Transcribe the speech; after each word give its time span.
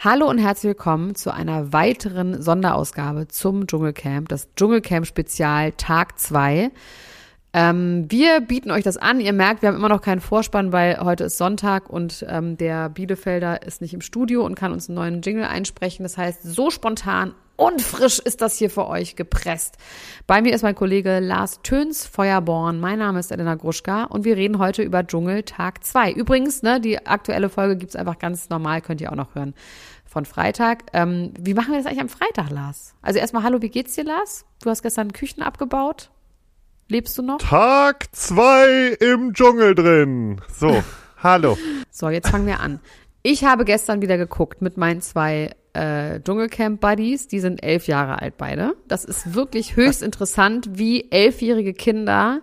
Hallo 0.00 0.30
und 0.30 0.38
herzlich 0.38 0.68
willkommen 0.68 1.16
zu 1.16 1.34
einer 1.34 1.72
weiteren 1.72 2.40
Sonderausgabe 2.40 3.26
zum 3.26 3.66
Dschungelcamp, 3.66 4.28
das 4.28 4.46
Dschungelcamp 4.54 5.04
Spezial 5.08 5.72
Tag 5.72 6.20
2. 6.20 6.70
Ähm, 7.52 8.06
wir 8.08 8.40
bieten 8.40 8.70
euch 8.70 8.84
das 8.84 8.96
an. 8.96 9.18
Ihr 9.18 9.32
merkt, 9.32 9.62
wir 9.62 9.70
haben 9.70 9.76
immer 9.76 9.88
noch 9.88 10.00
keinen 10.00 10.20
Vorspann, 10.20 10.70
weil 10.70 11.00
heute 11.00 11.24
ist 11.24 11.36
Sonntag 11.36 11.90
und 11.90 12.24
ähm, 12.28 12.56
der 12.56 12.90
Bielefelder 12.90 13.62
ist 13.62 13.80
nicht 13.80 13.92
im 13.92 14.00
Studio 14.00 14.46
und 14.46 14.54
kann 14.54 14.70
uns 14.70 14.88
einen 14.88 14.94
neuen 14.94 15.20
Jingle 15.20 15.42
einsprechen. 15.42 16.04
Das 16.04 16.16
heißt, 16.16 16.44
so 16.44 16.70
spontan 16.70 17.34
und 17.58 17.82
frisch 17.82 18.20
ist 18.20 18.40
das 18.40 18.56
hier 18.56 18.70
für 18.70 18.86
euch 18.86 19.16
gepresst. 19.16 19.76
Bei 20.28 20.40
mir 20.40 20.54
ist 20.54 20.62
mein 20.62 20.76
Kollege 20.76 21.18
Lars 21.18 21.60
Töns 21.62 22.06
Feuerborn. 22.06 22.78
Mein 22.78 23.00
Name 23.00 23.18
ist 23.18 23.32
Elena 23.32 23.56
Gruschka 23.56 24.04
und 24.04 24.24
wir 24.24 24.36
reden 24.36 24.60
heute 24.60 24.82
über 24.82 25.04
Dschungel 25.04 25.42
Tag 25.42 25.84
2. 25.84 26.12
Übrigens, 26.12 26.62
ne, 26.62 26.80
die 26.80 27.04
aktuelle 27.04 27.48
Folge 27.48 27.76
gibt's 27.76 27.96
einfach 27.96 28.20
ganz 28.20 28.48
normal, 28.48 28.80
könnt 28.80 29.00
ihr 29.00 29.10
auch 29.10 29.16
noch 29.16 29.34
hören 29.34 29.54
von 30.06 30.24
Freitag. 30.24 30.84
Ähm, 30.92 31.34
wie 31.36 31.52
machen 31.52 31.72
wir 31.72 31.78
das 31.78 31.86
eigentlich 31.86 32.00
am 32.00 32.08
Freitag, 32.08 32.50
Lars? 32.50 32.94
Also 33.02 33.18
erstmal, 33.18 33.42
hallo, 33.42 33.60
wie 33.60 33.70
geht's 33.70 33.94
dir, 33.94 34.04
Lars? 34.04 34.44
Du 34.62 34.70
hast 34.70 34.82
gestern 34.82 35.12
Küchen 35.12 35.42
abgebaut. 35.42 36.10
Lebst 36.86 37.18
du 37.18 37.22
noch? 37.22 37.38
Tag 37.38 38.06
zwei 38.12 38.96
im 39.00 39.34
Dschungel 39.34 39.74
drin. 39.74 40.40
So, 40.56 40.84
hallo. 41.24 41.58
So, 41.90 42.08
jetzt 42.08 42.28
fangen 42.28 42.46
wir 42.46 42.60
an. 42.60 42.78
Ich 43.24 43.44
habe 43.44 43.64
gestern 43.64 44.00
wieder 44.00 44.16
geguckt 44.16 44.62
mit 44.62 44.76
meinen 44.76 45.00
zwei 45.00 45.56
äh, 45.74 46.20
Dschungelcamp-Buddies. 46.20 47.28
Die 47.28 47.40
sind 47.40 47.62
elf 47.62 47.86
Jahre 47.86 48.20
alt 48.20 48.36
beide. 48.36 48.74
Das 48.88 49.04
ist 49.04 49.34
wirklich 49.34 49.76
höchst 49.76 50.02
interessant, 50.02 50.70
wie 50.78 51.10
elfjährige 51.10 51.74
Kinder 51.74 52.40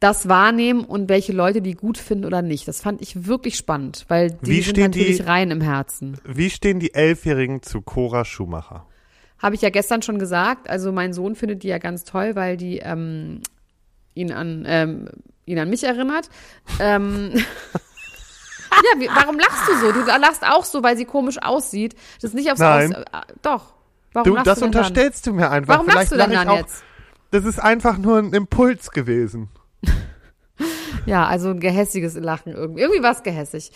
das 0.00 0.28
wahrnehmen 0.28 0.84
und 0.84 1.08
welche 1.08 1.32
Leute 1.32 1.62
die 1.62 1.72
gut 1.74 1.96
finden 1.96 2.26
oder 2.26 2.42
nicht. 2.42 2.68
Das 2.68 2.80
fand 2.82 3.00
ich 3.00 3.26
wirklich 3.26 3.56
spannend, 3.56 4.04
weil 4.08 4.32
die 4.32 4.46
Wie 4.50 4.60
sind 4.60 4.70
stehen 4.76 4.84
natürlich 4.90 5.16
die- 5.18 5.22
rein 5.22 5.50
im 5.50 5.60
Herzen. 5.62 6.18
Wie 6.26 6.50
stehen 6.50 6.78
die 6.78 6.92
Elfjährigen 6.92 7.62
zu 7.62 7.80
Cora 7.80 8.24
Schumacher? 8.24 8.86
Habe 9.38 9.54
ich 9.54 9.62
ja 9.62 9.70
gestern 9.70 10.02
schon 10.02 10.18
gesagt. 10.18 10.68
Also 10.68 10.92
mein 10.92 11.12
Sohn 11.14 11.34
findet 11.36 11.62
die 11.62 11.68
ja 11.68 11.78
ganz 11.78 12.04
toll, 12.04 12.34
weil 12.34 12.56
die 12.56 12.78
ähm, 12.78 13.40
ihn 14.14 14.30
an 14.32 14.64
ähm, 14.66 15.08
ihn 15.46 15.58
an 15.58 15.70
mich 15.70 15.84
erinnert. 15.84 16.28
Ähm, 16.80 17.32
ja, 18.76 19.00
wie, 19.00 19.08
warum 19.08 19.38
lachst 19.38 19.68
du 19.68 19.76
so? 19.78 19.92
Du 19.92 20.00
lachst 20.00 20.42
auch 20.46 20.64
so, 20.64 20.82
weil 20.82 20.96
sie 20.96 21.04
komisch 21.04 21.38
aussieht. 21.42 21.94
Das 22.20 22.30
ist 22.30 22.34
nicht 22.34 22.50
aufs 22.50 22.60
Nein. 22.60 22.94
Aus 22.94 23.02
äh, 23.02 23.32
doch. 23.42 23.74
Warum 24.12 24.24
Du, 24.28 24.34
lachst 24.36 24.46
das 24.46 24.58
du 24.58 24.64
denn 24.64 24.72
dann? 24.72 24.80
unterstellst 24.82 25.26
du 25.26 25.32
mir 25.32 25.50
einfach. 25.50 25.74
Warum 25.74 25.86
Vielleicht 25.86 26.10
lachst 26.10 26.12
du 26.12 26.16
denn 26.16 26.30
lach 26.30 26.44
dann 26.44 26.48
auch, 26.48 26.56
jetzt? 26.58 26.84
Das 27.30 27.44
ist 27.44 27.58
einfach 27.58 27.98
nur 27.98 28.18
ein 28.18 28.32
Impuls 28.32 28.90
gewesen. 28.90 29.48
Ja, 31.06 31.26
also 31.26 31.50
ein 31.50 31.60
gehässiges 31.60 32.14
Lachen 32.14 32.52
irgendwie. 32.54 32.80
Irgendwie 32.80 33.02
war 33.02 33.12
es 33.12 33.22
gehässig. 33.22 33.72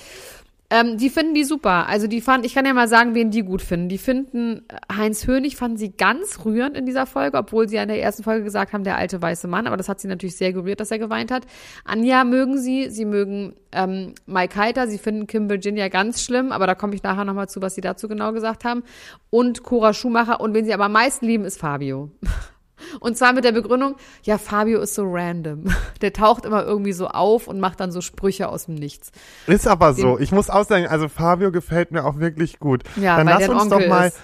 Ähm, 0.70 0.98
die 0.98 1.08
finden 1.08 1.32
die 1.32 1.44
super. 1.44 1.88
Also 1.88 2.08
die 2.08 2.20
fand, 2.20 2.44
ich 2.44 2.54
kann 2.54 2.66
ja 2.66 2.74
mal 2.74 2.88
sagen, 2.88 3.14
wen 3.14 3.30
die 3.30 3.42
gut 3.42 3.62
finden. 3.62 3.88
Die 3.88 3.96
finden 3.96 4.66
äh, 4.68 4.94
Heinz 4.94 5.26
Hönig 5.26 5.56
fanden 5.56 5.78
sie 5.78 5.92
ganz 5.92 6.44
rührend 6.44 6.76
in 6.76 6.84
dieser 6.84 7.06
Folge, 7.06 7.38
obwohl 7.38 7.68
sie 7.68 7.76
ja 7.76 7.82
in 7.82 7.88
der 7.88 8.02
ersten 8.02 8.22
Folge 8.22 8.44
gesagt 8.44 8.74
haben, 8.74 8.84
der 8.84 8.98
alte 8.98 9.22
weiße 9.22 9.48
Mann. 9.48 9.66
Aber 9.66 9.78
das 9.78 9.88
hat 9.88 9.98
sie 9.98 10.08
natürlich 10.08 10.36
sehr 10.36 10.52
gerührt, 10.52 10.80
dass 10.80 10.90
er 10.90 10.98
geweint 10.98 11.30
hat. 11.30 11.46
Anja 11.84 12.22
mögen 12.24 12.58
sie, 12.58 12.90
sie 12.90 13.06
mögen 13.06 13.54
ähm, 13.72 14.14
Mike 14.26 14.56
Heiter, 14.56 14.88
sie 14.88 14.98
finden 14.98 15.26
Kim 15.26 15.48
Virginia 15.48 15.88
ganz 15.88 16.22
schlimm, 16.22 16.52
aber 16.52 16.66
da 16.66 16.74
komme 16.74 16.94
ich 16.94 17.02
nachher 17.02 17.24
nochmal 17.24 17.48
zu, 17.48 17.62
was 17.62 17.74
sie 17.74 17.80
dazu 17.80 18.06
genau 18.06 18.32
gesagt 18.32 18.66
haben. 18.66 18.82
Und 19.30 19.62
Cora 19.62 19.94
Schumacher. 19.94 20.38
Und 20.40 20.52
wen 20.52 20.66
sie 20.66 20.74
aber 20.74 20.84
am 20.84 20.92
meisten 20.92 21.24
lieben, 21.24 21.46
ist 21.46 21.58
Fabio. 21.58 22.10
Und 23.00 23.16
zwar 23.18 23.32
mit 23.32 23.44
der 23.44 23.52
Begründung, 23.52 23.96
ja, 24.22 24.38
Fabio 24.38 24.80
ist 24.80 24.94
so 24.94 25.04
random. 25.06 25.64
Der 26.00 26.12
taucht 26.12 26.44
immer 26.44 26.64
irgendwie 26.64 26.92
so 26.92 27.08
auf 27.08 27.48
und 27.48 27.60
macht 27.60 27.80
dann 27.80 27.90
so 27.92 28.00
Sprüche 28.00 28.48
aus 28.48 28.66
dem 28.66 28.74
Nichts. 28.76 29.10
Ist 29.46 29.66
aber 29.66 29.94
so. 29.94 30.18
Ich 30.18 30.32
muss 30.32 30.48
auch 30.50 30.64
sagen, 30.64 30.86
also 30.86 31.08
Fabio 31.08 31.50
gefällt 31.50 31.90
mir 31.90 32.04
auch 32.04 32.18
wirklich 32.18 32.58
gut. 32.58 32.84
Ja, 32.96 33.16
Dann 33.16 33.26
lass 33.26 33.48
uns 33.48 33.62
Onkel 33.62 33.80
doch 33.80 33.88
mal, 33.88 34.06
ist. 34.08 34.18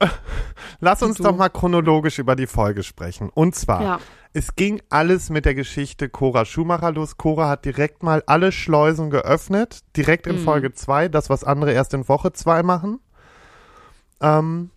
lass 0.80 1.02
uns 1.02 1.18
doch 1.18 1.36
mal 1.36 1.48
chronologisch 1.48 2.18
über 2.18 2.36
die 2.36 2.46
Folge 2.46 2.82
sprechen. 2.82 3.30
Und 3.32 3.54
zwar, 3.54 3.82
Ja. 3.82 3.98
es 4.32 4.56
ging 4.56 4.82
alles 4.90 5.30
mit 5.30 5.44
der 5.44 5.54
Geschichte 5.54 6.08
Cora 6.08 6.44
Schumacher 6.44 6.92
los. 6.92 7.16
Cora 7.16 7.48
hat 7.48 7.64
direkt 7.64 8.02
mal 8.02 8.22
alle 8.26 8.52
Schleusen 8.52 9.10
geöffnet, 9.10 9.80
direkt 9.96 10.26
Mhm. 10.26 10.32
in 10.32 10.38
Folge 10.40 10.72
zwei, 10.74 11.08
das 11.08 11.30
was 11.30 11.44
andere 11.44 11.72
erst 11.72 11.94
in 11.94 12.08
Woche 12.08 12.32
zwei 12.32 12.62
machen. 12.62 12.98
Ähm, 14.20 14.70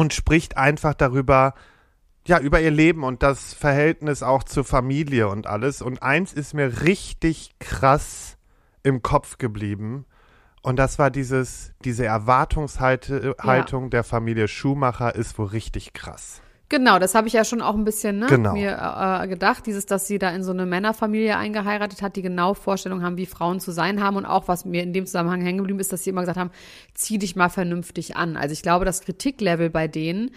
und 0.00 0.14
spricht 0.14 0.56
einfach 0.56 0.94
darüber, 0.94 1.52
ja, 2.26 2.38
über 2.38 2.58
ihr 2.58 2.70
Leben 2.70 3.04
und 3.04 3.22
das 3.22 3.52
Verhältnis 3.52 4.22
auch 4.22 4.44
zur 4.44 4.64
Familie 4.64 5.28
und 5.28 5.46
alles. 5.46 5.82
Und 5.82 6.02
eins 6.02 6.32
ist 6.32 6.54
mir 6.54 6.80
richtig 6.84 7.50
krass 7.58 8.38
im 8.82 9.02
Kopf 9.02 9.36
geblieben. 9.36 10.06
Und 10.62 10.76
das 10.76 10.98
war 10.98 11.10
dieses, 11.10 11.74
diese 11.84 12.06
Erwartungshaltung 12.06 13.90
der 13.90 14.02
Familie 14.02 14.48
Schumacher 14.48 15.14
ist 15.14 15.38
wohl 15.38 15.48
richtig 15.48 15.92
krass. 15.92 16.40
Genau, 16.70 16.98
das 17.00 17.14
habe 17.16 17.26
ich 17.26 17.34
ja 17.34 17.44
schon 17.44 17.60
auch 17.60 17.74
ein 17.74 17.84
bisschen 17.84 18.20
ne, 18.20 18.26
Genau. 18.28 18.52
mir 18.52 18.78
äh, 19.22 19.26
gedacht, 19.28 19.66
dieses, 19.66 19.86
dass 19.86 20.06
sie 20.06 20.18
da 20.20 20.30
in 20.30 20.44
so 20.44 20.52
eine 20.52 20.66
Männerfamilie 20.66 21.36
eingeheiratet 21.36 22.00
hat, 22.00 22.14
die 22.16 22.22
genau 22.22 22.54
Vorstellungen 22.54 23.04
haben, 23.04 23.16
wie 23.16 23.26
Frauen 23.26 23.58
zu 23.58 23.72
sein 23.72 24.02
haben 24.02 24.16
und 24.16 24.24
auch, 24.24 24.46
was 24.46 24.64
mir 24.64 24.82
in 24.82 24.92
dem 24.92 25.04
Zusammenhang 25.04 25.40
hängen 25.42 25.58
geblieben 25.58 25.80
ist, 25.80 25.92
dass 25.92 26.04
sie 26.04 26.10
immer 26.10 26.22
gesagt 26.22 26.38
haben, 26.38 26.52
zieh 26.94 27.18
dich 27.18 27.34
mal 27.34 27.48
vernünftig 27.48 28.16
an. 28.16 28.36
Also 28.36 28.52
ich 28.52 28.62
glaube, 28.62 28.84
das 28.84 29.00
Kritiklevel 29.02 29.68
bei 29.68 29.88
denen 29.88 30.30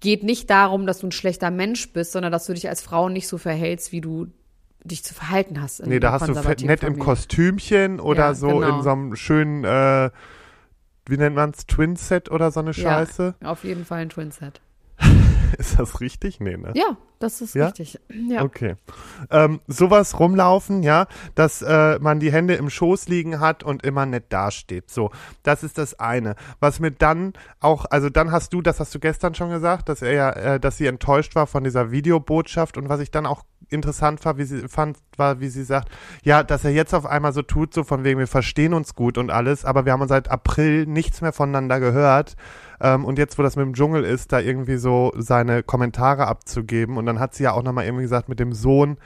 geht 0.00 0.22
nicht 0.22 0.50
darum, 0.50 0.86
dass 0.86 1.00
du 1.00 1.08
ein 1.08 1.12
schlechter 1.12 1.50
Mensch 1.50 1.92
bist, 1.92 2.12
sondern 2.12 2.30
dass 2.32 2.46
du 2.46 2.54
dich 2.54 2.68
als 2.68 2.80
Frau 2.80 3.08
nicht 3.08 3.26
so 3.26 3.36
verhältst, 3.36 3.90
wie 3.90 4.00
du 4.00 4.28
dich 4.84 5.02
zu 5.02 5.14
verhalten 5.14 5.60
hast. 5.60 5.80
in 5.80 5.88
Nee, 5.88 5.98
da 5.98 6.12
hast 6.12 6.28
du 6.28 6.32
nett 6.32 6.44
im 6.46 6.78
Familien. 6.78 6.98
Kostümchen 6.98 7.98
oder 7.98 8.26
Ja, 8.26 8.34
so 8.34 8.46
genau. 8.48 8.76
in 8.76 8.82
so 8.84 8.90
einem 8.90 9.16
schönen, 9.16 9.64
äh, 9.64 10.10
wie 11.08 11.16
nennt 11.16 11.34
man's, 11.34 11.66
Twin-Set 11.66 12.30
oder 12.30 12.52
so 12.52 12.60
eine 12.60 12.72
Scheiße. 12.72 13.34
Ja, 13.42 13.48
auf 13.50 13.64
jeden 13.64 13.84
Fall 13.84 13.98
ein 14.02 14.10
Twinset. 14.10 14.60
Ist 15.58 15.78
das 15.78 16.00
richtig? 16.00 16.40
Nee, 16.40 16.56
ne? 16.56 16.72
Ja, 16.74 16.96
das 17.18 17.40
ist 17.40 17.54
Ja? 17.54 17.66
richtig. 17.66 17.98
Ja. 18.28 18.42
Okay. 18.42 18.74
Ähm, 19.30 19.60
sowas 19.68 20.18
rumlaufen, 20.18 20.82
ja, 20.82 21.06
dass 21.34 21.62
äh, 21.62 21.98
man 22.00 22.18
die 22.18 22.32
Hände 22.32 22.54
im 22.54 22.70
Schoß 22.70 23.08
liegen 23.08 23.38
hat 23.40 23.62
und 23.62 23.84
immer 23.84 24.04
nett 24.04 24.32
dasteht. 24.32 24.90
So, 24.90 25.10
das 25.42 25.62
ist 25.62 25.78
das 25.78 25.98
eine. 26.00 26.34
Was 26.60 26.80
mir 26.80 26.90
dann 26.90 27.34
auch, 27.60 27.84
also 27.90 28.10
dann 28.10 28.32
hast 28.32 28.52
du, 28.52 28.62
das 28.62 28.80
hast 28.80 28.94
du 28.94 28.98
gestern 28.98 29.34
schon 29.34 29.50
gesagt, 29.50 29.88
dass 29.88 30.02
er 30.02 30.12
ja, 30.12 30.30
äh, 30.30 30.60
dass 30.60 30.76
sie 30.78 30.86
enttäuscht 30.86 31.34
war 31.36 31.46
von 31.46 31.62
dieser 31.64 31.90
Videobotschaft 31.92 32.76
und 32.76 32.88
was 32.88 33.00
ich 33.00 33.10
dann 33.10 33.26
auch 33.26 33.44
interessant 33.68 34.24
war, 34.24 34.38
wie 34.38 34.44
sie 34.44 34.68
fand, 34.68 34.98
war, 35.16 35.40
wie 35.40 35.48
sie 35.48 35.64
sagt, 35.64 35.88
ja, 36.22 36.42
dass 36.42 36.64
er 36.64 36.70
jetzt 36.70 36.94
auf 36.94 37.06
einmal 37.06 37.32
so 37.32 37.42
tut, 37.42 37.74
so 37.74 37.84
von 37.84 38.04
wegen, 38.04 38.18
wir 38.18 38.26
verstehen 38.26 38.74
uns 38.74 38.94
gut 38.94 39.18
und 39.18 39.30
alles, 39.30 39.64
aber 39.64 39.84
wir 39.84 39.92
haben 39.92 40.06
seit 40.08 40.30
April 40.30 40.86
nichts 40.86 41.20
mehr 41.20 41.32
voneinander 41.32 41.80
gehört. 41.80 42.36
Ähm, 42.80 43.04
und 43.04 43.18
jetzt, 43.18 43.38
wo 43.38 43.42
das 43.42 43.56
mit 43.56 43.64
dem 43.64 43.74
Dschungel 43.74 44.04
ist, 44.04 44.32
da 44.32 44.40
irgendwie 44.40 44.76
so 44.76 45.12
seine 45.16 45.62
Kommentare 45.62 46.26
abzugeben. 46.26 46.96
Und 46.96 47.06
dann 47.06 47.18
hat 47.18 47.34
sie 47.34 47.44
ja 47.44 47.52
auch 47.52 47.62
nochmal 47.62 47.86
irgendwie 47.86 48.04
gesagt 48.04 48.28
mit 48.28 48.38
dem 48.38 48.52
Sohn, 48.52 48.98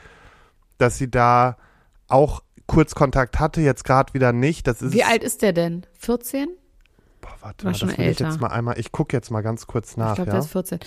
dass 0.79 0.99
sie 0.99 1.11
da 1.11 1.57
auch 2.09 2.43
kurz 2.67 2.95
Kontakt 2.95 3.41
hatte, 3.41 3.61
jetzt 3.61 3.85
gerade 3.85 4.15
wieder 4.15 4.33
nicht. 4.33 4.67
Das 4.67 4.83
ist 4.83 4.93
Wie 4.93 5.05
alt 5.05 5.25
ist 5.25 5.43
der 5.43 5.53
denn? 5.53 5.87
14? 5.99 6.49
Boah, 7.21 7.31
warte 7.41 7.65
War 7.65 7.73
mal, 7.73 7.79
schon 7.79 7.89
das 7.89 7.99
will 7.99 8.05
ich 8.05 8.09
älter. 8.09 8.29
jetzt 8.29 8.41
mal 8.41 8.49
einmal. 8.49 8.79
Ich 8.79 8.93
gucke 8.93 9.17
jetzt 9.17 9.31
mal 9.31 9.43
ganz 9.43 9.67
kurz 9.67 9.97
nach, 9.97 10.11
Ich 10.11 10.15
glaube, 10.17 10.31
ja. 10.31 10.35
der 10.37 10.41
ist 10.41 10.53
14. 10.53 10.81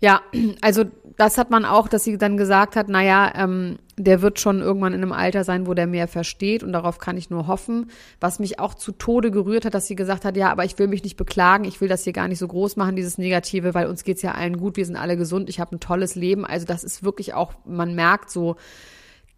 Ja, 0.00 0.20
also 0.60 0.84
das 1.16 1.38
hat 1.38 1.50
man 1.50 1.64
auch, 1.64 1.88
dass 1.88 2.04
sie 2.04 2.18
dann 2.18 2.36
gesagt 2.36 2.76
hat, 2.76 2.88
naja, 2.88 3.32
ähm, 3.34 3.78
der 3.96 4.22
wird 4.22 4.38
schon 4.38 4.60
irgendwann 4.60 4.92
in 4.92 5.02
einem 5.02 5.12
Alter 5.12 5.44
sein, 5.44 5.66
wo 5.66 5.74
der 5.74 5.86
mehr 5.86 6.06
versteht 6.06 6.62
und 6.62 6.72
darauf 6.72 6.98
kann 6.98 7.16
ich 7.16 7.30
nur 7.30 7.46
hoffen. 7.46 7.90
Was 8.20 8.38
mich 8.38 8.60
auch 8.60 8.74
zu 8.74 8.92
Tode 8.92 9.30
gerührt 9.30 9.64
hat, 9.64 9.74
dass 9.74 9.86
sie 9.86 9.96
gesagt 9.96 10.24
hat, 10.24 10.36
ja, 10.36 10.50
aber 10.50 10.64
ich 10.64 10.78
will 10.78 10.88
mich 10.88 11.02
nicht 11.02 11.16
beklagen, 11.16 11.64
ich 11.64 11.80
will 11.80 11.88
das 11.88 12.04
hier 12.04 12.12
gar 12.12 12.28
nicht 12.28 12.38
so 12.38 12.46
groß 12.46 12.76
machen, 12.76 12.94
dieses 12.94 13.18
Negative, 13.18 13.74
weil 13.74 13.86
uns 13.86 14.04
geht's 14.04 14.22
ja 14.22 14.32
allen 14.32 14.58
gut, 14.58 14.76
wir 14.76 14.86
sind 14.86 14.96
alle 14.96 15.16
gesund, 15.16 15.48
ich 15.48 15.58
habe 15.58 15.74
ein 15.76 15.80
tolles 15.80 16.14
Leben. 16.14 16.44
Also 16.44 16.66
das 16.66 16.84
ist 16.84 17.02
wirklich 17.02 17.34
auch, 17.34 17.54
man 17.64 17.94
merkt 17.94 18.30
so, 18.30 18.56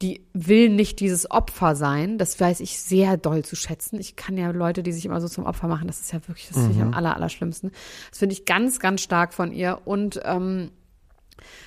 die 0.02 0.26
will 0.32 0.70
nicht 0.70 1.00
dieses 1.00 1.30
Opfer 1.30 1.76
sein. 1.76 2.16
Das 2.16 2.40
weiß 2.40 2.60
ich 2.60 2.78
sehr 2.80 3.16
doll 3.16 3.44
zu 3.44 3.54
schätzen. 3.54 4.00
Ich 4.00 4.16
kann 4.16 4.38
ja 4.38 4.50
Leute, 4.50 4.82
die 4.82 4.92
sich 4.92 5.04
immer 5.04 5.20
so 5.20 5.28
zum 5.28 5.44
Opfer 5.44 5.68
machen, 5.68 5.86
das 5.86 6.00
ist 6.00 6.12
ja 6.12 6.26
wirklich, 6.26 6.48
das 6.48 6.56
finde 6.58 6.76
ich 6.76 6.82
am 6.82 6.94
aller, 6.94 7.14
allerschlimmsten. 7.14 7.70
Das 8.08 8.18
finde 8.18 8.32
ich 8.32 8.46
ganz, 8.46 8.80
ganz 8.80 9.02
stark 9.02 9.34
von 9.34 9.52
ihr. 9.52 9.80
Und 9.84 10.20
ähm, 10.24 10.70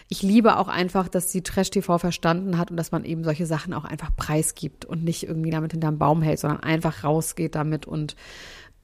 ich 0.09 0.23
liebe 0.23 0.57
auch 0.57 0.67
einfach, 0.67 1.07
dass 1.07 1.31
sie 1.31 1.41
Trash-TV 1.41 1.97
verstanden 1.97 2.57
hat 2.57 2.71
und 2.71 2.77
dass 2.77 2.91
man 2.91 3.05
eben 3.05 3.23
solche 3.23 3.45
Sachen 3.45 3.73
auch 3.73 3.85
einfach 3.85 4.15
preisgibt 4.15 4.85
und 4.85 5.03
nicht 5.03 5.23
irgendwie 5.23 5.51
damit 5.51 5.71
hinterm 5.71 5.99
Baum 5.99 6.21
hält, 6.21 6.39
sondern 6.39 6.61
einfach 6.61 7.03
rausgeht 7.03 7.55
damit 7.55 7.85
und 7.85 8.15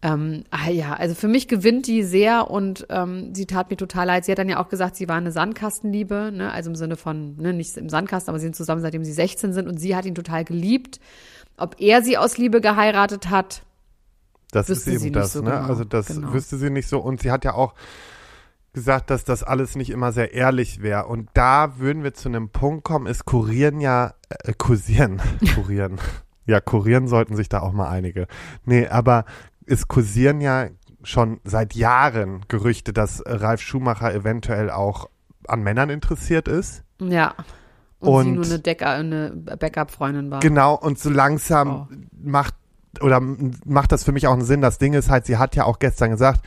ähm, 0.02 0.44
ah 0.50 0.70
ja, 0.70 0.94
also 0.94 1.14
für 1.14 1.28
mich 1.28 1.48
gewinnt 1.50 1.86
die 1.88 2.04
sehr 2.04 2.50
und 2.50 2.88
ähm, 2.90 3.36
sie 3.36 3.46
tat 3.46 3.70
mir 3.70 3.76
total 3.78 4.08
leid. 4.08 4.24
Sie 4.26 4.32
hat 4.32 4.40
dann 4.40 4.48
ja 4.48 4.60
auch 4.64 4.70
gesagt, 4.70 4.96
sie 4.96 5.10
war 5.10 5.18
eine 5.18 5.32
Sandkastenliebe, 5.32 6.32
ne? 6.34 6.52
also 6.54 6.70
im 6.70 6.76
Sinne 6.76 6.96
von, 6.96 7.36
ne, 7.36 7.52
nicht 7.54 7.76
im 7.76 7.90
Sandkasten, 7.90 8.30
aber 8.30 8.40
sie 8.40 8.46
sind 8.46 8.56
zusammen, 8.56 8.82
seitdem 8.82 9.04
sie 9.04 9.12
16 9.12 9.52
sind 9.52 9.68
und 9.68 9.78
sie 9.78 9.96
hat 9.96 10.06
ihn 10.06 10.16
total 10.16 10.46
geliebt. 10.46 11.00
Ob 11.58 11.76
er 11.82 12.02
sie 12.02 12.18
aus 12.18 12.38
Liebe 12.38 12.62
geheiratet 12.62 13.30
hat, 13.30 13.64
Das 14.52 14.70
wüsste 14.70 14.92
ist 14.92 15.02
sie 15.02 15.08
eben 15.08 15.14
nicht 15.14 15.16
das, 15.18 15.34
so 15.34 15.42
ne? 15.42 15.52
genau. 15.52 15.68
Also 15.68 15.84
das 15.84 16.08
Genau. 16.08 16.32
wüsste 16.34 16.58
sie 16.58 16.70
nicht 16.70 16.88
so. 16.88 17.00
Und 17.00 17.22
sie 17.22 17.32
hat 17.32 17.44
ja 17.44 17.54
auch 17.54 17.74
gesagt, 18.72 19.10
dass 19.10 19.26
das 19.26 19.44
alles 19.44 19.76
nicht 19.76 19.90
immer 19.90 20.14
sehr 20.14 20.34
ehrlich 20.34 20.82
wäre. 20.82 21.08
Und 21.08 21.30
da 21.34 21.78
würden 21.80 22.04
wir 22.04 22.14
zu 22.14 22.30
einem 22.30 22.50
Punkt 22.50 22.86
kommen, 22.86 23.08
es 23.08 23.26
kurieren 23.26 23.82
ja, 23.82 24.14
äh, 24.30 24.54
kursieren, 24.58 25.22
kurieren. 25.56 26.00
Ja, 26.46 26.60
kurieren 26.62 27.08
sollten 27.08 27.36
sich 27.36 27.50
da 27.50 27.60
auch 27.60 27.74
mal 27.74 27.90
einige. 27.90 28.26
Nee, 28.66 28.88
aber 28.88 29.26
es 29.70 29.88
kursieren 29.88 30.42
ja 30.42 30.68
schon 31.04 31.40
seit 31.44 31.76
Jahren 31.76 32.42
Gerüchte, 32.48 32.94
dass 32.94 33.24
Ralf 33.26 33.62
Schumacher 33.62 34.14
eventuell 34.14 34.70
auch 34.70 35.10
an 35.48 35.64
Männern 35.64 35.90
interessiert 35.90 36.48
ist. 36.48 36.84
Ja. 37.02 37.34
Und, 38.00 38.10
Und- 38.10 38.24
sie 38.26 38.32
nur 38.32 38.46
eine, 38.46 38.60
Decker, 38.60 38.90
eine 38.92 39.32
Backup-Freundin 39.32 40.32
war. 40.32 40.40
Genau, 40.40 40.76
und 40.76 41.00
so 41.00 41.10
langsam 41.10 41.70
Oh. 41.70 41.88
macht 42.22 42.56
oder 43.02 43.20
macht 43.22 43.92
das 43.92 44.04
für 44.04 44.12
mich 44.12 44.28
auch 44.28 44.34
einen 44.34 44.44
Sinn. 44.44 44.62
Das 44.62 44.78
Ding 44.78 44.94
ist 44.94 45.10
halt, 45.10 45.26
sie 45.26 45.38
hat 45.38 45.56
ja 45.56 45.66
auch 45.66 45.80
gestern 45.80 46.12
gesagt, 46.12 46.42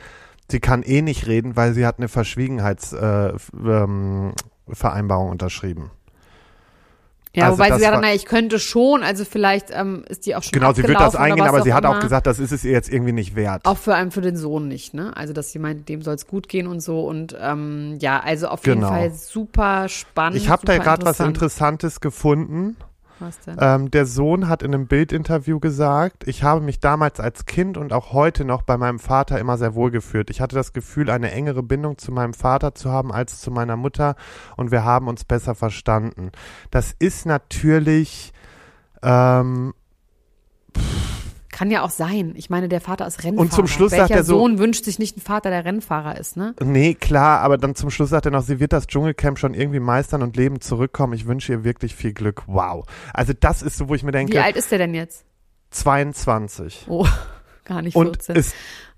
sie 0.49 0.59
kann 0.59 0.83
eh 0.83 1.01
nicht 1.01 1.27
reden, 1.27 1.55
weil 1.55 1.73
sie 1.73 1.85
hat 1.85 1.99
eine 1.99 2.07
Verschwiegenheitsvereinbarung 2.09 4.33
äh, 4.67 4.99
ähm, 5.27 5.31
unterschrieben. 5.31 5.91
Ja, 7.35 7.45
also 7.45 7.57
wobei 7.57 7.65
sie 7.69 7.73
gesagt 7.77 7.95
hat, 7.95 8.01
war- 8.03 8.09
na, 8.09 8.13
ich 8.13 8.25
könnte 8.25 8.59
schon, 8.59 9.01
also 9.03 9.25
vielleicht 9.25 9.67
ähm, 9.71 10.03
ist 10.07 10.25
die 10.25 10.35
auch 10.35 10.43
schon 10.43 10.51
Genau, 10.51 10.71
sie 10.73 10.83
wird 10.87 10.99
das 10.99 11.15
eingehen, 11.15 11.47
aber 11.47 11.61
sie 11.63 11.73
hat 11.73 11.85
auch 11.85 11.99
gesagt, 11.99 12.27
das 12.27 12.39
ist 12.39 12.51
es 12.51 12.63
ihr 12.63 12.71
jetzt 12.71 12.91
irgendwie 12.91 13.11
nicht 13.11 13.35
wert. 13.35 13.65
Auch 13.65 13.77
für 13.77 13.95
einen, 13.95 14.11
für 14.11 14.21
den 14.21 14.37
Sohn 14.37 14.67
nicht, 14.67 14.93
ne? 14.93 15.15
Also, 15.17 15.33
dass 15.33 15.51
sie 15.51 15.59
meint, 15.59 15.89
dem 15.89 16.01
soll 16.01 16.15
es 16.15 16.27
gut 16.27 16.47
gehen 16.47 16.67
und 16.67 16.79
so. 16.81 17.01
Und 17.07 17.35
ähm, 17.41 17.97
ja, 17.99 18.19
also 18.19 18.47
auf 18.49 18.65
jeden 18.67 18.81
Genau. 18.81 18.89
Fall 18.89 19.11
super 19.11 19.89
spannend. 19.89 20.37
Ich 20.37 20.49
habe 20.49 20.65
da 20.65 20.77
gerade 20.77 21.03
was 21.05 21.19
interessant. 21.19 21.33
Interessantes 21.83 21.99
gefunden. 22.01 22.77
Was 23.19 23.39
denn? 23.41 23.57
Ähm, 23.59 23.91
der 23.91 24.05
Sohn 24.05 24.49
hat 24.49 24.63
in 24.63 24.73
einem 24.73 24.87
Bildinterview 24.87 25.59
gesagt, 25.59 26.27
ich 26.27 26.43
habe 26.43 26.61
mich 26.61 26.79
damals 26.79 27.19
als 27.19 27.45
Kind 27.45 27.77
und 27.77 27.93
auch 27.93 28.13
heute 28.13 28.45
noch 28.45 28.63
bei 28.63 28.77
meinem 28.77 28.99
Vater 28.99 29.39
immer 29.39 29.57
sehr 29.57 29.75
wohl 29.75 29.91
gefühlt. 29.91 30.29
Ich 30.29 30.41
hatte 30.41 30.55
das 30.55 30.73
Gefühl, 30.73 31.09
eine 31.09 31.31
engere 31.31 31.63
Bindung 31.63 31.97
zu 31.97 32.11
meinem 32.11 32.33
Vater 32.33 32.75
zu 32.75 32.91
haben 32.91 33.11
als 33.11 33.41
zu 33.41 33.51
meiner 33.51 33.77
Mutter 33.77 34.15
und 34.57 34.71
wir 34.71 34.83
haben 34.83 35.07
uns 35.07 35.23
besser 35.23 35.55
verstanden. 35.55 36.31
Das 36.71 36.95
ist 36.97 37.25
natürlich, 37.25 38.33
ähm, 39.01 39.73
Kann 41.53 41.69
ja 41.69 41.83
auch 41.83 41.91
sein. 41.91 42.33
Ich 42.35 42.49
meine, 42.49 42.67
der 42.67 42.81
Vater 42.81 43.05
ist 43.05 43.23
Rennfahrer. 43.23 43.41
Und 43.41 43.53
zum 43.53 43.67
Schluss 43.67 43.91
Welcher 43.91 44.07
sagt 44.07 44.15
er 44.17 44.23
so- 44.23 44.39
Sohn 44.39 44.57
wünscht 44.57 44.85
sich 44.85 44.97
nicht 44.97 45.17
einen 45.17 45.23
Vater, 45.23 45.51
der 45.51 45.63
Rennfahrer 45.63 46.19
ist, 46.19 46.35
ne? 46.35 46.55
nee, 46.63 46.95
klar, 46.95 47.41
aber 47.41 47.59
dann 47.59 47.75
zum 47.75 47.91
Schluss 47.91 48.09
sagt 48.09 48.25
er 48.25 48.31
noch, 48.31 48.41
sie 48.41 48.59
wird 48.59 48.73
das 48.73 48.87
Dschungelcamp 48.87 49.37
schon 49.37 49.53
irgendwie 49.53 49.79
meistern 49.79 50.23
und 50.23 50.35
lebend 50.35 50.63
zurückkommen. 50.63 51.13
Ich 51.13 51.27
wünsche 51.27 51.51
ihr 51.53 51.63
wirklich 51.63 51.95
viel 51.95 52.11
Glück. 52.11 52.41
Wow. 52.47 52.85
Also 53.13 53.33
das 53.39 53.61
ist 53.61 53.77
so, 53.77 53.87
wo 53.87 53.93
ich 53.93 54.01
mir 54.01 54.09
Wie 54.09 54.13
denke, 54.13 54.43
alt 54.43 54.55
ist 54.55 54.71
der 54.71 54.79
denn 54.79 54.95
jetzt? 54.95 55.25
22. 55.69 56.85
Oh, 56.89 57.07
gar 57.65 57.83
nicht 57.83 57.95
Und 57.95 58.23
14. 58.23 58.35
es 58.35 58.53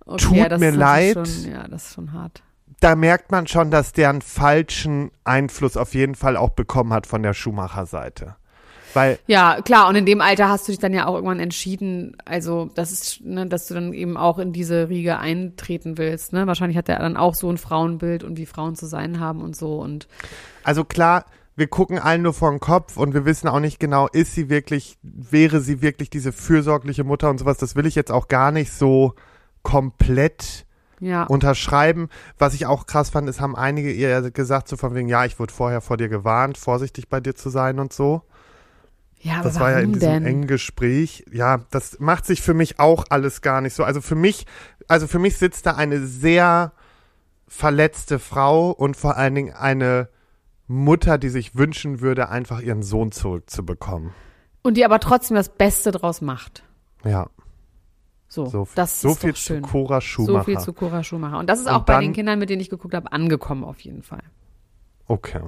okay, 0.06 0.24
tut 0.24 0.38
ja, 0.38 0.58
mir 0.58 0.72
leid. 0.72 1.14
Schon, 1.28 1.52
ja, 1.52 1.68
das 1.68 1.88
ist 1.88 1.94
schon 1.96 2.14
hart. 2.14 2.42
da 2.80 2.96
merkt 2.96 3.32
man 3.32 3.48
schon, 3.48 3.70
dass 3.70 3.92
der 3.92 4.10
einen 4.10 4.22
falschen 4.22 5.12
Einfluss 5.26 5.76
auf 5.76 5.94
jeden 5.94 6.16
Fall 6.16 6.38
auch 6.38 6.52
bekommen 6.52 6.94
hat 6.94 7.06
von 7.06 7.22
der 7.22 7.34
Schumacher-Seite. 7.34 8.38
Weil, 8.96 9.20
Ja, 9.28 9.62
klar, 9.62 9.88
und 9.88 9.96
in 9.96 10.06
dem 10.06 10.22
Alter 10.22 10.50
hast 10.50 10.68
du 10.68 10.72
dich 10.72 10.80
dann 10.80 10.94
ja 10.94 11.06
auch 11.06 11.16
irgendwann 11.16 11.40
entschieden, 11.40 12.16
also 12.26 12.70
das 12.76 12.92
ist, 12.92 13.22
ne, 13.24 13.46
dass 13.46 13.68
du 13.68 13.74
dann 13.74 13.94
eben 13.94 14.18
auch 14.18 14.40
in 14.40 14.54
diese 14.54 14.90
Riege 14.90 15.20
eintreten 15.20 15.98
willst, 15.98 16.34
ne? 16.34 16.48
Wahrscheinlich 16.48 16.78
hat 16.78 16.90
er 16.90 17.00
dann 17.00 17.18
auch 17.18 17.36
so 17.36 17.50
ein 17.50 17.58
Frauenbild 17.58 18.24
und 18.24 18.38
wie 18.38 18.46
Frauen 18.46 18.76
zu 18.76 18.86
sein 18.86 19.20
haben 19.20 19.42
und 19.42 19.56
so 19.56 19.80
und 19.80 20.08
also 20.64 20.84
klar, 20.84 21.26
wir 21.56 21.68
gucken 21.68 22.00
allen 22.00 22.22
nur 22.22 22.34
vor 22.34 22.52
den 22.52 22.60
Kopf 22.60 22.98
und 22.98 23.14
wir 23.14 23.26
wissen 23.26 23.48
auch 23.48 23.60
nicht 23.60 23.80
genau, 23.80 24.08
ist 24.08 24.34
sie 24.34 24.50
wirklich, 24.50 24.98
wäre 25.04 25.62
sie 25.62 25.82
wirklich 25.82 26.10
diese 26.10 26.32
fürsorgliche 26.32 27.04
Mutter 27.04 27.30
und 27.30 27.40
sowas. 27.40 27.58
Das 27.58 27.76
will 27.76 27.86
ich 27.86 27.96
jetzt 27.96 28.12
auch 28.12 28.28
gar 28.28 28.52
nicht 28.52 28.74
so 28.74 29.14
komplett 29.64 30.66
ja. 31.00 31.24
unterschreiben. 31.24 32.10
Was 32.38 32.54
ich 32.54 32.66
auch 32.66 32.88
krass 32.88 33.10
fand, 33.10 33.30
ist, 33.30 33.40
haben 33.40 33.56
einige 33.56 33.92
ihr 33.92 34.32
gesagt, 34.32 34.68
so 34.68 34.76
von 34.76 34.96
wegen, 34.96 35.08
ja, 35.08 35.24
ich 35.26 35.40
wurde 35.40 35.54
vorher 35.54 35.82
vor 35.82 35.98
dir 35.98 36.10
gewarnt, 36.10 36.58
vorsichtig 36.58 37.08
bei 37.08 37.22
dir 37.22 37.36
zu 37.36 37.50
sein 37.50 37.80
und 37.80 37.94
so. 37.94 38.22
Ja, 39.26 39.42
Das 39.42 39.60
war 39.60 39.72
ja 39.72 39.80
in 39.80 39.94
diesem 39.94 40.10
denn? 40.10 40.26
engen 40.26 40.48
Gespräch. 40.48 41.26
Ja, 41.32 41.62
das 41.72 42.00
macht 42.00 42.26
sich 42.26 42.42
für 42.42 42.54
mich 42.54 42.80
auch 42.80 43.06
alles 43.10 43.42
gar 43.42 43.60
nicht 43.62 43.74
so. 43.74 43.84
Also 43.84 44.00
für 44.02 44.16
mich, 44.16 44.46
also 44.88 45.08
für 45.08 45.20
mich 45.20 45.38
sitzt 45.38 45.66
da 45.66 45.72
eine 45.76 46.00
sehr 46.06 46.74
verletzte 47.48 48.20
Frau 48.20 48.72
und 48.72 48.96
vor 48.96 49.18
allen 49.18 49.36
Dingen 49.36 49.54
eine 49.54 50.10
Mutter, 50.68 51.18
die 51.18 51.30
sich 51.30 51.56
wünschen 51.56 52.02
würde, 52.02 52.30
einfach 52.30 52.60
ihren 52.62 52.84
Sohn 52.84 53.12
zurückzubekommen. 53.12 54.12
Und 54.64 54.78
die 54.78 54.86
aber 54.86 55.00
trotzdem 55.00 55.36
das 55.36 55.50
Beste 55.50 55.92
draus 55.92 56.22
macht. 56.22 56.64
Ja, 57.04 57.28
So, 58.28 58.46
so, 58.48 58.68
das 58.76 59.02
so 59.02 59.10
ist 59.12 59.22
viel 59.22 59.32
doch 59.32 59.38
schön. 59.38 59.64
zu 59.64 59.70
Cora 59.70 59.96
so 59.98 60.02
Schumacher. 60.02 60.44
viel 60.46 60.60
zu 60.60 60.74
Cora 60.74 61.04
Schumacher. 61.04 61.38
Und 61.40 61.50
das 61.50 61.60
ist 61.60 61.68
Und 61.68 61.74
auch 61.74 61.84
bei 61.86 61.94
dann- 61.94 62.02
den 62.04 62.14
Kindern, 62.14 62.40
mit 62.40 62.50
denen 62.50 62.62
ich 62.62 62.70
geguckt 62.70 62.94
habe, 62.96 63.12
angekommen 63.12 63.64
auf 63.64 63.80
jeden 63.82 64.02
Fall. 64.04 64.24
Okay. 65.08 65.42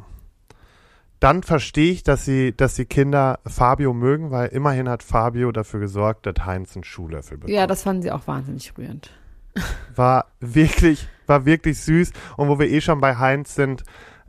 Dann 1.19 1.41
verstehe 1.41 1.91
ich, 1.91 2.03
dass 2.03 2.25
sie, 2.25 2.55
dass 2.55 2.75
die 2.75 2.85
Kinder 2.85 3.39
Fabio 3.45 3.93
mögen, 3.93 4.29
weil 4.29 4.49
immerhin 4.49 4.87
hat 4.87 5.01
Fabio 5.01 5.51
dafür 5.51 5.79
gesorgt, 5.79 6.25
dass 6.27 6.45
Heinz 6.45 6.75
einen 6.75 6.83
Schuhlöffel 6.83 7.37
bekommt. 7.37 7.55
Ja, 7.55 7.65
das 7.65 7.83
fanden 7.83 8.03
sie 8.03 8.11
auch 8.11 8.27
wahnsinnig 8.27 8.77
rührend. 8.77 9.11
war 9.95 10.25
wirklich, 10.39 11.07
war 11.25 11.45
wirklich 11.45 11.79
süß. 11.81 12.11
Und 12.37 12.49
wo 12.49 12.59
wir 12.59 12.69
eh 12.69 12.81
schon 12.81 13.01
bei 13.01 13.15
Heinz 13.17 13.55
sind, 13.55 13.83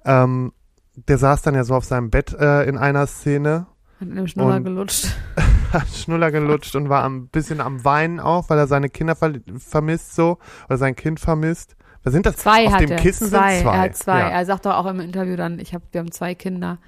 ähm, 0.04 0.52
der 0.94 1.18
saß 1.18 1.42
dann 1.42 1.54
ja 1.54 1.64
so 1.64 1.74
auf 1.74 1.84
seinem 1.84 2.10
Bett 2.10 2.32
äh, 2.32 2.64
in 2.64 2.78
einer 2.78 3.06
Szene, 3.06 3.66
Hat 4.00 4.08
in 4.08 4.16
dem 4.16 4.26
Schnuller 4.26 4.60
gelutscht. 4.60 5.08
hat 5.72 5.88
Schnuller 5.88 6.30
gelutscht 6.30 6.74
und 6.74 6.88
war 6.88 7.04
ein 7.04 7.28
bisschen 7.28 7.60
am 7.60 7.84
Weinen 7.84 8.20
auch, 8.20 8.48
weil 8.48 8.58
er 8.58 8.66
seine 8.66 8.88
Kinder 8.88 9.14
ver 9.14 9.34
vermisst 9.58 10.14
so, 10.14 10.38
oder 10.66 10.78
sein 10.78 10.96
Kind 10.96 11.20
vermisst. 11.20 11.76
Was 12.08 12.12
sind 12.14 12.26
das? 12.26 12.36
Zwei 12.36 12.66
auf 12.66 12.72
hat 12.74 12.80
dem 12.80 12.90
er. 12.92 12.96
Kissen 12.98 13.28
zwei. 13.28 13.54
sind 13.56 13.62
zwei. 13.64 13.72
Er 13.74 13.80
hat 13.80 13.96
zwei. 13.96 14.18
Ja. 14.20 14.28
Er 14.30 14.46
sagt 14.46 14.66
doch 14.66 14.74
auch 14.74 14.86
im 14.86 15.00
Interview 15.00 15.36
dann, 15.36 15.58
ich 15.58 15.74
hab, 15.74 15.82
wir 15.92 16.00
haben 16.00 16.10
zwei 16.12 16.34
Kinder 16.34 16.78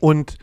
Und 0.00 0.36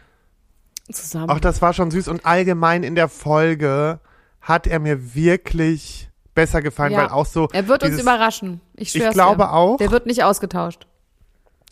zusammen. 0.92 1.30
auch 1.30 1.40
das 1.40 1.62
war 1.62 1.74
schon 1.74 1.92
süß. 1.92 2.08
Und 2.08 2.26
allgemein 2.26 2.84
in 2.84 2.96
der 2.96 3.10
Folge 3.10 4.00
hat 4.42 4.68
er 4.68 4.80
mir 4.80 5.16
wirklich 5.16 6.10
besser 6.36 6.62
gefallen, 6.62 6.92
Ja. 6.94 7.00
weil 7.00 7.10
auch 7.10 7.26
so. 7.26 7.48
er 7.54 7.68
wird 7.68 7.82
uns 7.84 7.92
dieses- 7.92 8.02
überraschen. 8.04 8.62
Ich 8.76 8.96
Ich 8.96 9.10
glaube 9.12 9.44
dir. 9.44 9.54
auch. 9.54 9.78
Der 9.78 9.92
wird 9.92 10.06
nicht 10.06 10.24
ausgetauscht. 10.24 10.86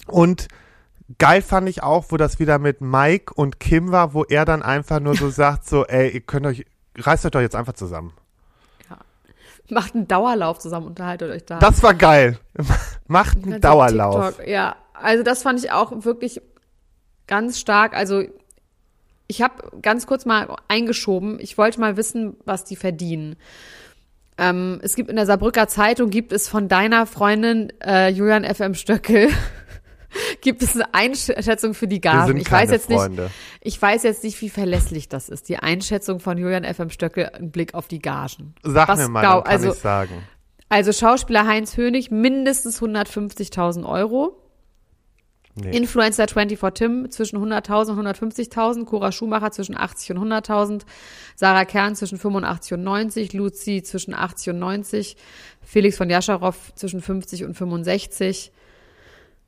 Und 0.07 0.47
geil 1.17 1.41
fand 1.41 1.67
ich 1.69 1.83
auch, 1.83 2.05
wo 2.09 2.17
das 2.17 2.39
wieder 2.39 2.59
mit 2.59 2.81
Mike 2.81 3.33
und 3.35 3.59
Kim 3.59 3.91
war, 3.91 4.13
wo 4.13 4.23
er 4.23 4.45
dann 4.45 4.63
einfach 4.63 4.99
nur 4.99 5.15
so 5.15 5.29
sagt, 5.29 5.67
so, 5.67 5.85
ey, 5.85 6.09
ihr 6.09 6.21
könnt 6.21 6.45
euch, 6.45 6.65
reißt 6.97 7.25
euch 7.25 7.31
doch 7.31 7.41
jetzt 7.41 7.55
einfach 7.55 7.73
zusammen. 7.73 8.13
Macht 9.69 9.95
einen 9.95 10.07
Dauerlauf 10.07 10.59
zusammen, 10.59 10.87
unterhaltet 10.87 11.31
euch 11.31 11.45
da. 11.45 11.59
Das 11.59 11.81
war 11.83 11.93
geil. 11.93 12.37
Macht 13.07 13.37
einen 13.43 13.61
Dauerlauf. 13.61 14.37
TikTok, 14.37 14.47
Ja, 14.47 14.75
also 14.93 15.23
das 15.23 15.43
fand 15.43 15.59
ich 15.59 15.71
auch 15.71 16.03
wirklich 16.03 16.41
ganz 17.27 17.59
stark. 17.59 17.95
Also 17.95 18.23
ich 19.27 19.41
habe 19.41 19.53
ganz 19.81 20.05
kurz 20.05 20.25
mal 20.25 20.55
eingeschoben. 20.67 21.39
Ich 21.39 21.57
wollte 21.57 21.79
mal 21.79 21.97
wissen, 21.97 22.35
was 22.45 22.65
die 22.65 22.75
verdienen. 22.75 23.35
Ähm, 24.37 24.79
es 24.81 24.95
gibt 24.95 25.09
in 25.09 25.15
der 25.15 25.25
Saarbrücker 25.25 25.67
Zeitung 25.67 26.09
gibt 26.09 26.33
es 26.33 26.49
von 26.49 26.67
deiner 26.67 27.05
Freundin 27.05 27.71
äh, 27.83 28.09
Julian 28.09 28.43
FM 28.43 28.73
Stöckel 28.73 29.29
gibt 30.43 30.61
es 30.61 30.75
eine 30.75 30.93
Einschätzung 30.93 31.73
für 31.73 31.87
die 31.87 31.99
Gagen. 32.01 32.37
Ich 32.37 32.51
weiß 32.51 32.69
jetzt 32.69 32.89
nicht, 32.89 32.99
Freunde. 32.99 33.31
ich 33.61 33.81
weiß 33.81 34.03
jetzt 34.03 34.23
nicht, 34.23 34.39
wie 34.41 34.49
verlässlich 34.49 35.09
das 35.09 35.29
ist. 35.29 35.49
Die 35.49 35.57
Einschätzung 35.57 36.19
von 36.19 36.37
Julian 36.37 36.65
FM 36.65 36.91
Stöckel 36.91 37.31
im 37.39 37.49
Blick 37.49 37.73
auf 37.73 37.87
die 37.87 37.99
Gagen. 37.99 38.53
Sag 38.61 38.89
Was 38.89 38.99
mir 38.99 39.07
mal, 39.07 39.21
glaub- 39.21 39.45
kann 39.45 39.53
also- 39.53 39.71
ich 39.71 39.79
sagen. 39.79 40.23
Also 40.69 40.91
Schauspieler 40.91 41.47
Heinz 41.47 41.77
Hönig 41.77 42.11
mindestens 42.11 42.81
150.000 42.81 43.85
Euro. 43.85 44.39
Nee. 45.55 45.77
Influencer 45.77 46.27
24 46.27 46.73
Tim 46.73 47.11
zwischen 47.11 47.37
100.000 47.37 47.91
und 47.91 48.07
150.000, 48.07 48.85
Cora 48.85 49.11
Schumacher 49.11 49.51
zwischen 49.51 49.77
80 49.77 50.11
und 50.11 50.17
100.000, 50.17 50.81
Sarah 51.35 51.65
Kern 51.65 51.95
zwischen 51.95 52.17
85 52.17 52.73
und 52.73 52.83
90, 52.83 53.33
Luzi 53.33 53.83
zwischen 53.83 54.15
80 54.15 54.49
und 54.53 54.59
90, 54.59 55.15
Felix 55.61 55.95
von 55.95 56.09
Jascharow 56.09 56.73
zwischen 56.73 57.01
50 57.01 57.43
und 57.43 57.53
65, 57.53 58.51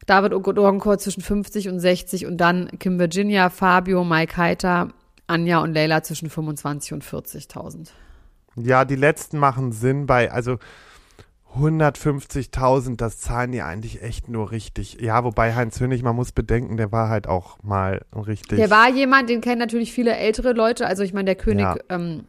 David 0.05 0.33
Ogodonkor 0.33 0.97
zwischen 0.97 1.21
50 1.21 1.69
und 1.69 1.79
60 1.79 2.25
und 2.25 2.37
dann 2.37 2.69
Kim 2.79 2.99
Virginia, 2.99 3.49
Fabio, 3.49 4.03
Mike 4.03 4.37
Heiter, 4.37 4.89
Anja 5.27 5.59
und 5.59 5.73
Leila 5.73 6.03
zwischen 6.03 6.29
25 6.29 6.93
und 6.93 7.03
40.000. 7.03 7.89
Ja, 8.57 8.85
die 8.85 8.95
letzten 8.95 9.37
machen 9.39 9.71
Sinn 9.71 10.05
bei, 10.05 10.31
also 10.31 10.57
150.000, 11.57 12.97
das 12.97 13.19
zahlen 13.19 13.51
die 13.51 13.61
eigentlich 13.61 14.01
echt 14.01 14.27
nur 14.29 14.51
richtig. 14.51 14.97
Ja, 14.99 15.23
wobei 15.23 15.55
Heinz 15.55 15.79
Hönig, 15.79 16.03
man 16.03 16.15
muss 16.15 16.31
bedenken, 16.31 16.77
der 16.77 16.91
war 16.91 17.09
halt 17.09 17.27
auch 17.27 17.57
mal 17.63 18.01
richtig. 18.13 18.57
Der 18.57 18.69
war 18.69 18.89
jemand, 18.89 19.29
den 19.29 19.41
kennen 19.41 19.59
natürlich 19.59 19.93
viele 19.93 20.15
ältere 20.15 20.53
Leute. 20.53 20.85
Also 20.85 21.03
ich 21.03 21.13
meine, 21.13 21.25
der 21.25 21.35
König 21.35 21.63
Ja. 21.63 21.75
ähm, 21.89 22.25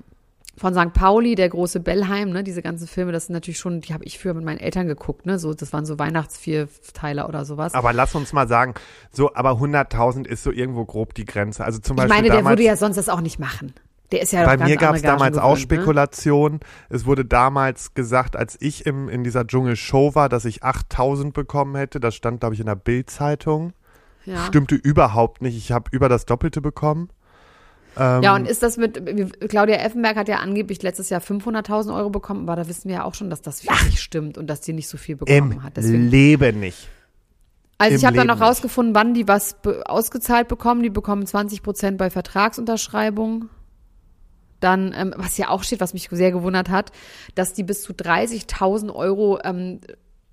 von 0.56 0.74
St. 0.74 0.92
Pauli, 0.92 1.34
der 1.34 1.48
große 1.48 1.80
Bellheim, 1.80 2.30
ne, 2.30 2.42
diese 2.42 2.62
ganzen 2.62 2.86
Filme, 2.86 3.12
das 3.12 3.26
sind 3.26 3.34
natürlich 3.34 3.58
schon, 3.58 3.82
die 3.82 3.92
habe 3.92 4.04
ich 4.04 4.18
früher 4.18 4.34
mit 4.34 4.44
meinen 4.44 4.58
Eltern 4.58 4.86
geguckt, 4.86 5.26
ne? 5.26 5.38
So, 5.38 5.52
das 5.52 5.72
waren 5.72 5.84
so 5.84 5.98
Weihnachtsvierteiler 5.98 7.28
oder 7.28 7.44
sowas. 7.44 7.74
aber 7.74 7.92
lass 7.92 8.14
uns 8.14 8.32
mal 8.32 8.48
sagen, 8.48 8.74
so, 9.12 9.34
aber 9.34 9.52
100.000 9.52 10.26
ist 10.26 10.42
so 10.42 10.50
irgendwo 10.50 10.84
grob 10.84 11.14
die 11.14 11.26
Grenze. 11.26 11.64
Also 11.64 11.78
zum 11.78 11.96
ich 11.96 12.02
Beispiel 12.02 12.16
meine, 12.16 12.28
der 12.28 12.38
damals, 12.38 12.52
würde 12.52 12.62
ja 12.64 12.76
sonst 12.76 12.96
das 12.96 13.08
auch 13.08 13.20
nicht 13.20 13.38
machen. 13.38 13.74
Der 14.12 14.22
ist 14.22 14.32
ja 14.32 14.44
bei 14.44 14.56
mir 14.56 14.76
gab 14.76 14.94
es 14.94 15.02
damals 15.02 15.36
auch 15.36 15.54
gewöhnt, 15.54 15.70
ne? 15.70 15.76
Spekulationen. 15.76 16.60
Es 16.88 17.06
wurde 17.06 17.24
damals 17.24 17.94
gesagt, 17.94 18.36
als 18.36 18.56
ich 18.60 18.86
im, 18.86 19.08
in 19.08 19.24
dieser 19.24 19.46
Dschungelshow 19.46 20.14
war, 20.14 20.28
dass 20.28 20.44
ich 20.44 20.62
8.000 20.62 21.32
bekommen 21.32 21.74
hätte. 21.74 21.98
Das 21.98 22.14
stand, 22.14 22.40
glaube 22.40 22.54
ich, 22.54 22.60
in 22.60 22.66
der 22.66 22.76
Bild-Zeitung. 22.76 23.72
Ja. 24.24 24.44
Stimmte 24.46 24.74
überhaupt 24.74 25.42
nicht. 25.42 25.56
Ich 25.56 25.72
habe 25.72 25.90
über 25.92 26.08
das 26.08 26.24
Doppelte 26.24 26.60
bekommen. 26.60 27.10
Ähm, 27.98 28.22
Ja, 28.22 28.34
und 28.34 28.46
ist 28.46 28.62
das 28.62 28.76
mit, 28.76 29.00
Claudia 29.48 29.76
Effenberg 29.76 30.16
hat 30.16 30.28
ja 30.28 30.36
angeblich 30.38 30.82
letztes 30.82 31.08
Jahr 31.10 31.20
500.000 31.20 31.94
Euro 31.96 32.10
bekommen, 32.10 32.48
aber 32.48 32.56
da 32.62 32.68
wissen 32.68 32.88
wir 32.88 32.96
ja 32.96 33.04
auch 33.04 33.14
schon, 33.14 33.30
dass 33.30 33.42
das 33.42 33.62
nicht 33.86 34.00
stimmt 34.00 34.38
und 34.38 34.48
dass 34.48 34.60
die 34.60 34.72
nicht 34.72 34.88
so 34.88 34.96
viel 34.98 35.16
bekommen 35.16 35.52
Im 35.52 35.62
hat. 35.62 35.76
Deswegen, 35.76 36.08
Leben 36.08 36.60
nicht. 36.60 36.88
also 37.78 37.92
im 37.94 37.98
ich 37.98 38.04
habe 38.04 38.16
dann 38.16 38.26
noch 38.26 38.40
rausgefunden, 38.40 38.94
wann 38.94 39.14
die 39.14 39.26
was 39.28 39.54
be- 39.60 39.82
ausgezahlt 39.86 40.48
bekommen. 40.48 40.82
Die 40.82 40.90
bekommen 40.90 41.26
20 41.26 41.62
Prozent 41.62 41.98
bei 41.98 42.10
Vertragsunterschreibung. 42.10 43.48
Dann, 44.60 44.94
ähm, 44.96 45.12
was 45.16 45.36
ja 45.36 45.50
auch 45.50 45.62
steht, 45.62 45.80
was 45.80 45.92
mich 45.92 46.08
sehr 46.10 46.32
gewundert 46.32 46.70
hat, 46.70 46.90
dass 47.34 47.52
die 47.52 47.62
bis 47.62 47.82
zu 47.82 47.92
30.000 47.92 48.92
Euro 48.94 49.38
ähm, 49.44 49.80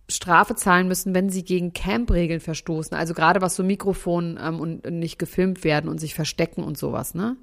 Strafe 0.10 0.55
zahlen 0.55 0.88
müssen, 0.88 1.13
wenn 1.13 1.29
sie 1.29 1.43
gegen 1.43 1.74
Camp-Regeln 1.74 2.39
verstoßen. 2.39 2.96
Also 2.96 3.13
gerade 3.13 3.41
was 3.41 3.55
so 3.55 3.63
Mikrofon 3.63 4.39
ähm, 4.41 4.60
und 4.62 4.89
nicht 4.89 5.20
gefilmt 5.20 5.63
werden 5.65 5.89
und 5.89 6.00
sich 6.00 6.13
verstecken 6.15 6.63
und 6.63 6.77
sowas, 6.77 7.13
ne? 7.15 7.36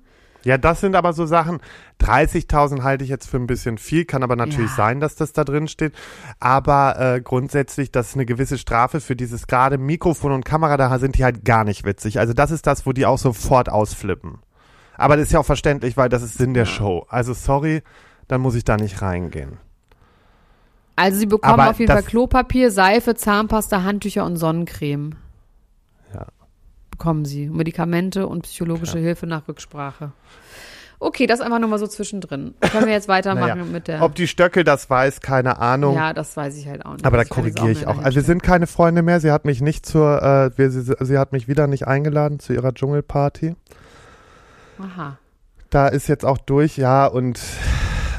Ja, 0.44 0.56
das 0.59 0.80
sind 0.80 0.97
aber 0.97 1.12
so 1.12 1.26
Sachen. 1.26 1.59
30.000 2.00 2.82
halte 2.82 3.04
ich 3.04 3.11
jetzt 3.11 3.28
für 3.28 3.37
ein 3.37 3.47
bisschen 3.47 3.76
viel, 3.78 4.04
kann 4.04 4.23
aber 4.23 4.37
natürlich 4.37 4.70
Ja. 4.70 4.76
sein, 4.76 5.00
dass 5.00 5.14
das 5.14 5.32
da 5.32 5.44
drin 5.44 5.68
steht. 5.68 5.92
Aber 6.38 6.99
äh, 6.99 7.20
grundsätzlich, 7.20 7.92
das 7.92 8.09
ist 8.11 8.14
eine 8.14 8.26
gewisse 8.26 8.56
Strafe 8.59 9.00
für 9.00 9.16
dieses 9.16 9.47
gerade 9.47 9.76
Mikrofon 9.76 10.32
und 10.32 10.44
Kamera, 10.44 10.76
da 10.76 10.99
sind 10.99 11.18
die 11.18 11.25
halt 11.25 11.44
gar 11.44 11.64
nicht 11.64 11.85
witzig. 11.85 12.18
Also 12.18 12.32
das 12.32 12.50
ist 12.50 12.66
das, 12.66 12.87
wo 12.87 12.92
die 12.92 13.06
auch 13.06 13.18
sofort 13.18 13.68
ausflippen. 13.68 14.38
Aber 14.97 15.16
das 15.16 15.26
ist 15.26 15.32
ja 15.32 15.40
auch 15.40 15.47
verständlich, 15.47 15.97
weil 15.97 16.09
das 16.09 16.23
ist 16.23 16.38
Sinn 16.38 16.54
der 16.54 16.66
Show. 16.66 17.06
Also 17.09 17.32
sorry, 17.35 17.82
dann 18.28 18.40
muss 18.40 18.54
ich 18.54 18.64
da 18.64 18.76
nicht 18.76 19.02
reingehen. 19.02 19.59
Also 20.97 21.18
sie 21.18 21.26
bekommen 21.26 21.54
Aber 21.61 21.70
auf 21.70 21.78
jeden 21.78 21.90
Fall 21.90 22.02
Klopapier, 22.02 22.70
Seife, 22.70 23.14
Zahnpasta, 23.14 23.82
Handtücher 23.82 24.25
und 24.25 24.37
Sonnencreme. 24.37 25.16
Bekommen 27.00 27.25
sie. 27.25 27.49
Medikamente 27.49 28.26
und 28.26 28.42
psychologische 28.42 28.99
Hilfe 28.99 29.26
nach 29.26 29.49
Rücksprache. 29.49 30.12
Okay, 30.99 31.26
das 31.26 31.40
einfach 31.40 31.59
nur 31.59 31.71
mal 31.71 31.78
so 31.78 31.87
zwischendrin. 31.87 32.52
Können 32.61 32.85
wir 32.85 32.92
jetzt 32.92 33.09
weitermachen 33.09 33.59
Naja, 33.59 33.64
mit 33.64 33.88
der. 33.88 34.02
Ob 34.02 34.14
die 34.14 34.28
Stöckel 34.28 34.64
das 34.64 34.90
weiß, 34.90 35.23
keine 35.23 35.59
Ahnung. 35.59 35.95
ja, 35.95 36.12
das 36.12 36.37
weiß 36.37 36.59
ich 36.59 36.69
halt 36.69 36.85
auch 36.85 36.92
nicht. 36.92 37.07
Aber 37.07 37.16
da 37.16 37.25
korrigiere 37.25 37.71
ich 37.71 37.87
auch. 37.87 37.97
Also 38.00 38.16
wir 38.16 38.23
sind 38.23 38.42
keine 38.42 38.66
Freunde 38.66 39.00
mehr. 39.00 39.19
Sie 39.19 39.33
hat 39.33 39.47
mich 39.47 39.62
nicht 39.62 39.87
zur, 39.87 40.23
äh, 40.23 40.59
wir, 40.59 40.71
sie, 40.71 40.95
sie 41.00 41.16
hat 41.16 41.33
mich 41.33 41.49
wieder 41.49 41.66
nicht 41.69 41.87
eingeladen 41.87 42.38
zu 42.38 42.52
ihrer 42.52 42.75
Dschungelparty. 42.75 43.57
Aha. 44.78 45.16
Da 45.71 45.88
ist 45.88 46.07
jetzt 46.07 46.26
auch 46.26 46.37
durch, 46.37 46.76
ja, 46.76 47.07
und 47.07 47.40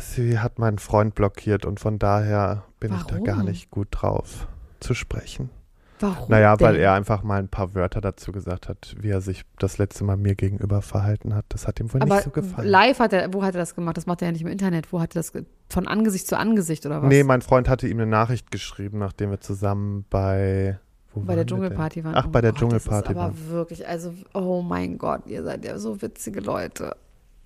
sie 0.01 0.39
hat 0.39 0.57
meinen 0.57 0.79
Freund 0.79 1.13
blockiert 1.13 1.67
und 1.67 1.79
von 1.79 2.00
daher 2.00 2.63
bin 2.79 2.95
ich 2.95 3.03
da 3.03 3.19
gar 3.19 3.35
Warum? 3.35 3.50
nicht 3.50 3.69
gut 3.69 3.89
drauf 3.91 4.47
zu 4.79 4.95
sprechen. 4.95 5.51
Warum? 6.01 6.29
Naja, 6.29 6.60
weil 6.60 6.74
denn? 6.74 6.81
er 6.84 6.93
einfach 6.93 7.24
mal 7.24 7.39
ein 7.39 7.48
paar 7.48 7.74
Wörter 7.75 8.01
dazu 8.01 8.31
gesagt 8.31 8.67
hat, 8.67 8.96
wie 9.00 9.10
er 9.10 9.22
sich 9.22 9.43
das 9.60 9.77
letzte 9.77 10.03
Mal 10.03 10.17
mir 10.17 10.36
gegenüber 10.36 10.81
verhalten 10.81 11.34
hat. 11.36 11.46
Das 11.50 11.67
hat 11.67 11.79
ihm 11.79 11.93
wohl 11.93 12.01
Aber 12.01 12.15
nicht 12.15 12.24
so 12.25 12.29
gefallen. 12.31 12.67
live 12.67 13.00
hat 13.00 13.13
er, 13.13 13.34
wo 13.34 13.43
hat 13.43 13.55
er 13.55 13.60
das 13.60 13.75
gemacht? 13.75 13.98
Das 13.98 14.05
macht 14.08 14.22
er 14.22 14.27
ja 14.27 14.31
nicht 14.31 14.41
im 14.41 14.48
Internet. 14.48 14.91
Wo 14.91 15.00
hat 15.00 15.15
er 15.15 15.20
das, 15.20 15.31
von 15.70 15.88
Angesicht 15.88 16.27
zu 16.27 16.38
Angesicht 16.38 16.86
oder 16.86 17.01
was? 17.01 17.10
Nee, 17.10 17.24
mein 17.24 17.41
Freund 17.41 17.70
hatte 17.70 17.88
ihm 17.88 17.98
eine 18.00 18.08
Nachricht 18.08 18.51
geschrieben, 18.51 19.00
nachdem 19.00 19.29
wir 19.31 19.39
zusammen 19.39 20.05
bei 20.10 20.79
wo 21.13 21.20
bei 21.22 21.27
waren 21.29 21.36
der 21.36 21.46
Dschungelparty 21.46 22.03
waren. 22.03 22.15
Ach, 22.15 22.25
Oh 22.27 22.29
bei 22.31 22.41
der 22.41 22.51
Gott, 22.51 22.60
Dschungelparty 22.62 23.03
Das 23.03 23.12
ist 23.12 23.15
waren. 23.17 23.31
aber 23.31 23.50
wirklich, 23.50 23.88
also, 23.88 24.13
oh 24.34 24.62
mein 24.62 24.98
Gott, 24.98 25.27
ihr 25.27 25.43
seid 25.43 25.65
ja 25.65 25.77
so 25.77 26.01
witzige 26.01 26.39
Leute. 26.39 26.96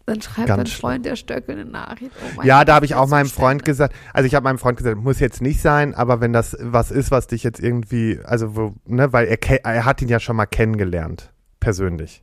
Dann 0.08 0.22
schreibt 0.22 0.48
Ganz 0.48 0.70
dein. 0.70 0.80
Freund 0.80 1.06
der 1.06 1.16
Stöckel 1.16 1.56
eine 1.56 1.66
Nachricht. 1.66 2.12
Oh 2.38 2.44
Ja, 2.44 2.60
Gott, 2.60 2.68
da 2.68 2.76
habe 2.76 2.86
ich 2.86 2.94
auch 2.94 3.08
meinem 3.08 3.28
Freund 3.28 3.66
gesagt, 3.66 3.96
also 4.14 4.28
ich 4.28 4.36
habe 4.36 4.44
meinem 4.44 4.60
Freund 4.60 4.78
gesagt, 4.78 4.98
muss 4.98 5.20
jetzt 5.20 5.42
nicht 5.42 5.62
sein, 5.62 5.96
aber 5.96 6.22
wenn 6.22 6.32
das 6.32 6.56
was 6.62 6.92
ist, 6.92 7.10
was 7.10 7.26
dich 7.28 7.42
jetzt 7.44 7.60
irgendwie, 7.60 8.20
also 8.24 8.56
wo, 8.56 8.76
ne, 8.86 9.12
weil 9.14 9.26
er, 9.28 9.66
er 9.66 9.86
hat 9.86 10.02
ihn 10.04 10.08
ja 10.08 10.20
schon 10.20 10.36
mal 10.36 10.46
kennengelernt, 10.46 11.32
persönlich. 11.60 12.22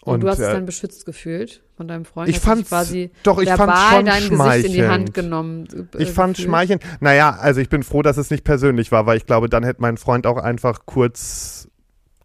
Und, 0.00 0.20
du 0.20 0.28
hast 0.28 0.38
äh, 0.38 0.44
dich 0.44 0.52
dann 0.54 0.66
beschützt 0.66 1.04
gefühlt 1.06 1.62
von 1.76 1.86
deinem 1.88 2.04
Freund. 2.06 2.28
Ich 2.30 2.38
fand's- 2.40 2.68
quasi 2.68 3.10
doch, 3.22 3.38
ich 3.38 3.48
fand's 3.50 3.80
schon 3.90 4.04
dein 4.06 4.28
Gesicht 4.28 4.66
in 4.66 4.72
die 4.72 4.82
Hand 4.86 5.08
schmeichelnd. 5.08 5.14
genommen. 5.14 5.88
äh, 5.94 6.02
ich 6.02 6.10
fand 6.12 6.36
schmeichelnd. 6.38 6.82
Naja, 7.00 7.36
also 7.40 7.60
ich 7.60 7.68
bin 7.70 7.82
froh, 7.82 8.00
dass 8.02 8.16
es 8.18 8.30
nicht 8.30 8.44
persönlich 8.44 8.90
war, 8.92 9.04
weil 9.06 9.16
ich 9.18 9.26
glaube, 9.26 9.48
dann 9.50 9.64
hätte 9.64 9.80
mein 9.82 9.96
Freund 9.98 10.26
auch 10.26 10.36
einfach 10.38 10.80
kurz, 10.86 11.68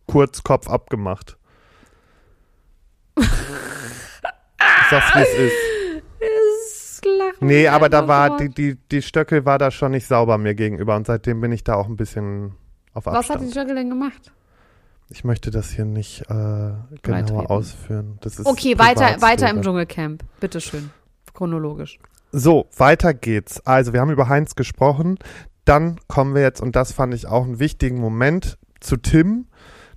kurz 0.07 0.43
Kopf 0.43 0.69
abgemacht. 0.69 1.37
ich 4.91 5.03
sag's, 5.03 5.15
wie 5.15 5.21
es 5.21 5.51
ist. 5.51 5.55
Nee, 7.41 7.67
aber 7.67 7.87
da 7.89 8.07
war, 8.07 8.37
die, 8.37 8.49
die, 8.49 8.75
die 8.91 9.01
Stöckel 9.01 9.45
war 9.45 9.57
da 9.57 9.71
schon 9.71 9.91
nicht 9.91 10.05
sauber 10.07 10.37
mir 10.37 10.55
gegenüber 10.55 10.95
und 10.95 11.07
seitdem 11.07 11.39
bin 11.39 11.51
ich 11.51 11.63
da 11.63 11.75
auch 11.75 11.87
ein 11.87 11.95
bisschen 11.95 12.53
auf 12.93 13.05
Was 13.05 13.13
hat 13.13 13.19
Abstand. 13.19 13.43
die 13.43 13.51
Stöckel 13.51 13.75
denn 13.75 13.89
gemacht? 13.89 14.31
Ich 15.09 15.23
möchte 15.23 15.49
das 15.49 15.69
hier 15.71 15.85
nicht 15.85 16.21
äh, 16.23 16.25
Beitreten. 16.27 17.01
genauer 17.27 17.49
ausführen. 17.49 18.17
Das 18.21 18.37
ist 18.37 18.45
Okay, 18.45 18.77
weiter, 18.77 19.21
weiter 19.21 19.49
im 19.49 19.61
Dschungelcamp. 19.61 20.23
Bitteschön. 20.39 20.91
Chronologisch. 21.33 21.97
So, 22.31 22.67
weiter 22.77 23.13
geht's. 23.13 23.65
Also, 23.65 23.93
wir 23.93 24.01
haben 24.01 24.11
über 24.11 24.27
Heinz 24.29 24.53
gesprochen. 24.55 25.17
Dann 25.65 25.99
kommen 26.07 26.35
wir 26.35 26.41
jetzt, 26.43 26.61
und 26.61 26.75
das 26.75 26.91
fand 26.91 27.13
ich 27.13 27.25
auch 27.27 27.43
einen 27.45 27.59
wichtigen 27.59 27.99
Moment, 27.99 28.59
zu 28.81 28.97
Tim. 28.97 29.47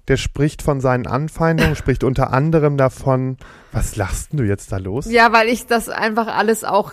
Der 0.08 0.16
spricht 0.16 0.62
von 0.62 0.80
seinen 0.80 1.06
Anfeindungen, 1.06 1.76
spricht 1.76 2.04
unter 2.04 2.32
anderem 2.32 2.76
davon, 2.76 3.36
was 3.72 3.96
lachst 3.96 4.30
du 4.32 4.42
jetzt 4.42 4.72
da 4.72 4.78
los? 4.78 5.10
Ja, 5.10 5.32
weil 5.32 5.48
ich 5.48 5.66
das 5.66 5.88
einfach 5.88 6.26
alles 6.26 6.64
auch, 6.64 6.92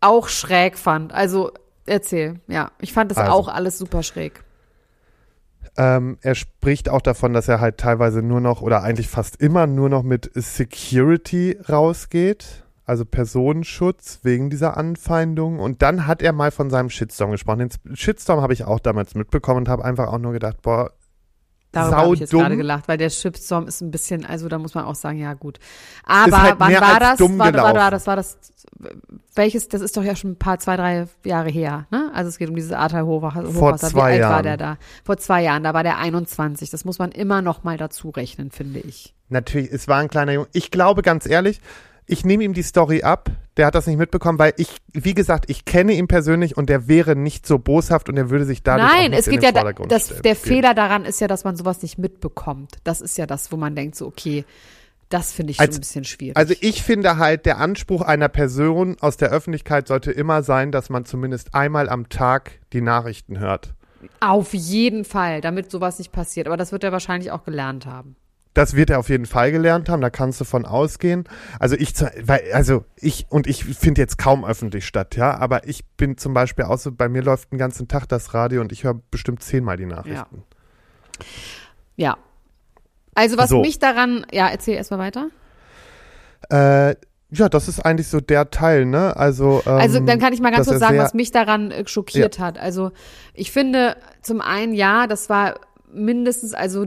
auch 0.00 0.28
schräg 0.28 0.78
fand. 0.78 1.12
Also, 1.12 1.52
erzähl. 1.86 2.40
Ja, 2.46 2.70
ich 2.80 2.92
fand 2.92 3.10
das 3.10 3.18
Also. 3.18 3.32
auch 3.32 3.48
alles 3.48 3.78
super 3.78 4.02
schräg. 4.02 4.44
Ähm, 5.76 6.18
er 6.20 6.34
spricht 6.36 6.88
auch 6.88 7.00
davon, 7.00 7.32
dass 7.32 7.48
er 7.48 7.60
halt 7.60 7.78
teilweise 7.78 8.22
nur 8.22 8.40
noch 8.40 8.62
oder 8.62 8.82
eigentlich 8.82 9.08
fast 9.08 9.40
immer 9.40 9.66
nur 9.66 9.88
noch 9.88 10.04
mit 10.04 10.30
Security 10.34 11.58
rausgeht, 11.68 12.64
also 12.84 13.04
Personenschutz 13.04 14.20
wegen 14.22 14.50
dieser 14.50 14.76
Anfeindung. 14.76 15.58
Und 15.58 15.82
dann 15.82 16.06
hat 16.06 16.22
er 16.22 16.32
mal 16.32 16.52
von 16.52 16.70
seinem 16.70 16.90
Shitstorm 16.90 17.32
gesprochen. 17.32 17.70
Den 17.86 17.96
Shitstorm 17.96 18.40
habe 18.40 18.52
ich 18.52 18.64
auch 18.64 18.78
damals 18.78 19.16
mitbekommen 19.16 19.60
und 19.62 19.68
habe 19.68 19.84
einfach 19.84 20.08
auch 20.08 20.18
nur 20.18 20.32
gedacht, 20.32 20.62
boah, 20.62 20.92
Darüber 21.74 21.96
habe 21.96 22.14
ich 22.14 22.20
jetzt 22.20 22.30
gerade 22.32 22.56
gelacht, 22.56 22.88
weil 22.88 22.98
der 22.98 23.10
Shitstorm 23.10 23.66
ist 23.66 23.80
ein 23.80 23.90
bisschen, 23.90 24.24
also 24.24 24.48
da 24.48 24.58
muss 24.58 24.74
man 24.74 24.84
auch 24.84 24.94
sagen, 24.94 25.18
ja 25.18 25.34
gut. 25.34 25.58
Aber 26.04 26.42
halt 26.42 26.54
wann 26.58 26.72
war 26.74 27.00
das? 27.00 27.18
dumm 27.18 27.38
War, 27.38 27.52
war, 27.52 27.74
war 27.74 27.90
das? 27.90 28.06
War 28.06 28.16
das? 28.16 28.38
Welches? 29.34 29.68
Das 29.68 29.80
ist 29.80 29.96
doch 29.96 30.02
ja 30.02 30.16
schon 30.16 30.32
ein 30.32 30.38
paar, 30.38 30.58
zwei, 30.58 30.76
drei 30.76 31.06
Jahre 31.24 31.50
her. 31.50 31.86
Ne? 31.90 32.10
Also 32.14 32.28
es 32.28 32.38
geht 32.38 32.48
um 32.48 32.56
dieses 32.56 32.72
Ahrtal 32.72 33.04
Hochwasser. 33.04 33.44
Vor 33.50 33.74
Wie 33.74 33.78
zwei 33.78 34.12
alt 34.12 34.22
war 34.22 34.30
Jahren. 34.30 34.42
der 34.42 34.56
da? 34.56 34.78
Vor 35.04 35.16
zwei 35.16 35.42
Jahren. 35.42 35.62
Da 35.64 35.74
war 35.74 35.82
der 35.82 35.98
21. 35.98 36.70
Das 36.70 36.84
muss 36.84 36.98
man 36.98 37.12
immer 37.12 37.42
noch 37.42 37.64
mal 37.64 37.76
dazu 37.76 38.10
rechnen, 38.10 38.50
finde 38.50 38.80
ich. 38.80 39.14
Natürlich, 39.28 39.70
es 39.72 39.88
war 39.88 39.98
ein 39.98 40.08
kleiner 40.08 40.32
Junge. 40.32 40.48
Ich 40.52 40.70
glaube 40.70 41.02
ganz 41.02 41.26
ehrlich, 41.26 41.60
ich 42.06 42.24
nehme 42.24 42.44
ihm 42.44 42.52
die 42.54 42.62
Story 42.62 43.02
ab. 43.02 43.30
Der 43.56 43.66
hat 43.66 43.74
das 43.76 43.86
nicht 43.86 43.98
mitbekommen, 43.98 44.38
weil 44.38 44.52
ich, 44.56 44.68
wie 44.92 45.14
gesagt, 45.14 45.44
ich 45.48 45.64
kenne 45.64 45.92
ihn 45.92 46.08
persönlich 46.08 46.56
und 46.56 46.68
der 46.68 46.88
wäre 46.88 47.14
nicht 47.14 47.46
so 47.46 47.58
boshaft 47.58 48.08
und 48.08 48.16
er 48.16 48.28
würde 48.28 48.44
sich 48.44 48.62
dadurch 48.64 48.90
auch 48.90 48.94
Nein, 48.96 49.10
nicht 49.12 49.20
es 49.20 49.26
in 49.28 49.34
geht 49.34 49.42
den 49.42 49.54
ja, 49.54 49.60
Vordergrund 49.60 49.92
das, 49.92 50.06
stellen. 50.06 50.22
der 50.22 50.36
Fehler 50.36 50.74
daran 50.74 51.04
ist 51.04 51.20
ja, 51.20 51.28
dass 51.28 51.44
man 51.44 51.54
sowas 51.56 51.80
nicht 51.82 51.96
mitbekommt. 51.96 52.72
Das 52.82 53.00
ist 53.00 53.16
ja 53.16 53.26
das, 53.26 53.52
wo 53.52 53.56
man 53.56 53.76
denkt, 53.76 53.94
so, 53.94 54.06
okay, 54.06 54.44
das 55.08 55.30
finde 55.32 55.52
ich 55.52 55.58
schon 55.58 55.66
Als- 55.66 55.76
ein 55.76 55.80
bisschen 55.82 56.04
schwierig. 56.04 56.36
Also 56.36 56.54
ich 56.60 56.82
finde 56.82 57.16
halt, 57.18 57.46
der 57.46 57.58
Anspruch 57.58 58.02
einer 58.02 58.28
Person 58.28 58.96
aus 59.00 59.16
der 59.16 59.30
Öffentlichkeit 59.30 59.86
sollte 59.86 60.10
immer 60.10 60.42
sein, 60.42 60.72
dass 60.72 60.90
man 60.90 61.04
zumindest 61.04 61.54
einmal 61.54 61.88
am 61.88 62.08
Tag 62.08 62.58
die 62.72 62.80
Nachrichten 62.80 63.38
hört. 63.38 63.72
Auf 64.18 64.52
jeden 64.52 65.04
Fall, 65.04 65.40
damit 65.40 65.70
sowas 65.70 65.98
nicht 66.00 66.10
passiert. 66.10 66.48
Aber 66.48 66.56
das 66.56 66.72
wird 66.72 66.82
er 66.82 66.90
wahrscheinlich 66.92 67.30
auch 67.30 67.44
gelernt 67.44 67.86
haben. 67.86 68.16
Das 68.54 68.74
wird 68.74 68.90
er 68.90 69.00
auf 69.00 69.08
jeden 69.08 69.26
Fall 69.26 69.50
gelernt 69.52 69.88
haben, 69.88 70.00
da 70.00 70.10
kannst 70.10 70.40
du 70.40 70.44
von 70.44 70.64
ausgehen. 70.64 71.24
Also 71.58 71.76
ich, 71.76 71.92
weil, 72.22 72.40
also 72.52 72.84
ich, 72.96 73.26
und 73.28 73.46
ich 73.46 73.64
finde 73.64 74.00
jetzt 74.00 74.16
kaum 74.16 74.44
öffentlich 74.44 74.86
statt, 74.86 75.16
ja, 75.16 75.36
aber 75.36 75.66
ich 75.66 75.84
bin 75.96 76.16
zum 76.16 76.34
Beispiel 76.34 76.64
auch 76.64 76.78
so, 76.78 76.92
bei 76.92 77.08
mir 77.08 77.22
läuft 77.22 77.52
den 77.52 77.58
ganzen 77.58 77.88
Tag 77.88 78.06
das 78.06 78.32
Radio 78.32 78.60
und 78.60 78.70
ich 78.70 78.84
höre 78.84 78.94
bestimmt 79.10 79.42
zehnmal 79.42 79.76
die 79.76 79.86
Nachrichten. 79.86 80.44
Ja. 81.96 82.16
Also 83.14 83.36
was 83.38 83.50
So. 83.50 83.60
mich 83.60 83.78
daran, 83.78 84.26
ja, 84.32 84.48
erzähl 84.48 84.74
erstmal 84.74 85.00
weiter. 85.00 85.28
Äh, 86.50 86.96
ja, 87.30 87.48
das 87.48 87.68
ist 87.68 87.80
eigentlich 87.80 88.08
so 88.08 88.20
der 88.20 88.50
Teil, 88.50 88.84
ne? 88.86 89.16
Also, 89.16 89.62
ähm, 89.66 89.72
Also 89.72 90.00
dann 90.00 90.18
kann 90.20 90.32
ich 90.32 90.40
mal 90.40 90.52
ganz 90.52 90.68
kurz 90.68 90.78
sagen, 90.78 90.98
was 90.98 91.14
mich 91.14 91.30
daran 91.30 91.70
äh, 91.70 91.86
schockiert 91.86 92.38
hat. 92.38 92.58
Also 92.58 92.92
ich 93.32 93.50
finde 93.50 93.96
zum 94.22 94.40
einen, 94.40 94.72
ja, 94.72 95.06
das 95.06 95.28
war 95.28 95.60
mindestens, 95.92 96.54
also 96.54 96.86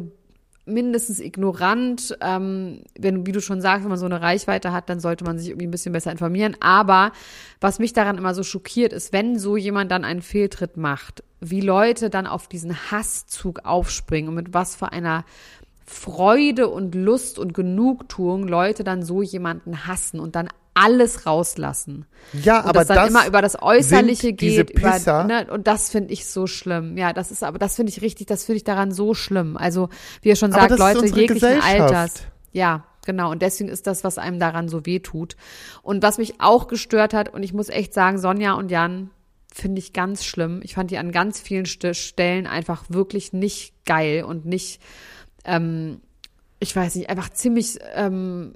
mindestens 0.67 1.19
ignorant. 1.19 2.17
Ähm, 2.21 2.81
wenn, 2.97 3.25
wie 3.25 3.31
du 3.31 3.41
schon 3.41 3.62
sagst, 3.62 3.83
wenn 3.83 3.89
man 3.89 3.97
so 3.97 4.05
eine 4.05 4.21
Reichweite 4.21 4.71
hat, 4.71 4.89
dann 4.89 5.00
sollte 5.00 5.24
man 5.24 5.39
sich 5.39 5.50
irgendwie 5.50 5.67
ein 5.67 5.71
bisschen 5.71 5.93
besser 5.93 6.12
informieren. 6.12 6.55
Aber 6.59 7.12
was 7.59 7.79
mich 7.79 7.93
daran 7.93 8.17
immer 8.17 8.33
so 8.33 8.43
schockiert, 8.43 8.93
ist, 8.93 9.13
wenn 9.13 9.39
so 9.39 9.57
jemand 9.57 9.91
dann 9.91 10.05
einen 10.05 10.21
Fehltritt 10.21 10.77
macht, 10.77 11.24
wie 11.39 11.62
Leute 11.62 12.09
dann 12.09 12.27
auf 12.27 12.47
diesen 12.47 12.75
Hasszug 12.91 13.65
aufspringen 13.65 14.29
und 14.29 14.36
mit 14.36 14.53
was 14.53 14.75
für 14.75 14.91
einer 14.91 15.25
Freude 15.86 16.67
und 16.67 16.95
Lust 16.95 17.39
und 17.39 17.53
Genugtuung 17.53 18.45
Leute 18.47 18.83
dann 18.83 19.03
so 19.03 19.21
jemanden 19.21 19.88
hassen 19.88 20.19
und 20.19 20.36
dann 20.36 20.50
alles 20.77 21.25
rauslassen. 21.25 22.05
Ja, 22.34 22.60
Und 22.60 22.67
aber 22.67 22.79
das 22.79 22.88
dann 22.88 22.98
das 22.98 23.10
immer 23.10 23.27
über 23.27 23.41
das 23.41 23.62
Äußerliche 23.62 24.34
geht. 24.34 24.69
Über, 24.69 25.24
ne, 25.24 25.48
und 25.50 25.67
das 25.67 25.89
finde 25.89 26.13
ich 26.13 26.27
so 26.27 26.46
schlimm. 26.46 26.98
Ja, 26.98 27.13
das 27.13 27.31
ist 27.31 27.43
aber, 27.43 27.57
das 27.57 27.75
finde 27.75 27.91
ich 27.91 28.01
richtig, 28.01 28.27
das 28.27 28.46
finde 28.46 28.57
ich 28.57 28.63
daran 28.63 28.91
so 28.91 29.13
schlimm. 29.13 29.57
Also, 29.57 29.89
wie 30.22 30.29
ihr 30.29 30.36
schon 30.36 30.51
sagt, 30.51 30.77
Leute 30.77 31.05
jeglichen. 31.07 31.62
Alters. 31.62 32.24
Ja, 32.51 32.86
genau. 33.05 33.31
Und 33.31 33.41
deswegen 33.41 33.69
ist 33.69 33.88
das, 33.88 34.03
was 34.03 34.17
einem 34.17 34.39
daran 34.39 34.69
so 34.69 34.86
weh 34.86 35.00
tut. 35.00 35.36
Und 35.81 36.03
was 36.03 36.19
mich 36.19 36.39
auch 36.39 36.67
gestört 36.67 37.13
hat, 37.13 37.34
und 37.34 37.43
ich 37.43 37.53
muss 37.53 37.69
echt 37.69 37.93
sagen, 37.93 38.19
Sonja 38.19 38.53
und 38.53 38.69
Jan 38.69 39.10
finde 39.51 39.79
ich 39.79 39.93
ganz 39.93 40.24
schlimm. 40.24 40.62
Ich 40.63 40.75
fand 40.75 40.91
die 40.91 41.00
an 41.00 41.12
ganz 41.12 41.39
vielen 41.39 41.65
St 41.65 41.96
Stellen 41.96 42.46
einfach 42.46 42.86
wirklich 42.89 43.34
nicht 43.34 43.74
geil 43.86 44.24
und 44.24 44.46
nicht, 44.46 44.79
ähm, 45.46 46.01
ich 46.60 46.75
weiß 46.75 46.96
nicht, 46.96 47.10
einfach 47.10 47.29
ziemlich 47.29 47.79
ähm, 47.96 48.53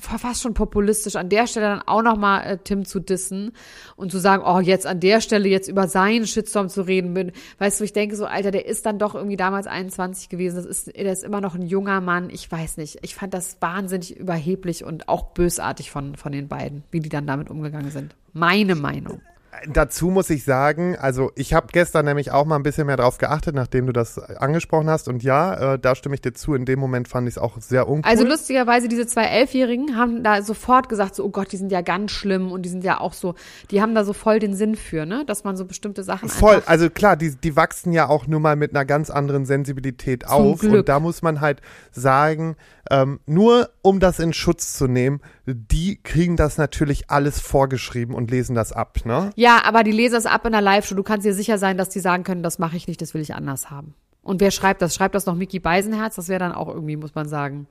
fast 0.00 0.42
schon 0.42 0.54
populistisch 0.54 1.16
an 1.16 1.28
der 1.28 1.46
Stelle 1.46 1.66
dann 1.66 1.82
auch 1.82 2.02
nochmal 2.02 2.46
äh, 2.46 2.58
Tim 2.58 2.86
zu 2.86 2.98
dissen 2.98 3.52
und 3.96 4.10
zu 4.10 4.18
sagen, 4.18 4.42
oh, 4.46 4.60
jetzt 4.60 4.86
an 4.86 5.00
der 5.00 5.20
Stelle 5.20 5.48
jetzt 5.48 5.68
über 5.68 5.86
seinen 5.86 6.26
Shitstorm 6.26 6.70
zu 6.70 6.82
reden 6.82 7.12
bin. 7.12 7.32
Weißt 7.58 7.80
du, 7.80 7.84
ich 7.84 7.92
denke 7.92 8.16
so, 8.16 8.24
Alter, 8.24 8.50
der 8.50 8.66
ist 8.66 8.86
dann 8.86 8.98
doch 8.98 9.14
irgendwie 9.14 9.36
damals 9.36 9.66
21 9.66 10.30
gewesen. 10.30 10.56
Das 10.56 10.64
ist, 10.64 10.86
der 10.86 11.12
ist 11.12 11.24
immer 11.24 11.42
noch 11.42 11.54
ein 11.54 11.62
junger 11.62 12.00
Mann. 12.00 12.30
Ich 12.30 12.50
weiß 12.50 12.78
nicht. 12.78 12.98
Ich 13.02 13.14
fand 13.14 13.34
das 13.34 13.58
wahnsinnig 13.60 14.16
überheblich 14.16 14.82
und 14.82 15.08
auch 15.08 15.34
bösartig 15.34 15.90
von, 15.90 16.16
von 16.16 16.32
den 16.32 16.48
beiden, 16.48 16.82
wie 16.90 17.00
die 17.00 17.10
dann 17.10 17.26
damit 17.26 17.50
umgegangen 17.50 17.90
sind. 17.90 18.14
Meine 18.32 18.76
Meinung 18.76 19.20
dazu 19.68 20.08
muss 20.08 20.30
ich 20.30 20.44
sagen, 20.44 20.96
also 20.96 21.32
ich 21.34 21.54
habe 21.54 21.68
gestern 21.72 22.04
nämlich 22.04 22.30
auch 22.30 22.44
mal 22.44 22.56
ein 22.56 22.62
bisschen 22.62 22.86
mehr 22.86 22.96
drauf 22.96 23.18
geachtet, 23.18 23.54
nachdem 23.54 23.86
du 23.86 23.92
das 23.92 24.18
angesprochen 24.18 24.88
hast. 24.90 25.08
Und 25.08 25.22
ja, 25.22 25.74
äh, 25.74 25.78
da 25.78 25.94
stimme 25.94 26.14
ich 26.14 26.20
dir 26.20 26.32
zu. 26.32 26.54
In 26.54 26.64
dem 26.64 26.78
Moment 26.78 27.08
fand 27.08 27.28
ich 27.28 27.34
es 27.34 27.38
auch 27.38 27.56
sehr 27.60 27.88
uncool. 27.88 28.10
Also 28.10 28.24
lustigerweise, 28.24 28.88
diese 28.88 29.06
zwei 29.06 29.24
Elfjährigen 29.24 29.96
haben 29.96 30.22
da 30.22 30.42
sofort 30.42 30.88
gesagt, 30.88 31.14
so, 31.14 31.24
oh 31.24 31.30
Gott, 31.30 31.52
die 31.52 31.56
sind 31.56 31.72
ja 31.72 31.80
ganz 31.80 32.12
schlimm 32.12 32.52
und 32.52 32.62
die 32.62 32.68
sind 32.68 32.84
ja 32.84 33.00
auch 33.00 33.12
so, 33.12 33.34
die 33.70 33.80
haben 33.82 33.94
da 33.94 34.04
so 34.04 34.12
voll 34.12 34.38
den 34.38 34.54
Sinn 34.54 34.76
für, 34.76 35.06
ne? 35.06 35.24
Dass 35.26 35.44
man 35.44 35.56
so 35.56 35.64
bestimmte 35.64 36.02
Sachen. 36.02 36.28
Voll, 36.28 36.62
also 36.66 36.90
klar, 36.90 37.16
die, 37.16 37.34
die 37.36 37.56
wachsen 37.56 37.92
ja 37.92 38.08
auch 38.08 38.26
nur 38.26 38.40
mal 38.40 38.56
mit 38.56 38.72
einer 38.72 38.84
ganz 38.84 39.10
anderen 39.10 39.46
Sensibilität 39.46 40.26
auf. 40.26 40.60
Glück. 40.60 40.74
Und 40.74 40.88
da 40.88 41.00
muss 41.00 41.22
man 41.22 41.40
halt 41.40 41.60
sagen, 41.92 42.56
ähm, 42.90 43.20
nur 43.26 43.70
um 43.82 44.00
das 44.00 44.18
in 44.18 44.32
Schutz 44.32 44.74
zu 44.74 44.86
nehmen, 44.86 45.20
die 45.46 46.00
kriegen 46.02 46.36
das 46.36 46.58
natürlich 46.58 47.10
alles 47.10 47.40
vorgeschrieben 47.40 48.14
und 48.14 48.30
lesen 48.30 48.54
das 48.54 48.72
ab, 48.72 48.98
ne? 49.04 49.30
Ja, 49.36 49.62
aber 49.64 49.84
die 49.84 49.92
lesen 49.92 50.16
es 50.16 50.26
ab 50.26 50.44
in 50.44 50.52
der 50.52 50.60
Live-Show. 50.60 50.94
Du 50.94 51.02
kannst 51.02 51.24
dir 51.24 51.34
sicher 51.34 51.58
sein, 51.58 51.78
dass 51.78 51.88
die 51.88 52.00
sagen 52.00 52.24
können, 52.24 52.42
das 52.42 52.58
mache 52.58 52.76
ich 52.76 52.88
nicht, 52.88 53.00
das 53.00 53.14
will 53.14 53.20
ich 53.20 53.34
anders 53.34 53.70
haben. 53.70 53.94
Und 54.22 54.40
wer 54.40 54.50
schreibt 54.50 54.82
das? 54.82 54.94
Schreibt 54.94 55.14
das 55.14 55.26
noch 55.26 55.36
Mickey 55.36 55.60
Beisenherz? 55.60 56.16
Das 56.16 56.28
wäre 56.28 56.40
dann 56.40 56.52
auch 56.52 56.68
irgendwie, 56.68 56.96
muss 56.96 57.14
man 57.14 57.28
sagen. 57.28 57.68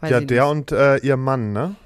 Weiß 0.00 0.10
ja, 0.10 0.20
der 0.20 0.48
und 0.48 0.70
äh, 0.70 0.98
ihr 0.98 1.16
Mann, 1.16 1.52
ne? 1.52 1.76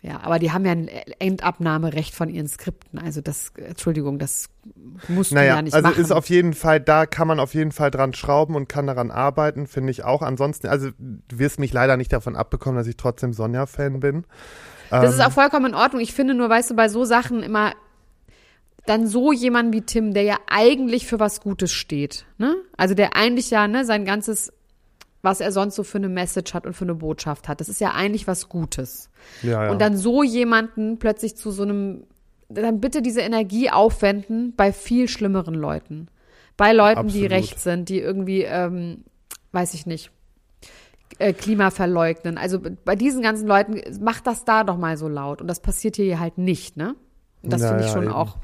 Ja, 0.00 0.20
aber 0.20 0.38
die 0.38 0.52
haben 0.52 0.64
ja 0.64 0.72
ein 0.72 0.88
Endabnahmerecht 1.18 2.14
von 2.14 2.28
ihren 2.28 2.46
Skripten. 2.46 3.00
Also 3.00 3.20
das, 3.20 3.52
Entschuldigung, 3.56 4.20
das 4.20 4.48
musst 5.08 5.32
naja, 5.32 5.52
du 5.52 5.56
ja 5.56 5.62
nicht 5.62 5.74
also 5.74 5.82
machen. 5.82 5.96
Also 5.98 6.12
ist 6.12 6.16
auf 6.16 6.28
jeden 6.28 6.54
Fall, 6.54 6.80
da 6.80 7.04
kann 7.04 7.26
man 7.26 7.40
auf 7.40 7.52
jeden 7.52 7.72
Fall 7.72 7.90
dran 7.90 8.14
schrauben 8.14 8.54
und 8.54 8.68
kann 8.68 8.86
daran 8.86 9.10
arbeiten, 9.10 9.66
finde 9.66 9.90
ich 9.90 10.04
auch. 10.04 10.22
Ansonsten, 10.22 10.68
also 10.68 10.90
du 10.98 11.38
wirst 11.38 11.58
mich 11.58 11.72
leider 11.72 11.96
nicht 11.96 12.12
davon 12.12 12.36
abbekommen, 12.36 12.76
dass 12.76 12.86
ich 12.86 12.96
trotzdem 12.96 13.32
Sonja-Fan 13.32 13.98
bin. 13.98 14.24
Das 14.90 15.04
ähm, 15.04 15.18
ist 15.18 15.26
auch 15.26 15.32
vollkommen 15.32 15.66
in 15.66 15.74
Ordnung. 15.74 16.00
Ich 16.00 16.14
finde 16.14 16.34
nur, 16.34 16.48
weißt 16.48 16.70
du, 16.70 16.76
bei 16.76 16.88
so 16.88 17.04
Sachen 17.04 17.42
immer 17.42 17.72
dann 18.86 19.06
so 19.06 19.32
jemand 19.32 19.74
wie 19.74 19.82
Tim, 19.82 20.14
der 20.14 20.22
ja 20.22 20.36
eigentlich 20.46 21.06
für 21.06 21.20
was 21.20 21.40
Gutes 21.40 21.72
steht, 21.72 22.24
ne? 22.38 22.54
Also 22.76 22.94
der 22.94 23.16
eigentlich 23.16 23.50
ja, 23.50 23.68
ne, 23.68 23.84
sein 23.84 24.04
ganzes 24.04 24.52
was 25.22 25.40
er 25.40 25.52
sonst 25.52 25.74
so 25.74 25.82
für 25.82 25.98
eine 25.98 26.08
Message 26.08 26.54
hat 26.54 26.66
und 26.66 26.74
für 26.74 26.84
eine 26.84 26.94
Botschaft 26.94 27.48
hat. 27.48 27.60
Das 27.60 27.68
ist 27.68 27.80
ja 27.80 27.92
eigentlich 27.92 28.26
was 28.26 28.48
Gutes. 28.48 29.10
Ja, 29.42 29.64
ja. 29.64 29.70
Und 29.70 29.80
dann 29.80 29.96
so 29.96 30.22
jemanden 30.22 30.98
plötzlich 30.98 31.36
zu 31.36 31.50
so 31.50 31.64
einem, 31.64 32.04
dann 32.48 32.80
bitte 32.80 33.02
diese 33.02 33.20
Energie 33.20 33.70
aufwenden 33.70 34.54
bei 34.56 34.72
viel 34.72 35.08
schlimmeren 35.08 35.54
Leuten. 35.54 36.08
Bei 36.56 36.72
Leuten, 36.72 37.00
Absolut. 37.00 37.14
die 37.14 37.26
recht 37.26 37.60
sind, 37.60 37.88
die 37.88 38.00
irgendwie, 38.00 38.42
ähm, 38.42 39.04
weiß 39.52 39.74
ich 39.74 39.86
nicht, 39.86 40.10
äh, 41.18 41.32
Klima 41.32 41.70
verleugnen. 41.70 42.38
Also 42.38 42.60
bei 42.84 42.96
diesen 42.96 43.22
ganzen 43.22 43.46
Leuten, 43.48 43.80
macht 44.00 44.26
das 44.26 44.44
da 44.44 44.64
doch 44.64 44.76
mal 44.76 44.96
so 44.96 45.08
laut. 45.08 45.40
Und 45.40 45.48
das 45.48 45.60
passiert 45.60 45.96
hier 45.96 46.20
halt 46.20 46.38
nicht, 46.38 46.76
ne? 46.76 46.94
Und 47.42 47.52
das 47.52 47.62
ja, 47.62 47.68
finde 47.68 47.84
ich 47.84 47.90
schon 47.90 48.08
auch 48.08 48.38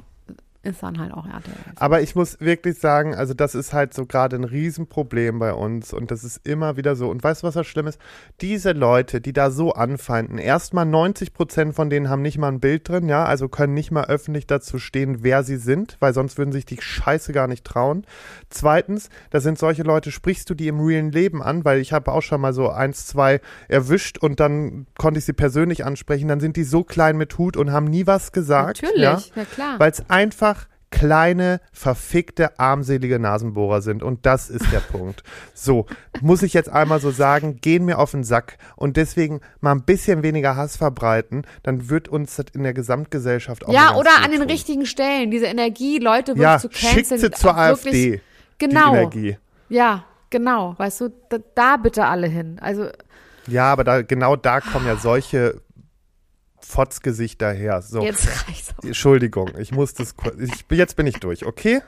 ist 0.64 0.82
dann 0.82 0.98
halt 0.98 1.12
auch 1.12 1.26
RTL. 1.26 1.54
Aber 1.76 2.00
ich 2.00 2.14
muss 2.14 2.40
wirklich 2.40 2.78
sagen, 2.78 3.14
also 3.14 3.34
das 3.34 3.54
ist 3.54 3.72
halt 3.72 3.94
so 3.94 4.06
gerade 4.06 4.36
ein 4.36 4.44
Riesenproblem 4.44 5.38
bei 5.38 5.52
uns 5.52 5.92
und 5.92 6.10
das 6.10 6.24
ist 6.24 6.46
immer 6.46 6.76
wieder 6.76 6.96
so. 6.96 7.08
Und 7.08 7.22
weißt 7.22 7.42
du, 7.42 7.46
was 7.46 7.54
das 7.54 7.66
schlimm 7.66 7.86
ist? 7.86 7.98
Diese 8.40 8.72
Leute, 8.72 9.20
die 9.20 9.32
da 9.32 9.50
so 9.50 9.72
anfeinden, 9.72 10.38
erstmal 10.38 10.86
90 10.86 11.34
Prozent 11.34 11.74
von 11.74 11.90
denen 11.90 12.08
haben 12.08 12.22
nicht 12.22 12.38
mal 12.38 12.48
ein 12.48 12.60
Bild 12.60 12.88
drin, 12.88 13.08
ja, 13.08 13.24
also 13.24 13.48
können 13.48 13.74
nicht 13.74 13.90
mal 13.90 14.06
öffentlich 14.06 14.46
dazu 14.46 14.78
stehen, 14.78 15.22
wer 15.22 15.42
sie 15.42 15.56
sind, 15.56 15.96
weil 16.00 16.14
sonst 16.14 16.38
würden 16.38 16.52
sich 16.52 16.64
die 16.64 16.80
Scheiße 16.80 17.32
gar 17.32 17.46
nicht 17.46 17.64
trauen. 17.64 18.06
Zweitens, 18.50 19.08
da 19.30 19.40
sind 19.40 19.58
solche 19.58 19.82
Leute, 19.82 20.10
sprichst 20.10 20.48
du 20.50 20.54
die 20.54 20.68
im 20.68 20.80
realen 20.80 21.12
Leben 21.12 21.42
an, 21.42 21.64
weil 21.64 21.80
ich 21.80 21.92
habe 21.92 22.12
auch 22.12 22.22
schon 22.22 22.40
mal 22.40 22.52
so 22.52 22.70
eins, 22.70 23.06
zwei 23.06 23.40
erwischt 23.68 24.18
und 24.18 24.40
dann 24.40 24.86
konnte 24.96 25.18
ich 25.18 25.24
sie 25.24 25.32
persönlich 25.32 25.84
ansprechen, 25.84 26.28
dann 26.28 26.40
sind 26.40 26.56
die 26.56 26.64
so 26.64 26.84
klein 26.84 27.16
mit 27.16 27.36
Hut 27.38 27.56
und 27.56 27.72
haben 27.72 27.86
nie 27.86 28.06
was 28.06 28.32
gesagt. 28.32 28.82
Natürlich, 28.82 29.02
ja, 29.02 29.20
ja 29.34 29.44
klar. 29.44 29.78
Weil 29.78 29.90
es 29.90 30.08
einfach 30.08 30.53
kleine, 30.94 31.60
verfickte, 31.72 32.58
armselige 32.60 33.18
Nasenbohrer 33.18 33.82
sind. 33.82 34.02
Und 34.02 34.26
das 34.26 34.48
ist 34.48 34.70
der 34.72 34.78
Punkt. 34.78 35.24
So, 35.52 35.86
muss 36.20 36.42
ich 36.42 36.54
jetzt 36.54 36.68
einmal 36.68 37.00
so 37.00 37.10
sagen, 37.10 37.58
gehen 37.60 37.84
mir 37.84 37.98
auf 37.98 38.12
den 38.12 38.22
Sack 38.22 38.58
und 38.76 38.96
deswegen 38.96 39.40
mal 39.60 39.72
ein 39.72 39.82
bisschen 39.82 40.22
weniger 40.22 40.56
Hass 40.56 40.76
verbreiten, 40.76 41.46
dann 41.64 41.90
wird 41.90 42.08
uns 42.08 42.36
das 42.36 42.46
in 42.54 42.62
der 42.62 42.74
Gesamtgesellschaft 42.74 43.66
auch 43.66 43.72
Ja, 43.72 43.96
oder 43.96 44.22
an 44.22 44.30
den 44.30 44.42
richtigen 44.42 44.86
Stellen, 44.86 45.32
diese 45.32 45.46
Energie, 45.46 45.98
Leute 45.98 46.32
wirklich 46.32 46.42
ja, 46.42 46.58
zu 46.58 46.68
canceln. 46.68 47.20
Schickt 47.20 47.38
zur 47.38 47.56
AfD. 47.56 48.20
Genau. 48.58 48.92
Die 48.92 48.96
Energie. 48.96 49.38
Ja, 49.68 50.04
genau. 50.30 50.74
Weißt 50.78 51.00
du, 51.00 51.08
da, 51.28 51.38
da 51.56 51.76
bitte 51.76 52.04
alle 52.06 52.28
hin. 52.28 52.58
Also. 52.60 52.86
Ja, 53.48 53.72
aber 53.72 53.82
da, 53.82 54.02
genau 54.02 54.36
da 54.36 54.60
kommen 54.60 54.86
ja 54.86 54.96
solche 54.96 55.60
Fotzgesicht 56.64 57.40
daher. 57.40 57.82
So. 57.82 58.02
Jetzt 58.02 58.26
reicht's. 58.48 58.74
Auch. 58.76 58.84
Entschuldigung, 58.84 59.50
ich 59.58 59.72
muss 59.72 59.94
das 59.94 60.14
ich, 60.38 60.64
jetzt 60.70 60.96
bin 60.96 61.06
ich 61.06 61.20
durch, 61.20 61.44
okay? 61.44 61.82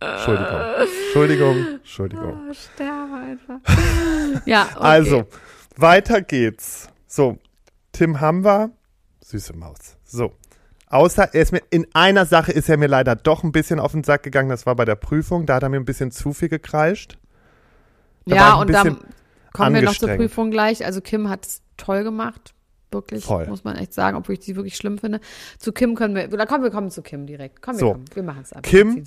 Entschuldigung. 0.00 0.60
Entschuldigung, 0.80 1.66
Entschuldigung. 1.74 2.40
Oh, 2.50 2.54
sterbe 2.54 3.14
einfach. 3.14 3.60
ja, 4.46 4.68
okay. 4.74 4.80
Also, 4.80 5.26
weiter 5.76 6.22
geht's. 6.22 6.88
So, 7.06 7.38
Tim 7.92 8.20
haben 8.20 8.44
wir. 8.44 8.70
Süße 9.20 9.56
Maus. 9.56 9.96
So. 10.04 10.32
Außer 10.88 11.34
er 11.34 11.40
ist 11.40 11.52
mir, 11.52 11.62
in 11.70 11.86
einer 11.94 12.26
Sache 12.26 12.52
ist 12.52 12.68
er 12.68 12.76
mir 12.76 12.88
leider 12.88 13.16
doch 13.16 13.44
ein 13.44 13.52
bisschen 13.52 13.80
auf 13.80 13.92
den 13.92 14.04
Sack 14.04 14.24
gegangen, 14.24 14.50
das 14.50 14.66
war 14.66 14.76
bei 14.76 14.84
der 14.84 14.96
Prüfung, 14.96 15.46
da 15.46 15.54
hat 15.54 15.62
er 15.62 15.70
mir 15.70 15.78
ein 15.78 15.86
bisschen 15.86 16.10
zu 16.10 16.34
viel 16.34 16.50
gekreischt. 16.50 17.16
Da 18.26 18.36
ja, 18.36 18.54
und 18.56 18.70
dann 18.70 18.98
kommen 19.52 19.74
wir 19.74 19.82
noch 19.82 19.96
zur 19.96 20.10
Prüfung 20.10 20.50
gleich. 20.50 20.84
Also 20.84 21.00
Kim 21.00 21.30
hat 21.30 21.46
es 21.46 21.62
toll 21.76 22.04
gemacht 22.04 22.54
wirklich, 22.92 23.24
Voll. 23.24 23.46
muss 23.46 23.64
man 23.64 23.76
echt 23.76 23.94
sagen, 23.94 24.16
obwohl 24.16 24.34
ich 24.34 24.40
die 24.40 24.56
wirklich 24.56 24.76
schlimm 24.76 24.98
finde. 24.98 25.20
Zu 25.58 25.72
Kim 25.72 25.94
können 25.94 26.14
wir, 26.14 26.28
da 26.28 26.46
kommen 26.46 26.64
wir 26.64 26.70
kommen 26.70 26.90
zu 26.90 27.02
Kim 27.02 27.26
direkt. 27.26 27.62
Komm, 27.62 27.74
wir, 27.74 27.80
so. 27.80 27.92
kommen, 27.92 28.04
wir 28.14 28.22
machen 28.22 28.42
es 28.42 28.52
ab. 28.52 28.62
Kim 28.62 29.04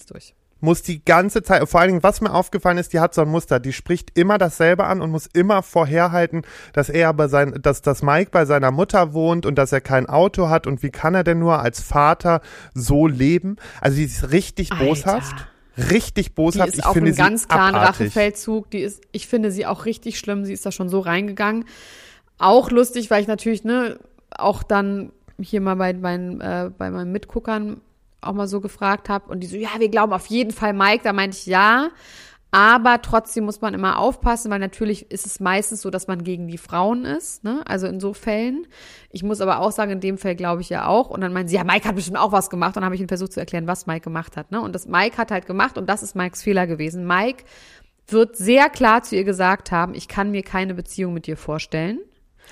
muss 0.62 0.82
die 0.82 1.04
ganze 1.04 1.44
Zeit, 1.44 1.68
vor 1.70 1.80
allen 1.80 1.90
Dingen, 1.90 2.04
was 2.04 2.22
mir 2.22 2.34
aufgefallen 2.34 2.78
ist, 2.78 2.94
die 2.94 3.00
hat 3.00 3.14
so 3.14 3.22
ein 3.22 3.30
Muster, 3.30 3.60
die 3.60 3.74
spricht 3.74 4.18
immer 4.18 4.38
dasselbe 4.38 4.86
an 4.86 5.02
und 5.02 5.12
muss 5.12 5.28
immer 5.28 5.62
vorherhalten, 5.62 6.42
dass 6.74 6.90
er 6.90 7.10
aber 7.10 7.30
sein, 7.30 7.60
dass 7.62 7.82
das 7.82 8.02
Mike 8.02 8.32
bei 8.32 8.46
seiner 8.46 8.72
Mutter 8.72 9.14
wohnt 9.14 9.46
und 9.46 9.56
dass 9.56 9.72
er 9.72 9.82
kein 9.82 10.08
Auto 10.08 10.50
hat 10.50 10.66
und 10.66 10.82
wie 10.82 10.90
kann 10.90 11.14
er 11.14 11.24
denn 11.24 11.40
nur 11.40 11.60
als 11.60 11.82
Vater 11.82 12.42
so 12.74 13.08
leben? 13.08 13.58
Also 13.82 13.98
die 13.98 14.06
ist 14.06 14.32
richtig 14.32 14.72
Alter. 14.72 14.86
boshaft 14.86 15.48
richtig 15.78 16.36
boshaft. 16.36 16.68
Die 16.68 16.78
ist 16.78 16.80
ich 16.80 16.86
auf 16.86 16.96
einen 16.96 17.16
ganz 17.16 17.48
klaren 17.48 17.76
Rachefeldzug. 17.76 18.70
Die 18.72 18.80
ist, 18.80 19.02
ich 19.12 19.28
finde 19.28 19.52
sie 19.52 19.66
auch 19.66 19.86
richtig 19.86 20.20
schlimm. 20.20 20.46
Sie 20.46 20.54
ist 20.54 20.66
da 20.66 20.72
schon 20.72 20.90
so 20.90 21.00
reingegangen. 21.00 21.66
Auch 22.38 22.72
lustig, 22.72 23.10
weil 23.10 23.22
ich 23.22 23.28
natürlich, 23.28 23.64
ne, 23.64 24.00
auch 24.32 24.64
dann 24.64 25.12
hier 25.40 25.62
mal 25.62 25.76
bei, 25.76 25.94
meinen, 25.94 26.42
äh, 26.42 26.72
bei 26.78 26.90
meinen 26.92 27.12
Mitguckern 27.12 27.82
auch 28.22 28.34
mal 28.34 28.48
so 28.48 28.62
gefragt 28.62 29.10
habe 29.10 29.30
und 29.30 29.42
die 29.42 29.48
so, 29.48 29.56
ja, 29.56 29.70
wir 29.78 29.90
glauben 29.90 30.14
auf 30.14 30.28
jeden 30.28 30.52
Fall 30.52 30.74
Mike. 30.74 31.04
Da 31.04 31.14
meinte 31.14 31.38
ich 31.38 31.46
ja. 31.46 31.90
Aber 32.52 33.02
trotzdem 33.02 33.44
muss 33.44 33.60
man 33.60 33.74
immer 33.74 34.00
aufpassen, 34.00 34.50
weil 34.50 34.60
natürlich 34.60 35.12
ist 35.12 35.26
es 35.26 35.42
meistens 35.42 35.82
so, 35.82 35.90
dass 35.90 36.08
man 36.08 36.24
gegen 36.24 36.48
die 36.48 36.58
Frauen 36.58 37.04
ist, 37.04 37.44
ne? 37.44 37.62
Also 37.66 37.86
in 37.86 38.00
so 38.00 38.14
Fällen. 38.14 38.66
Ich 39.10 39.24
muss 39.24 39.42
aber 39.42 39.60
auch 39.60 39.74
sagen, 39.74 39.92
in 39.92 40.00
dem 40.00 40.18
Fall 40.18 40.36
glaube 40.36 40.62
ich 40.62 40.70
ja 40.70 40.88
auch. 40.88 41.10
Und 41.10 41.20
dann 41.20 41.34
meinen 41.34 41.50
sie, 41.50 41.56
ja, 41.56 41.66
Mike 41.66 41.86
hat 41.86 41.96
bestimmt 41.96 42.18
auch 42.18 42.32
was 42.32 42.50
gemacht. 42.50 42.70
Und 42.70 42.78
dann 42.78 42.86
habe 42.86 42.96
ich 42.96 43.02
ihnen 43.02 43.10
versucht 43.10 43.34
zu 43.34 43.42
erklären, 43.42 43.68
was 43.68 43.88
Mike 43.88 44.06
gemacht 44.06 44.38
hat, 44.38 44.52
ne? 44.52 44.62
Und 44.62 44.74
das 44.74 44.88
Mike 44.88 45.18
hat 45.18 45.32
halt 45.32 45.48
gemacht 45.48 45.78
und 45.78 45.90
das 45.90 46.02
ist 46.02 46.16
Mikes 46.16 46.44
Fehler 46.44 46.66
gewesen. 46.66 47.06
Mike 47.06 47.44
wird 48.08 48.38
sehr 48.38 48.70
klar 48.70 49.04
zu 49.04 49.18
ihr 49.18 49.26
gesagt 49.26 49.72
haben, 49.72 49.94
ich 49.94 50.08
kann 50.08 50.32
mir 50.32 50.44
keine 50.44 50.76
Beziehung 50.76 51.14
mit 51.14 51.28
dir 51.28 51.36
vorstellen. 51.36 52.00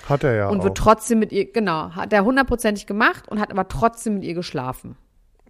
Hat 0.08 0.24
er 0.24 0.34
ja. 0.34 0.48
Und 0.48 0.60
auch. 0.60 0.64
wird 0.64 0.76
trotzdem 0.76 1.18
mit 1.18 1.32
ihr, 1.32 1.50
genau, 1.50 1.90
hat 1.90 2.12
er 2.12 2.24
hundertprozentig 2.24 2.86
gemacht 2.86 3.28
und 3.28 3.40
hat 3.40 3.50
aber 3.50 3.68
trotzdem 3.68 4.14
mit 4.14 4.24
ihr 4.24 4.34
geschlafen. 4.34 4.96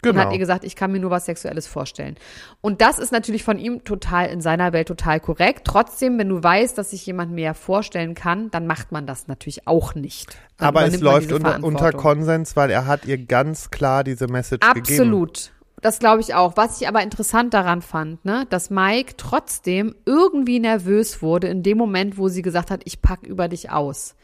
Genau. 0.05 0.13
Und 0.13 0.19
hat 0.19 0.25
genau. 0.27 0.35
ihr 0.35 0.39
gesagt, 0.39 0.65
ich 0.65 0.77
kann 0.77 0.93
mir 0.93 1.01
nur 1.01 1.11
was 1.11 1.25
Sexuelles 1.25 1.67
vorstellen. 1.67 2.17
Und 2.61 2.81
das 2.83 2.99
ist 2.99 3.11
natürlich 3.11 3.43
von 3.43 3.59
ihm 3.59 3.85
total 3.85 4.29
in 4.29 4.41
seiner 4.41 4.73
Welt 4.73 4.89
total 4.89 5.19
korrekt. 5.19 5.63
Trotzdem, 5.65 6.19
wenn 6.19 6.29
du 6.29 6.43
weißt, 6.43 6.77
dass 6.77 6.91
sich 6.91 7.07
jemand 7.07 7.33
mehr 7.33 7.55
vorstellen 7.55 8.15
kann, 8.15 8.51
dann 8.51 8.67
macht 8.67 8.93
man 8.93 9.07
das 9.07 9.29
natürlich 9.29 9.67
auch 9.67 9.95
nicht. 9.95 10.37
Dann 10.59 10.69
Aber 10.69 10.87
es 10.87 11.01
läuft 11.01 11.33
unter, 11.33 11.63
unter, 11.63 11.93
Konsens, 11.93 12.55
weil 12.55 12.71
er 12.71 12.87
hat 12.87 13.07
ihr 13.07 13.19
ganz 13.19 13.71
klar 13.71 14.05
diese 14.05 14.29
Message 14.29 14.67
Absolut. 14.67 14.87
gegeben. 14.87 15.03
Absolut. 15.03 15.53
Das 15.85 15.99
glaube 15.99 16.23
ich 16.23 16.33
auch. 16.33 16.57
Was 16.57 16.81
ich 16.81 16.89
aber 16.89 17.03
interessant 17.03 17.53
daran 17.53 17.83
fand, 17.83 18.25
ne, 18.25 18.47
dass 18.49 18.71
Mike 18.71 19.19
trotzdem 19.19 19.95
irgendwie 20.07 20.59
nervös 20.59 21.21
wurde 21.21 21.49
in 21.49 21.63
dem 21.63 21.77
Moment, 21.77 22.17
wo 22.17 22.29
sie 22.29 22.41
gesagt 22.41 22.71
hat, 22.71 22.81
ich 22.85 23.03
pack 23.03 23.27
über 23.27 23.49
dich 23.49 23.71
aus. 23.71 24.17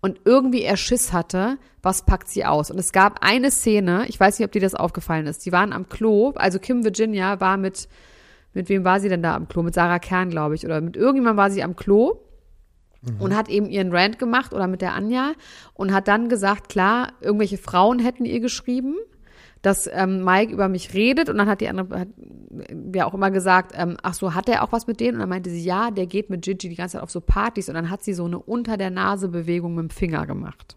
Und 0.00 0.20
irgendwie 0.24 0.62
er 0.62 0.76
Schiss 0.76 1.12
hatte, 1.12 1.58
was 1.82 2.06
packt 2.06 2.28
sie 2.28 2.44
aus? 2.44 2.70
Und 2.70 2.78
es 2.78 2.92
gab 2.92 3.18
eine 3.20 3.50
Szene, 3.50 4.04
ich 4.06 4.20
weiß 4.20 4.38
nicht, 4.38 4.46
ob 4.46 4.52
dir 4.52 4.60
das 4.60 4.76
aufgefallen 4.76 5.26
ist. 5.26 5.44
Die 5.44 5.50
waren 5.50 5.72
am 5.72 5.88
Klo, 5.88 6.34
also 6.36 6.60
Kim 6.60 6.84
Virginia 6.84 7.40
war 7.40 7.56
mit, 7.56 7.88
mit 8.54 8.68
wem 8.68 8.84
war 8.84 9.00
sie 9.00 9.08
denn 9.08 9.24
da 9.24 9.34
am 9.34 9.48
Klo? 9.48 9.64
Mit 9.64 9.74
Sarah 9.74 9.98
Kern, 9.98 10.30
glaube 10.30 10.54
ich, 10.54 10.64
oder 10.64 10.80
mit 10.80 10.96
irgendjemandem 10.96 11.36
war 11.36 11.50
sie 11.50 11.64
am 11.64 11.74
Klo. 11.74 12.20
Und 13.18 13.34
hat 13.34 13.48
eben 13.48 13.68
ihren 13.70 13.92
Rant 13.92 14.20
gemacht 14.20 14.52
oder 14.52 14.66
mit 14.66 14.82
der 14.82 14.92
Anja 14.92 15.32
und 15.74 15.92
hat 15.92 16.06
dann 16.08 16.28
gesagt, 16.28 16.68
klar, 16.68 17.12
irgendwelche 17.20 17.56
Frauen 17.56 18.00
hätten 18.00 18.24
ihr 18.24 18.40
geschrieben 18.40 18.96
dass 19.62 19.88
ähm, 19.92 20.24
Mike 20.24 20.52
über 20.52 20.68
mich 20.68 20.94
redet 20.94 21.28
und 21.28 21.38
dann 21.38 21.48
hat 21.48 21.60
die 21.60 21.68
andere, 21.68 22.00
hat, 22.00 22.08
wer 22.48 23.06
auch 23.06 23.14
immer 23.14 23.30
gesagt, 23.30 23.72
ähm, 23.74 23.96
ach 24.02 24.14
so, 24.14 24.34
hat 24.34 24.48
er 24.48 24.62
auch 24.62 24.72
was 24.72 24.86
mit 24.86 25.00
denen? 25.00 25.14
Und 25.14 25.20
dann 25.20 25.28
meinte 25.28 25.50
sie, 25.50 25.62
ja, 25.62 25.90
der 25.90 26.06
geht 26.06 26.30
mit 26.30 26.42
Gigi 26.42 26.68
die 26.68 26.76
ganze 26.76 26.94
Zeit 26.94 27.02
auf 27.02 27.10
so 27.10 27.20
Partys 27.20 27.68
und 27.68 27.74
dann 27.74 27.90
hat 27.90 28.02
sie 28.02 28.14
so 28.14 28.24
eine 28.24 28.38
unter 28.38 28.76
der 28.76 28.90
Nase 28.90 29.28
Bewegung 29.28 29.74
mit 29.74 29.82
dem 29.84 29.90
Finger 29.90 30.26
gemacht. 30.26 30.76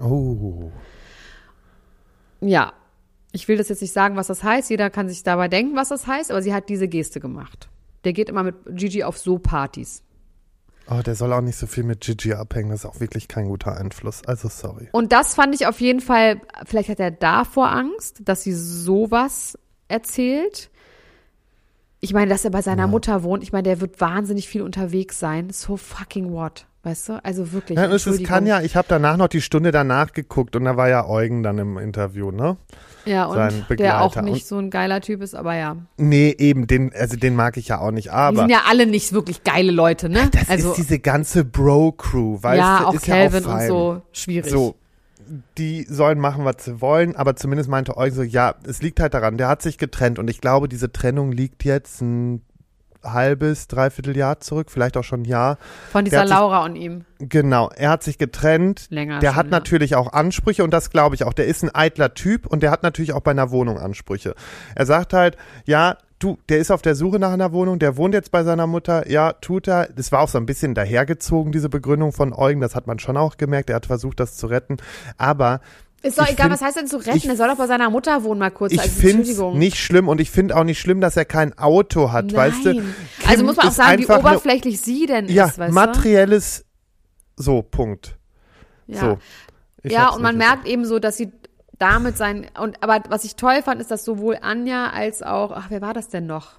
Oh. 0.00 0.70
Ja, 2.40 2.72
ich 3.32 3.48
will 3.48 3.56
das 3.56 3.68
jetzt 3.68 3.82
nicht 3.82 3.92
sagen, 3.92 4.16
was 4.16 4.26
das 4.26 4.42
heißt. 4.42 4.70
Jeder 4.70 4.90
kann 4.90 5.08
sich 5.08 5.22
dabei 5.22 5.48
denken, 5.48 5.76
was 5.76 5.88
das 5.88 6.06
heißt, 6.06 6.30
aber 6.30 6.42
sie 6.42 6.54
hat 6.54 6.68
diese 6.68 6.88
Geste 6.88 7.20
gemacht. 7.20 7.68
Der 8.04 8.12
geht 8.12 8.28
immer 8.28 8.42
mit 8.42 8.54
Gigi 8.70 9.04
auf 9.04 9.18
so 9.18 9.38
Partys. 9.38 10.02
Oh, 10.88 11.02
der 11.02 11.14
soll 11.16 11.32
auch 11.32 11.40
nicht 11.40 11.56
so 11.58 11.66
viel 11.66 11.82
mit 11.84 12.00
Gigi 12.00 12.32
abhängen. 12.34 12.70
Das 12.70 12.80
ist 12.80 12.86
auch 12.86 13.00
wirklich 13.00 13.26
kein 13.28 13.48
guter 13.48 13.76
Einfluss. 13.76 14.24
Also 14.24 14.48
sorry. 14.48 14.88
Und 14.92 15.12
das 15.12 15.34
fand 15.34 15.54
ich 15.54 15.66
auf 15.66 15.80
jeden 15.80 16.00
Fall, 16.00 16.40
vielleicht 16.64 16.88
hat 16.88 17.00
er 17.00 17.10
davor 17.10 17.70
Angst, 17.70 18.20
dass 18.24 18.42
sie 18.42 18.52
sowas 18.52 19.58
erzählt. 19.88 20.70
Ich 22.00 22.12
meine, 22.12 22.30
dass 22.30 22.44
er 22.44 22.50
bei 22.52 22.62
seiner 22.62 22.82
Ja. 22.82 22.86
Mutter 22.88 23.22
wohnt. 23.24 23.42
Ich 23.42 23.52
meine, 23.52 23.64
der 23.64 23.80
wird 23.80 24.00
wahnsinnig 24.00 24.48
viel 24.48 24.62
unterwegs 24.62 25.18
sein. 25.18 25.50
So 25.50 25.76
fucking 25.76 26.30
what? 26.32 26.66
Weißt 26.86 27.08
du? 27.08 27.24
Also 27.24 27.50
wirklich. 27.52 27.76
Ja, 27.76 27.86
es, 27.86 28.22
kann 28.22 28.46
ja, 28.46 28.60
ich 28.60 28.76
habe 28.76 28.86
danach 28.88 29.16
noch 29.16 29.26
die 29.26 29.40
Stunde 29.40 29.72
danach 29.72 30.12
geguckt 30.12 30.54
und 30.54 30.66
da 30.66 30.76
war 30.76 30.88
ja 30.88 31.08
Eugen 31.08 31.42
dann 31.42 31.58
im 31.58 31.78
Interview, 31.78 32.30
ne? 32.30 32.58
Ja, 33.04 33.28
sein 33.28 33.64
und 33.68 33.80
der 33.80 34.02
auch 34.02 34.10
Begleiter. 34.12 34.22
nicht 34.22 34.42
Und- 34.42 34.46
so 34.46 34.58
ein 34.58 34.70
geiler 34.70 35.00
Typ 35.00 35.20
ist, 35.20 35.34
aber 35.34 35.56
ja. 35.56 35.78
Nee, 35.96 36.36
eben, 36.38 36.68
den, 36.68 36.92
also 36.94 37.16
den 37.16 37.34
mag 37.34 37.56
ich 37.56 37.66
ja 37.66 37.80
auch 37.80 37.90
nicht, 37.90 38.06
Die 38.06 38.10
aber 38.10 38.42
sind 38.42 38.50
ja 38.50 38.62
alle 38.68 38.86
nicht 38.86 39.12
wirklich 39.12 39.42
geile 39.42 39.72
Leute, 39.72 40.08
ne? 40.08 40.28
das 40.30 40.48
also, 40.48 40.70
ist 40.70 40.76
diese 40.76 41.00
ganze 41.00 41.44
Bro-Crew, 41.44 42.40
weißt 42.40 42.56
ja, 42.56 42.78
du, 42.78 42.86
auch 42.86 42.94
ist 42.94 43.04
Calvin 43.04 43.42
ja 43.42 43.50
auch 43.50 43.60
und 43.60 43.66
so. 43.66 44.02
Schwierig. 44.12 44.52
So, 44.52 44.76
die 45.58 45.86
sollen 45.88 46.20
machen, 46.20 46.44
was 46.44 46.64
sie 46.64 46.80
wollen, 46.80 47.16
aber 47.16 47.34
zumindest 47.34 47.68
meinte 47.68 47.96
Eugen 47.96 48.14
so, 48.14 48.22
ja, 48.22 48.54
es 48.64 48.80
liegt 48.80 49.00
halt 49.00 49.12
daran, 49.12 49.38
der 49.38 49.48
hat 49.48 49.60
sich 49.60 49.76
getrennt 49.76 50.20
und 50.20 50.30
ich 50.30 50.40
glaube, 50.40 50.68
diese 50.68 50.92
Trennung 50.92 51.32
liegt 51.32 51.64
jetzt 51.64 52.00
ein 52.00 52.42
halbes, 53.02 53.68
dreiviertel 53.68 54.16
Jahr 54.16 54.40
zurück, 54.40 54.70
vielleicht 54.70 54.96
auch 54.96 55.04
schon 55.04 55.22
ein 55.22 55.24
Jahr. 55.24 55.58
Von 55.92 56.04
dieser 56.04 56.22
sich- 56.22 56.30
Laura 56.30 56.64
und 56.64 56.76
ihm. 56.76 57.04
Genau, 57.18 57.70
er 57.74 57.90
hat 57.90 58.02
sich 58.02 58.18
getrennt. 58.18 58.86
Länger 58.90 59.20
Der 59.20 59.30
schon, 59.30 59.36
hat 59.36 59.46
ja. 59.46 59.50
natürlich 59.50 59.94
auch 59.96 60.12
Ansprüche 60.12 60.64
und 60.64 60.70
das 60.70 60.90
glaube 60.90 61.14
ich 61.14 61.24
auch. 61.24 61.32
Der 61.32 61.46
ist 61.46 61.62
ein 61.62 61.74
eitler 61.74 62.14
Typ 62.14 62.46
und 62.46 62.62
der 62.62 62.70
hat 62.70 62.82
natürlich 62.82 63.12
auch 63.12 63.20
bei 63.20 63.30
einer 63.30 63.50
Wohnung 63.50 63.78
Ansprüche. 63.78 64.34
Er 64.74 64.86
sagt 64.86 65.12
halt, 65.12 65.36
ja, 65.64 65.96
du, 66.18 66.38
der 66.48 66.58
ist 66.58 66.70
auf 66.70 66.82
der 66.82 66.94
Suche 66.94 67.18
nach 67.18 67.32
einer 67.32 67.52
Wohnung, 67.52 67.78
der 67.78 67.96
wohnt 67.96 68.14
jetzt 68.14 68.30
bei 68.30 68.42
seiner 68.42 68.66
Mutter, 68.66 69.08
ja, 69.10 69.32
tut 69.34 69.68
er. 69.68 69.88
Das 69.94 70.12
war 70.12 70.20
auch 70.20 70.28
so 70.28 70.38
ein 70.38 70.46
bisschen 70.46 70.74
dahergezogen, 70.74 71.52
diese 71.52 71.68
Begründung 71.68 72.12
von 72.12 72.32
Eugen, 72.32 72.60
das 72.60 72.74
hat 72.74 72.86
man 72.86 72.98
schon 72.98 73.16
auch 73.16 73.36
gemerkt. 73.36 73.70
Er 73.70 73.76
hat 73.76 73.86
versucht, 73.86 74.20
das 74.20 74.36
zu 74.36 74.46
retten. 74.46 74.76
Aber 75.18 75.60
Ist 76.06 76.18
doch 76.18 76.24
Ich 76.24 76.32
egal, 76.32 76.46
find- 76.50 76.54
was 76.60 76.66
heißt 76.66 76.76
denn 76.76 76.86
zu 76.86 76.96
retten? 76.98 77.28
er 77.28 77.36
soll 77.36 77.48
doch 77.48 77.56
bei 77.56 77.66
seiner 77.66 77.90
Mutter 77.90 78.22
wohnen, 78.24 78.38
mal 78.40 78.50
kurz. 78.50 78.72
ich 78.72 78.80
also, 78.80 78.92
finde 79.00 79.58
nicht 79.58 79.76
schlimm 79.78 80.08
und 80.08 80.20
ich 80.20 80.30
finde 80.30 80.56
auch 80.56 80.64
nicht 80.64 80.78
schlimm, 80.80 81.00
dass 81.00 81.16
er 81.16 81.24
kein 81.24 81.56
Auto 81.58 82.12
hat, 82.12 82.26
Nein. 82.26 82.36
weißt 82.36 82.64
du? 82.66 82.82
also 83.26 83.44
muss 83.44 83.56
man 83.56 83.68
auch 83.68 83.72
sagen, 83.72 83.98
wie 83.98 84.02
einfach 84.02 84.18
eine- 84.18 84.28
oberflächlich 84.28 84.80
sie 84.80 85.06
denn 85.06 85.28
Ja, 85.28 85.46
ist, 85.46 85.58
weißt 85.58 85.72
materielles, 85.74 86.64
so, 87.36 87.62
Punkt. 87.62 88.16
Ja, 88.86 89.00
So. 89.00 89.18
Ja 89.82 90.08
und 90.10 90.22
man 90.22 90.36
merkt 90.36 90.66
eben 90.66 90.84
so, 90.84 90.98
dass 90.98 91.16
sie 91.16 91.30
damit 91.78 92.16
sein, 92.16 92.46
und 92.58 92.82
aber 92.82 93.02
was 93.10 93.24
ich 93.24 93.36
toll 93.36 93.62
fand, 93.62 93.80
ist, 93.80 93.90
dass 93.90 94.04
sowohl 94.04 94.38
Anja 94.40 94.90
als 94.90 95.22
auch, 95.22 95.52
ach, 95.52 95.66
wer 95.68 95.80
war 95.82 95.92
das 95.94 96.08
denn 96.08 96.26
noch? 96.26 96.52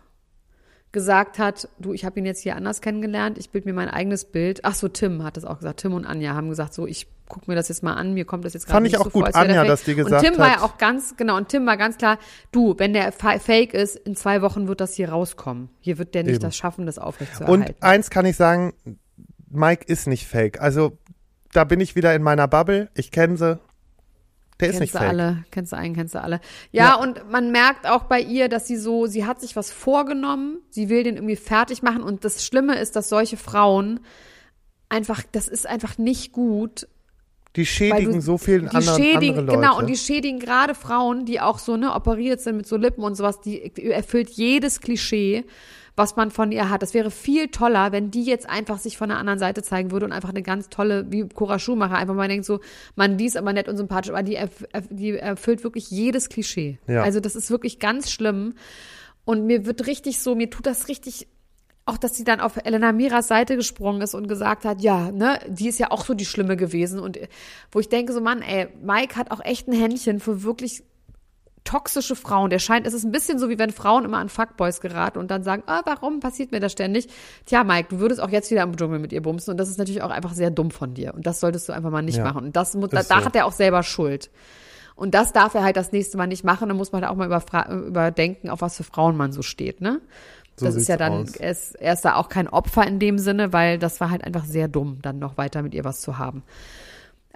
Gesagt 0.97 1.37
hat, 1.37 1.69
du, 1.77 1.93
ich 1.93 2.03
habe 2.05 2.17
ihn 2.19 2.25
jetzt 2.25 2.41
hier 2.41 2.55
anders 2.55 2.81
kennengelernt, 2.81 3.37
ich 3.37 3.51
bilde 3.51 3.67
mir 3.69 3.73
mein 3.75 3.87
eigenes 3.89 4.25
Bild. 4.25 4.61
Ach 4.63 4.73
so, 4.73 4.87
Tim 4.87 5.23
hat 5.23 5.37
das 5.37 5.45
auch 5.45 5.59
gesagt. 5.59 5.81
Tim 5.81 5.93
und 5.93 6.05
Anja 6.05 6.33
haben 6.33 6.49
gesagt, 6.49 6.73
so, 6.73 6.87
ich 6.87 7.05
guck 7.29 7.47
mir 7.47 7.53
das 7.55 7.67
jetzt 7.69 7.83
mal 7.83 7.93
an, 7.93 8.13
mir 8.15 8.25
kommt 8.25 8.45
das 8.45 8.53
jetzt 8.53 8.65
gerade 8.65 8.77
Fand 8.77 8.83
nicht 8.85 8.93
ich 8.93 8.99
auch 8.99 9.03
so 9.05 9.09
gut, 9.11 9.19
vor, 9.21 9.25
als 9.27 9.35
wäre 9.35 9.47
der 9.47 9.59
Anja, 9.59 9.61
Fake. 9.61 9.69
dass 9.69 9.83
die 9.83 9.95
gesagt 9.95 10.23
Und 10.25 10.29
Tim 10.31 10.39
war 10.39 10.49
hat- 10.51 10.59
ja 10.59 10.65
auch 10.65 10.77
ganz, 10.77 11.15
genau, 11.17 11.37
und 11.37 11.49
Tim 11.49 11.65
war 11.67 11.77
ganz 11.77 11.97
klar, 11.97 12.17
du, 12.51 12.73
wenn 12.77 12.93
der 12.93 13.11
Fa- 13.11 13.37
Fake 13.39 13.73
ist, 13.73 13.95
in 13.95 14.15
zwei 14.15 14.41
Wochen 14.41 14.67
wird 14.67 14.81
das 14.81 14.93
hier 14.95 15.09
rauskommen. 15.09 15.69
Hier 15.79 15.97
wird 15.99 16.15
der 16.15 16.23
nicht 16.23 16.33
Eben. 16.35 16.41
das 16.41 16.55
schaffen, 16.57 16.85
das 16.87 16.97
aufrechtzuerhalten. 16.97 17.63
Und 17.73 17.83
eins 17.83 18.09
kann 18.09 18.25
ich 18.25 18.35
sagen, 18.35 18.73
Mike 19.49 19.85
ist 19.87 20.07
nicht 20.07 20.25
fake. 20.27 20.59
Also 20.61 20.97
da 21.53 21.63
bin 21.63 21.79
ich 21.79 21.95
wieder 21.95 22.13
in 22.15 22.23
meiner 22.23 22.47
Bubble. 22.47 22.89
Ich 22.95 23.11
kenne 23.11 23.37
sie. 23.37 23.59
Der 24.59 24.69
ist 24.69 24.73
Kennst 24.77 24.81
nicht 24.81 24.93
du 24.95 24.97
fake. 24.99 25.07
alle, 25.09 25.43
kennst 25.51 25.71
du 25.71 25.77
einen, 25.77 25.95
kennst 25.95 26.15
du 26.15 26.21
alle. 26.21 26.39
Ja, 26.71 26.85
Ja. 26.85 26.95
und 26.95 27.29
man 27.29 27.51
merkt 27.51 27.87
auch 27.87 28.03
bei 28.05 28.19
ihr, 28.19 28.49
dass 28.49 28.65
sie 28.67 28.75
so, 28.77 29.05
sie 29.05 29.25
hat 29.25 29.39
sich 29.39 29.55
was 29.55 29.71
vorgenommen, 29.71 30.57
sie 30.69 30.89
will 30.89 31.03
den 31.03 31.15
irgendwie 31.15 31.35
fertig 31.35 31.83
machen 31.83 32.01
und 32.01 32.25
das 32.25 32.43
Schlimme 32.45 32.79
ist, 32.79 32.95
dass 32.95 33.07
solche 33.09 33.37
Frauen 33.37 33.99
einfach, 34.89 35.21
das 35.31 35.47
ist 35.47 35.67
einfach 35.67 35.97
nicht 35.97 36.31
gut. 36.31 36.87
Die 37.55 37.65
schädigen 37.65 38.13
du- 38.13 38.21
so 38.21 38.37
vielen 38.37 38.67
anderen 38.67 38.95
schädigen, 39.03 39.37
andere 39.39 39.45
Leute. 39.57 39.59
Genau, 39.59 39.77
und 39.79 39.87
die 39.87 39.95
schädigen 39.97 40.39
gerade 40.39 40.75
Frauen, 40.75 41.25
die 41.25 41.39
auch 41.41 41.59
so, 41.59 41.75
ne, 41.77 41.93
operiert 41.93 42.39
sind 42.41 42.57
mit 42.57 42.67
so 42.67 42.77
Lippen 42.77 43.03
und 43.03 43.15
sowas, 43.15 43.41
die 43.41 43.75
erfüllt 43.91 44.29
jedes 44.29 44.79
Klischee, 44.81 45.45
was 45.97 46.15
man 46.15 46.29
von 46.31 46.51
ihr 46.51 46.69
hat. 46.69 46.83
Das 46.83 46.93
wäre 46.93 47.09
viel 47.11 47.47
toller, 47.47 47.91
wenn 47.91 48.11
die 48.11 48.23
jetzt 48.23 48.47
einfach 48.47 48.77
sich 48.77 48.97
von 48.97 49.09
der 49.09 49.17
anderen 49.17 49.39
Seite 49.39 49.63
zeigen 49.63 49.91
würde 49.91 50.05
und 50.05 50.11
einfach 50.11 50.29
eine 50.29 50.43
ganz 50.43 50.69
tolle, 50.69 51.11
wie 51.11 51.27
Cora 51.27 51.57
Schumacher, 51.57 51.97
einfach 51.97 52.13
mal 52.13 52.27
denkt 52.27 52.45
so, 52.45 52.59
man, 52.95 53.17
die 53.17 53.25
ist 53.25 53.35
aber 53.35 53.51
nett 53.51 53.67
und 53.67 53.77
sympathisch, 53.77 54.11
aber 54.11 54.21
die, 54.21 54.37
erf- 54.37 54.87
die 54.91 55.17
erfüllt 55.17 55.63
wirklich 55.63 55.89
jedes 55.89 56.29
Klischee. 56.29 56.77
Ja. 56.87 57.01
Also 57.01 57.19
das 57.19 57.35
ist 57.35 57.49
wirklich 57.49 57.79
ganz 57.79 58.11
schlimm. 58.11 58.53
Und 59.25 59.45
mir 59.45 59.65
wird 59.65 59.87
richtig 59.87 60.19
so, 60.19 60.35
mir 60.35 60.51
tut 60.51 60.67
das 60.67 60.87
richtig, 60.87 61.27
auch 61.85 61.97
dass 61.97 62.15
sie 62.15 62.23
dann 62.23 62.41
auf 62.41 62.57
Elena 62.63 62.91
Miras 62.91 63.27
Seite 63.27 63.55
gesprungen 63.55 64.01
ist 64.01 64.13
und 64.13 64.27
gesagt 64.27 64.65
hat, 64.65 64.81
ja, 64.81 65.11
ne, 65.11 65.39
die 65.47 65.67
ist 65.67 65.79
ja 65.79 65.89
auch 65.89 66.05
so 66.05 66.13
die 66.13 66.25
Schlimme 66.25 66.57
gewesen. 66.57 66.99
Und 66.99 67.19
wo 67.71 67.79
ich 67.79 67.89
denke 67.89 68.13
so, 68.13 68.21
Mann, 68.21 68.43
ey, 68.43 68.67
Mike 68.83 69.15
hat 69.15 69.31
auch 69.31 69.43
echt 69.43 69.67
ein 69.67 69.73
Händchen 69.73 70.19
für 70.19 70.43
wirklich 70.43 70.83
toxische 71.63 72.15
Frauen. 72.15 72.49
Der 72.49 72.59
scheint, 72.59 72.87
es 72.87 72.93
ist 72.93 73.03
ein 73.03 73.11
bisschen 73.11 73.39
so, 73.39 73.49
wie 73.49 73.59
wenn 73.59 73.71
Frauen 73.71 74.05
immer 74.05 74.17
an 74.19 74.29
Fuckboys 74.29 74.79
geraten 74.81 75.19
und 75.19 75.29
dann 75.31 75.43
sagen, 75.43 75.63
ah, 75.67 75.81
warum 75.85 76.19
passiert 76.19 76.51
mir 76.51 76.59
das 76.59 76.71
ständig? 76.71 77.07
Tja, 77.45 77.63
Mike, 77.63 77.89
du 77.89 77.99
würdest 77.99 78.21
auch 78.21 78.29
jetzt 78.29 78.49
wieder 78.51 78.63
im 78.63 78.75
Dschungel 78.77 78.99
mit 78.99 79.11
ihr 79.11 79.21
bumsen 79.21 79.51
und 79.51 79.57
das 79.57 79.69
ist 79.69 79.77
natürlich 79.77 80.01
auch 80.01 80.09
einfach 80.11 80.33
sehr 80.33 80.49
dumm 80.49 80.71
von 80.71 80.93
dir. 80.93 81.13
Und 81.13 81.27
das 81.27 81.39
solltest 81.39 81.67
du 81.69 81.73
einfach 81.73 81.89
mal 81.91 82.01
nicht 82.01 82.17
Ja, 82.17 82.23
machen. 82.23 82.45
Und 82.45 82.55
das, 82.55 82.73
mu- 82.75 82.87
da, 82.87 83.03
da 83.03 83.19
so. 83.19 83.25
hat 83.25 83.35
er 83.35 83.45
auch 83.45 83.51
selber 83.51 83.83
Schuld. 83.83 84.29
Und 84.95 85.13
das 85.13 85.31
darf 85.33 85.53
er 85.53 85.63
halt 85.63 85.77
das 85.77 85.91
nächste 85.91 86.17
Mal 86.17 86.25
nicht 86.27 86.43
machen. 86.43 86.69
Dann 86.69 86.77
muss 86.77 86.91
man 86.91 87.03
halt 87.03 87.11
auch 87.11 87.15
mal 87.17 87.27
überdenken, 87.87 88.49
auf 88.49 88.61
was 88.61 88.77
für 88.77 88.83
Frauen 88.83 89.15
man 89.15 89.31
so 89.31 89.41
steht, 89.43 89.79
ne? 89.81 90.01
So 90.59 90.65
das 90.65 90.75
ist 90.75 90.87
ja 90.87 90.97
dann, 90.97 91.21
aus. 91.21 91.35
ist, 91.35 91.75
er 91.75 91.93
ist 91.93 92.03
da 92.03 92.15
auch 92.15 92.29
kein 92.29 92.47
Opfer 92.47 92.87
in 92.87 92.97
dem 92.97 93.19
Sinne, 93.19 93.53
weil 93.53 93.77
das 93.77 93.99
war 94.01 94.09
halt 94.09 94.23
einfach 94.23 94.43
sehr 94.43 94.67
dumm, 94.67 94.97
dann 95.03 95.19
noch 95.19 95.37
weiter 95.37 95.61
mit 95.61 95.75
ihr 95.75 95.83
was 95.83 96.01
zu 96.01 96.17
haben. 96.17 96.41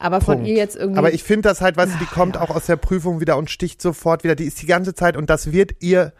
Aber 0.01 0.21
von 0.21 0.35
Punkt. 0.35 0.49
ihr 0.49 0.55
jetzt 0.55 0.75
irgendwie. 0.75 0.97
Aber 0.99 1.13
ich 1.13 1.23
finde 1.23 1.49
das 1.49 1.61
halt, 1.61 1.77
weißt 1.77 1.93
du, 1.93 1.97
die 1.99 2.05
kommt 2.05 2.35
ja. 2.35 2.41
auch 2.41 2.49
aus 2.49 2.65
der 2.65 2.75
Prüfung 2.75 3.19
wieder 3.21 3.37
und 3.37 3.49
sticht 3.49 3.81
sofort 3.81 4.23
wieder. 4.23 4.35
Die 4.35 4.45
ist 4.45 4.61
die 4.61 4.65
ganze 4.65 4.93
Zeit 4.93 5.15
und 5.15 5.29
das 5.29 5.51
wird 5.51 5.71
ihr 5.79 6.13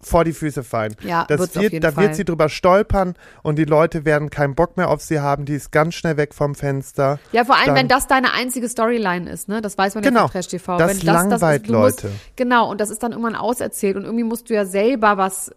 vor 0.00 0.24
die 0.24 0.32
Füße 0.34 0.62
fallen. 0.62 0.94
Ja, 1.02 1.24
das 1.26 1.54
wird, 1.54 1.82
da 1.82 1.90
Fall. 1.92 2.04
wird 2.04 2.16
sie 2.16 2.24
drüber 2.24 2.48
stolpern 2.50 3.14
und 3.42 3.56
die 3.56 3.64
Leute 3.64 4.04
werden 4.04 4.28
keinen 4.28 4.54
Bock 4.54 4.76
mehr 4.76 4.90
auf 4.90 5.00
sie 5.00 5.20
haben. 5.20 5.46
Die 5.46 5.54
ist 5.54 5.72
ganz 5.72 5.94
schnell 5.94 6.16
weg 6.18 6.34
vom 6.34 6.54
Fenster. 6.54 7.18
Ja, 7.32 7.44
vor 7.44 7.56
allem, 7.56 7.66
Dann- 7.68 7.76
wenn 7.76 7.88
das 7.88 8.06
deine 8.06 8.34
einzige 8.34 8.68
Storyline 8.68 9.30
ist, 9.30 9.48
ne? 9.48 9.62
Das 9.62 9.78
weiß 9.78 9.94
man 9.94 10.04
ja 10.04 10.10
Genau. 10.10 10.22
von 10.22 10.32
Trash 10.32 10.48
TV. 10.48 10.76
Das 10.76 11.00
wenn 11.00 11.06
langweilt 11.06 11.68
du 11.68 11.72
musst, 11.72 12.02
Leute. 12.02 12.14
Genau, 12.36 12.70
und 12.70 12.80
das 12.82 12.90
ist 12.90 13.02
dann 13.02 13.12
irgendwann 13.12 13.34
auserzählt 13.36 13.96
und 13.96 14.04
irgendwie 14.04 14.24
musst 14.24 14.50
du 14.50 14.54
ja 14.54 14.66
selber 14.66 15.16
was 15.16 15.50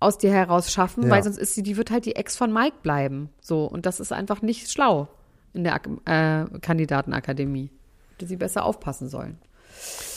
aus 0.00 0.18
dir 0.18 0.32
heraus 0.32 0.70
schaffen, 0.70 1.04
Ja. 1.04 1.10
weil 1.10 1.22
sonst 1.22 1.38
ist 1.38 1.54
sie, 1.54 1.62
die 1.62 1.76
wird 1.76 1.90
halt 1.90 2.04
die 2.04 2.16
Ex 2.16 2.36
von 2.36 2.52
Mike 2.52 2.76
bleiben. 2.82 3.30
So, 3.40 3.64
und 3.64 3.86
das 3.86 4.00
ist 4.00 4.12
einfach 4.12 4.42
nicht 4.42 4.70
schlau 4.70 5.08
in 5.54 5.64
der 5.64 5.80
äh, 6.04 6.58
Kandidatenakademie. 6.60 7.70
Hätte 8.12 8.26
sie 8.26 8.36
besser 8.36 8.64
aufpassen 8.64 9.08
sollen. 9.08 9.38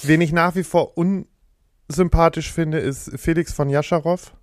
Wen 0.04 0.22
ich 0.22 0.32
nach 0.32 0.56
wie 0.56 0.64
vor 0.64 0.94
unsympathisch 0.98 2.52
finde, 2.52 2.80
ist 2.80 3.12
Felix 3.18 3.54
von 3.54 3.70
Jascharow. 3.70 4.34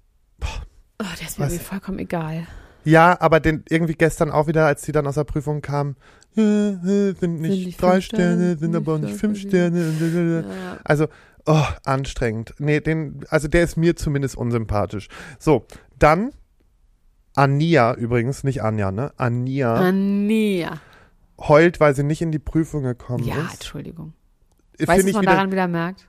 Oh, 0.43 1.05
der 1.21 1.27
ist 1.27 1.39
mir 1.39 1.51
vollkommen 1.51 1.99
egal. 1.99 2.47
Ja, 2.85 3.21
aber 3.21 3.41
den 3.41 3.65
irgendwie 3.69 3.95
gestern 3.95 4.31
auch 4.31 4.47
wieder, 4.47 4.67
als 4.67 4.83
die 4.83 4.93
dann 4.93 5.07
aus 5.07 5.15
der 5.15 5.25
Prüfung 5.25 5.63
kam, 5.63 5.97
ja, 6.35 6.71
äh, 6.71 7.13
sind 7.13 7.41
nicht 7.41 7.67
die 7.67 7.77
drei 7.77 8.01
Sterne, 8.01 8.35
Sterne, 8.35 8.57
sind 8.57 8.75
aber 8.75 8.95
auch 8.95 8.99
nicht 8.99 9.17
fünf 9.17 9.39
Sterne. 9.39 10.45
Ja. 10.49 10.79
Also, 10.83 11.09
oh, 11.47 11.65
anstrengend. 11.85 12.55
Nee, 12.59 12.81
den, 12.81 13.25
also 13.29 13.49
der 13.49 13.63
ist 13.63 13.77
mir 13.77 13.97
zumindest 13.97 14.37
unsympathisch. 14.37 15.09
So, 15.39 15.67
dann 15.99 16.33
Ania 17.35 17.95
übrigens, 17.95 18.45
nicht 18.45 18.63
Anja, 18.63 18.91
ne? 18.93 19.13
Ania 19.17 19.75
Ania. 19.75 20.81
heult, 21.39 21.81
weil 21.81 21.95
sie 21.95 22.03
nicht 22.05 22.21
in 22.23 22.31
die 22.33 22.39
Prüfung 22.39 22.83
gekommen 22.83 23.25
Ja, 23.25 23.37
ist. 23.47 23.55
Entschuldigung. 23.55 24.13
Finde 24.77 24.93
Weißt 24.93 25.03
du, 25.03 25.07
was 25.09 25.13
man 25.15 25.23
wieder, 25.23 25.33
daran 25.33 25.53
wieder 25.53 25.69
merkt? 25.69 26.09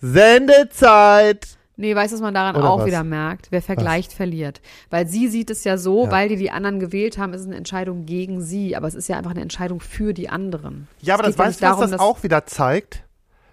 Sendezeit. 0.00 1.56
Nee, 1.76 1.94
weißt 1.96 2.12
du, 2.12 2.16
was 2.16 2.22
man 2.22 2.34
daran 2.34 2.54
Oder 2.56 2.70
auch 2.70 2.80
was? 2.80 2.86
wieder 2.86 3.02
merkt? 3.02 3.48
Wer 3.50 3.60
vergleicht, 3.62 4.12
verliert. 4.12 4.60
Weil 4.90 5.08
sie 5.08 5.28
sieht 5.28 5.50
es 5.50 5.64
ja 5.64 5.76
so, 5.76 6.04
Ja. 6.04 6.10
weil 6.12 6.28
die 6.28 6.36
die 6.36 6.50
anderen 6.52 6.78
gewählt 6.78 7.18
haben, 7.18 7.32
ist 7.32 7.40
es 7.40 7.46
eine 7.48 7.56
Entscheidung 7.56 8.06
gegen 8.06 8.40
sie. 8.40 8.76
Aber 8.76 8.86
es 8.86 8.94
ist 8.94 9.08
ja 9.08 9.16
einfach 9.18 9.32
eine 9.32 9.40
Entscheidung 9.40 9.80
für 9.80 10.14
die 10.14 10.28
anderen. 10.28 10.86
Ja, 11.00 11.14
aber 11.14 11.26
Es 11.26 11.34
das 11.36 11.36
geht 11.36 11.60
ja 11.62 11.70
weißt 11.70 11.80
du, 11.80 11.82
was 11.82 11.90
darum, 11.90 11.90
das 11.90 12.00
auch 12.00 12.22
wieder 12.22 12.46
zeigt? 12.46 13.02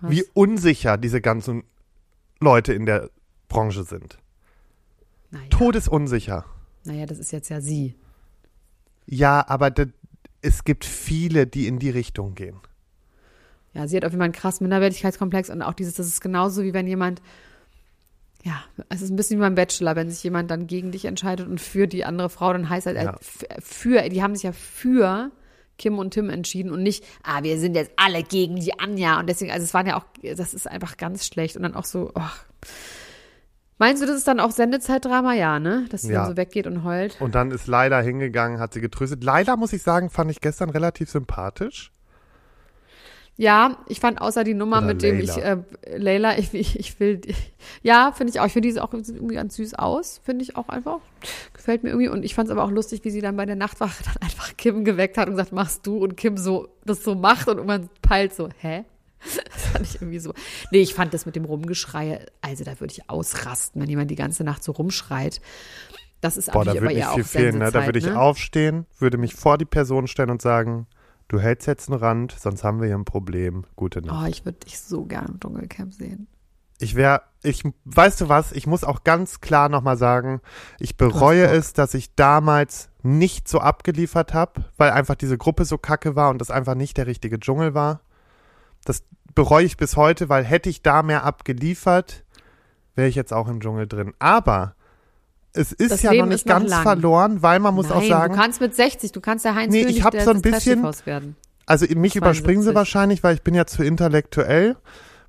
Was? 0.02 0.12
Wie 0.12 0.24
unsicher 0.34 0.98
diese 0.98 1.20
ganzen 1.22 1.64
Leute 2.40 2.74
in 2.74 2.86
der 2.86 3.10
Branche 3.48 3.84
sind. 3.84 4.18
Naja, 5.32 5.46
Todesunsicher. 5.50 6.46
Naja, 6.84 7.06
das 7.06 7.20
ist 7.20 7.32
jetzt 7.32 7.50
ja 7.50 7.62
sie. 7.62 7.96
Ja, 9.06 9.46
aber 9.48 9.70
da- 9.72 9.86
es 10.41 10.63
gibt 10.63 10.86
viele, 10.86 11.46
die 11.48 11.67
in 11.67 11.80
die 11.80 11.89
Richtung 11.89 12.34
gehen. 12.36 12.58
Ja, 13.74 13.88
sie 13.88 13.96
hat 13.98 14.04
auf 14.06 14.12
jeden 14.12 14.20
Fall 14.20 14.26
einen 14.26 14.34
krassen 14.34 14.65
Minderwertigkeitskomplex 14.65 15.50
und 15.50 15.62
auch 15.62 15.74
dieses, 15.74 15.94
das 15.96 16.08
ist 16.08 16.22
genauso 16.22 16.63
wie 16.63 16.74
wenn 16.74 16.88
jemand, 16.88 17.22
ja, 18.44 18.63
es 18.89 19.02
ist 19.02 19.12
ein 19.12 19.15
bisschen 19.15 19.38
wie 19.38 19.41
beim 19.41 19.56
Bachelor, 19.56 19.96
wenn 19.96 20.10
sich 20.10 20.24
jemand 20.24 20.50
dann 20.52 20.67
gegen 20.67 20.91
dich 20.91 21.06
entscheidet 21.06 21.48
und 21.48 21.62
für 21.62 21.88
die 21.88 22.04
andere 22.04 22.30
Frau, 22.30 22.52
dann 22.52 22.70
heißt 22.70 22.88
halt, 22.88 22.98
Ja. 22.98 23.12
äh, 23.12 23.15
f- 23.20 23.46
für, 23.60 24.10
die 24.10 24.24
haben 24.24 24.34
sich 24.36 24.44
ja 24.44 24.52
für 24.52 25.32
Kim 25.78 26.00
und 26.00 26.12
Tim 26.12 26.30
entschieden 26.30 26.72
und 26.72 26.84
nicht, 26.84 27.04
ah, 27.24 27.44
wir 27.44 27.60
sind 27.60 27.76
jetzt 27.76 27.91
alle 27.96 28.24
gegen 28.24 28.56
die 28.58 28.78
Anja 28.80 29.20
und 29.20 29.28
deswegen, 29.30 29.52
also 29.52 29.63
es 29.63 29.74
waren 29.74 29.88
ja 29.88 29.98
auch, 29.98 30.06
das 30.36 30.54
ist 30.54 30.67
einfach 30.67 30.98
ganz 30.98 31.26
schlecht 31.26 31.56
und 31.56 31.63
dann 31.63 31.76
auch 31.76 31.86
so, 31.86 32.12
ach. 32.15 32.44
Meinst 33.82 34.00
du, 34.00 34.06
das 34.06 34.17
ist 34.17 34.28
dann 34.28 34.39
auch 34.39 34.52
Sendezeitdrama? 34.52 35.34
Ja, 35.34 35.58
ne? 35.58 35.88
Dass 35.89 36.04
sie 36.04 36.13
Ja. 36.13 36.20
dann 36.20 36.30
so 36.30 36.38
weggeht 36.38 36.67
und 36.67 36.84
heult. 36.84 37.20
Und 37.20 37.34
dann 37.34 37.50
ist 37.50 37.65
Leila 37.65 38.00
hingegangen, 38.02 38.60
hat 38.60 38.76
sie 38.76 38.80
getröstet. 38.80 39.24
Leila, 39.24 39.58
muss 39.58 39.74
ich 39.74 39.82
sagen, 39.82 40.12
fand 40.12 40.30
ich 40.30 40.39
gestern 40.39 40.70
relativ 40.70 41.10
sympathisch. 41.10 41.91
Ja, 43.38 43.78
ich 43.88 44.00
fand 44.00 44.22
außer 44.22 44.44
die 44.44 44.54
Nummer 44.54 44.78
Oder 44.78 44.86
mit 44.86 45.02
dem 45.02 45.20
ich, 45.20 45.36
äh, 45.36 45.58
Leila, 45.98 46.38
ich, 46.38 46.54
ich, 46.54 46.80
ich 46.80 47.00
will, 47.00 47.22
ja, 47.82 48.12
finde 48.12 48.30
ich 48.30 48.39
auch. 48.39 48.46
Ich 48.46 48.54
finde 48.54 48.67
die 48.67 48.74
sieht 48.74 48.84
auch 48.84 48.94
irgendwie 48.94 49.34
ganz 49.34 49.56
süß 49.56 49.74
aus, 49.74 50.22
finde 50.24 50.44
ich 50.44 50.56
auch 50.56 50.70
einfach. 50.70 51.00
Gefällt 51.52 51.82
mir 51.82 51.89
irgendwie. 51.89 52.10
Und 52.10 52.24
ich 52.24 52.36
fand 52.36 52.50
es 52.50 52.52
aber 52.52 52.63
auch 52.63 52.70
lustig, 52.70 53.04
wie 53.04 53.10
sie 53.10 53.22
dann 53.22 53.36
bei 53.36 53.48
der 53.48 53.56
Nachtwache 53.56 54.04
dann 54.06 54.22
einfach 54.22 54.56
Kim 54.58 54.86
geweckt 54.86 55.17
hat 55.17 55.26
und 55.28 55.34
gesagt, 55.34 55.54
machst 55.54 55.88
du? 55.88 55.98
Und 55.98 56.17
Kim 56.17 56.38
so, 56.38 56.67
das 56.86 57.04
so 57.04 57.15
macht 57.15 57.48
und 57.48 57.58
irgendwann 57.58 57.89
peilt 58.04 58.36
so, 58.36 58.50
hä? 58.60 58.86
Fand 59.84 59.96
ich 59.96 60.02
irgendwie 60.02 60.20
so. 60.20 60.34
Nee, 60.72 60.82
ich 60.82 60.94
fand 60.94 61.13
das 61.13 61.26
mit 61.26 61.36
dem 61.36 61.46
Rumgeschrei, 61.46 62.26
also 62.41 62.63
da 62.63 62.80
würde 62.80 62.94
ich 62.94 63.10
ausrasten, 63.10 63.82
wenn 63.82 63.89
jemand 63.89 64.12
die 64.12 64.15
ganze 64.15 64.44
Nacht 64.44 64.63
so 64.63 64.72
rumschreit. 64.72 65.41
Das 66.22 66.38
ist 66.38 66.52
Boah, 66.52 66.63
da 66.63 66.74
würde 66.74 66.82
aber 66.82 66.89
nicht 66.89 67.00
ja 67.00 67.13
viel 67.13 67.24
auch 67.24 67.28
fehlen. 67.28 67.58
Ne? 67.58 67.72
Da 67.72 67.86
würde 67.86 68.00
ich 68.00 68.06
ne? 68.06 68.20
aufstehen, 68.20 68.86
würde 69.00 69.17
mich 69.17 69.34
vor 69.34 69.58
die 69.58 69.65
Person 69.65 70.08
stellen 70.08 70.30
und 70.30 70.41
sagen, 70.41 70.88
du 71.28 71.39
hältst 71.39 71.67
jetzt 71.67 71.89
einen 71.89 72.00
Rand, 72.00 72.36
sonst 72.39 72.63
haben 72.63 72.80
wir 72.80 72.88
hier 72.88 72.98
ein 72.98 73.06
Problem. 73.06 73.65
Gute 73.76 74.02
Nacht. 74.02 74.24
Oh, 74.24 74.30
ich 74.30 74.46
würde 74.46 74.60
dich 74.60 74.80
so 74.80 75.06
gerne 75.06 75.30
im 75.30 75.39
Dschungelcamp 75.39 75.94
sehen. 75.94 76.28
Ich 76.78 76.96
wäre, 76.96 77.22
ich, 77.44 77.63
weißt 77.86 78.22
du 78.22 78.30
was, 78.30 78.52
ich 78.52 78.65
muss 78.65 78.84
auch 78.84 79.04
ganz 79.04 79.39
klar 79.39 79.70
nochmal 79.70 79.98
sagen, 79.98 80.41
ich 80.80 80.98
bereue 80.98 81.46
es, 81.46 81.74
dass 81.74 81.94
ich 81.94 82.15
damals 82.15 82.89
nicht 83.04 83.48
so 83.48 83.60
abgeliefert 83.60 84.34
habe, 84.34 84.65
weil 84.78 84.91
einfach 84.91 85.15
diese 85.15 85.38
Gruppe 85.38 85.65
so 85.65 85.78
kacke 85.78 86.15
war 86.15 86.30
und 86.32 86.39
das 86.39 86.50
einfach 86.50 86.76
nicht 86.76 86.98
der 86.98 87.08
richtige 87.08 87.39
Dschungel 87.39 87.74
war. 87.74 88.02
Das 88.86 89.04
bereue 89.36 89.65
ich 89.65 89.78
bis 89.78 89.96
heute, 89.96 90.30
weil 90.30 90.44
hätte 90.44 90.70
ich 90.70 90.82
da 90.82 91.04
mehr 91.04 91.24
abgeliefert, 91.24 92.24
wäre 92.96 93.08
ich 93.08 93.15
jetzt 93.15 93.34
auch 93.34 93.48
im 93.48 93.60
Dschungel 93.62 93.88
drin. 93.88 94.13
Aber 94.20 94.76
es 95.54 95.72
ist 95.72 95.91
Das 95.91 96.02
ja 96.02 96.12
Leben 96.12 96.26
noch 96.26 96.34
nicht 96.34 96.46
noch 96.46 96.56
ganz 96.56 96.70
lang. 96.70 96.84
verloren, 96.84 97.41
weil 97.41 97.60
man 97.60 97.74
muss 97.76 97.89
Nein, 97.89 97.98
auch 97.98 98.04
sagen, 98.08 98.34
du 98.34 98.39
kannst 98.39 98.62
mit 98.62 98.74
60, 98.76 99.12
du 99.12 99.22
kannst 99.22 99.46
der 99.46 99.56
Heinz 99.56 99.72
Nee, 99.72 99.84
ich 99.84 100.04
hab 100.04 100.12
der- 100.12 100.24
so 100.26 100.32
ein 100.32 100.41
bisschen- 100.41 100.84
werden. 101.06 101.36
Also 101.65 101.86
mich 101.96 102.15
überspringen 102.15 102.62
sie 102.62 102.67
72. 102.72 102.76
wahrscheinlich, 102.76 103.24
weil 103.24 103.36
ich 103.36 103.44
bin 103.44 103.54
ja 103.54 103.65
zu 103.65 103.84
intellektuell, 103.84 104.76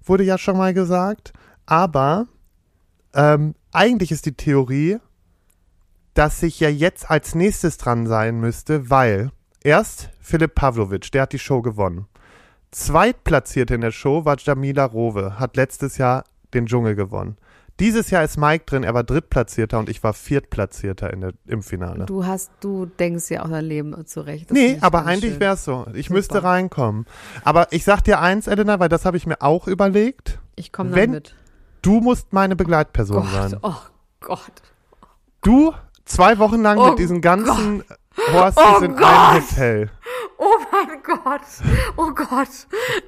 wurde 0.05 0.25
ja 0.25 0.39
schon 0.39 0.57
mal 0.57 0.75
gesagt. 0.75 1.33
Aber 1.67 2.27
ähm, 3.15 3.55
eigentlich 3.73 4.11
ist 4.11 4.27
die 4.27 4.33
Theorie, 4.37 4.99
dass 6.15 6.43
ich 6.43 6.59
ja 6.61 6.69
jetzt 6.69 7.11
als 7.11 7.35
nächstes 7.35 7.77
dran 7.79 8.07
sein 8.07 8.41
müsste, 8.41 8.91
weil 8.91 9.31
erst 9.63 10.11
Philipp 10.21 10.55
Pavlovic, 10.55 11.11
der 11.13 11.23
hat 11.23 11.33
die 11.33 11.39
Show 11.39 11.63
gewonnen. 11.63 12.07
Zweitplatzierte 12.73 13.75
in 13.75 13.83
der 13.83 13.93
Show 13.93 14.25
war 14.25 14.37
Jamila 14.39 14.87
Rowe, 14.87 15.39
hat 15.39 15.57
letztes 15.57 15.99
Jahr 15.99 16.25
den 16.55 16.67
Dschungel 16.67 16.95
gewonnen. 16.95 17.37
Dieses 17.81 18.11
Jahr 18.11 18.23
ist 18.25 18.37
Mike 18.39 18.65
drin, 18.67 18.83
er 18.83 18.95
war 18.95 19.03
Drittplatzierter 19.05 19.79
und 19.79 19.89
ich 19.89 20.03
war 20.03 20.13
Viertplatzierter 20.15 21.13
in 21.13 21.21
der, 21.21 21.33
im 21.47 21.63
Finale. 21.63 22.07
Du 22.07 22.25
hast, 22.27 22.51
du 22.61 22.87
denkst 22.87 23.31
ja 23.31 23.43
auch 23.45 23.49
dein 23.49 23.65
Leben 23.65 24.07
zurecht. 24.07 24.51
Das 24.51 24.55
Nee, 24.57 24.79
aber 24.81 25.05
eigentlich 25.07 25.39
wäre 25.41 25.55
es 25.55 25.65
so. 25.65 25.87
Ich 25.95 26.07
Super. 26.07 26.17
müsste 26.17 26.43
reinkommen. 26.45 27.07
Aber 27.45 27.69
ich 27.73 27.85
sag 27.85 28.03
dir 28.03 28.21
eins, 28.21 28.47
Elena, 28.47 28.79
weil 28.81 28.89
das 28.89 29.05
habe 29.05 29.17
ich 29.17 29.27
mir 29.27 29.41
auch 29.43 29.67
überlegt. 29.69 30.39
Ich 30.57 30.73
komme 30.73 30.91
dann 30.91 31.11
mit. 31.11 31.35
Du 31.83 32.01
musst 32.01 32.33
meine 32.33 32.57
Begleitperson 32.57 33.23
Gott, 33.23 33.31
sein. 33.33 33.57
oh 33.63 33.75
Gott. 34.21 34.63
Du 35.43 35.73
zwei 36.05 36.39
Wochen 36.39 36.63
lang 36.63 36.79
Oh 36.79 36.91
mit 36.91 36.99
diesen 36.99 37.21
ganzen 37.21 37.83
Horsties 38.33 38.65
Oh 38.81 38.85
in 38.85 38.97
Gott. 38.97 39.05
einem 39.05 39.43
Hotel. 39.43 39.91
Oh 40.39 40.45
Gott. 41.25 41.41
Oh 41.97 42.11
Gott. 42.15 42.49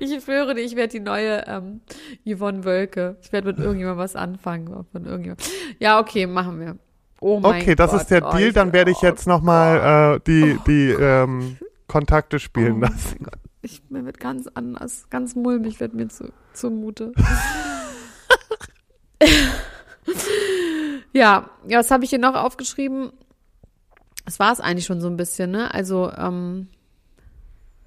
Ich 0.01 0.23
schwöre 0.25 0.55
dir, 0.55 0.63
ich 0.63 0.77
werde 0.77 0.93
die 0.93 1.01
neue 1.01 1.45
ähm, 1.47 1.81
Yvonne 2.27 2.65
Wölke. 2.65 3.17
Ich 3.23 3.33
werde 3.33 3.49
mit 3.49 3.59
irgendjemandem 3.59 4.03
was 4.03 4.17
anfangen. 4.17 4.87
Von 4.93 5.05
irgendjemand. 5.05 5.43
Ja, 5.79 5.99
okay, 6.01 6.27
machen 6.27 6.61
wir. 6.61 6.77
Oh 7.21 7.41
mein 7.41 7.61
Okay, 7.63 7.75
das 7.75 7.91
Gott. 7.93 8.01
ist 8.03 8.11
der 8.11 8.27
Oh, 8.27 8.37
Deal. 8.37 8.53
Dann 8.53 8.73
werde 8.73 8.91
ich 8.91 8.99
oh 9.03 9.07
jetzt 9.07 9.27
nochmal 9.27 10.17
äh, 10.17 10.21
die, 10.27 10.59
die 10.67 10.91
ähm, 10.91 11.57
Kontakte 11.87 12.39
spielen 12.39 12.77
Oh 12.77 12.81
lassen. 12.81 13.19
Gott. 13.23 13.39
Ich 13.63 13.83
mir 13.89 14.05
wird 14.05 14.21
ganz 14.21 14.47
anders, 14.53 15.09
ganz 15.09 15.35
mulmig 15.35 15.81
wird 15.81 15.95
mir 15.95 16.09
zu, 16.09 16.31
zumute. 16.53 17.13
ja, 21.13 21.49
ja, 21.67 21.79
was 21.79 21.91
habe 21.91 22.05
ich 22.05 22.11
hier 22.11 22.19
noch 22.19 22.35
aufgeschrieben? 22.35 23.13
Das 24.25 24.39
war 24.39 24.53
es 24.53 24.61
eigentlich 24.61 24.87
schon 24.87 25.01
so 25.01 25.09
ein 25.09 25.17
bisschen, 25.17 25.51
ne? 25.51 25.73
Also, 25.73 26.11
ähm, 26.13 26.69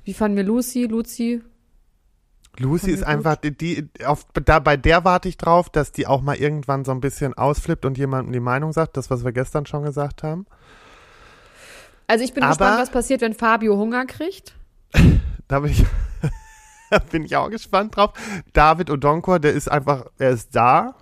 wie 0.08 0.14
fanden 0.14 0.38
wir 0.38 0.44
Lucy? 0.46 0.86
Lucy? 0.86 1.42
Lucy 2.60 2.92
ist 2.92 3.04
einfach, 3.04 3.36
die, 3.36 3.52
die 3.56 3.90
auf, 4.06 4.26
da, 4.46 4.60
bei 4.60 4.78
der 4.78 5.04
warte 5.04 5.28
ich 5.28 5.36
drauf, 5.36 5.70
dass 5.70 5.92
die 5.92 6.08
auch 6.08 6.22
mal 6.22 6.38
irgendwann 6.38 6.86
so 6.86 6.92
ein 6.92 7.02
bisschen 7.02 7.34
ausflippt 7.34 7.86
und 7.86 7.98
jemandem 7.98 8.32
die 8.32 8.40
Meinung 8.40 8.72
sagt, 8.72 8.96
das, 8.96 9.12
was 9.12 9.26
wir 9.26 9.34
gestern 9.34 9.66
schon 9.66 9.84
gesagt 9.84 10.24
haben. 10.24 10.46
Also 12.08 12.24
ich 12.24 12.34
bin 12.34 12.42
Aber- 12.44 12.52
gespannt, 12.52 12.80
was 12.82 12.90
passiert, 12.90 13.20
wenn 13.20 13.34
Fabio 13.34 13.78
Hunger 13.78 14.06
kriegt. 14.06 14.56
Da 15.50 15.62
bin 15.62 15.72
ich, 15.72 15.86
bin 17.12 17.24
ich 17.24 17.36
auch 17.38 17.50
gespannt 17.50 17.96
drauf. 17.96 18.12
David 18.52 18.90
Odonkor, 18.90 19.40
der 19.40 19.54
ist 19.54 19.70
einfach, 19.72 20.08
er 20.18 20.32
ist 20.32 20.54
da. 20.54 20.96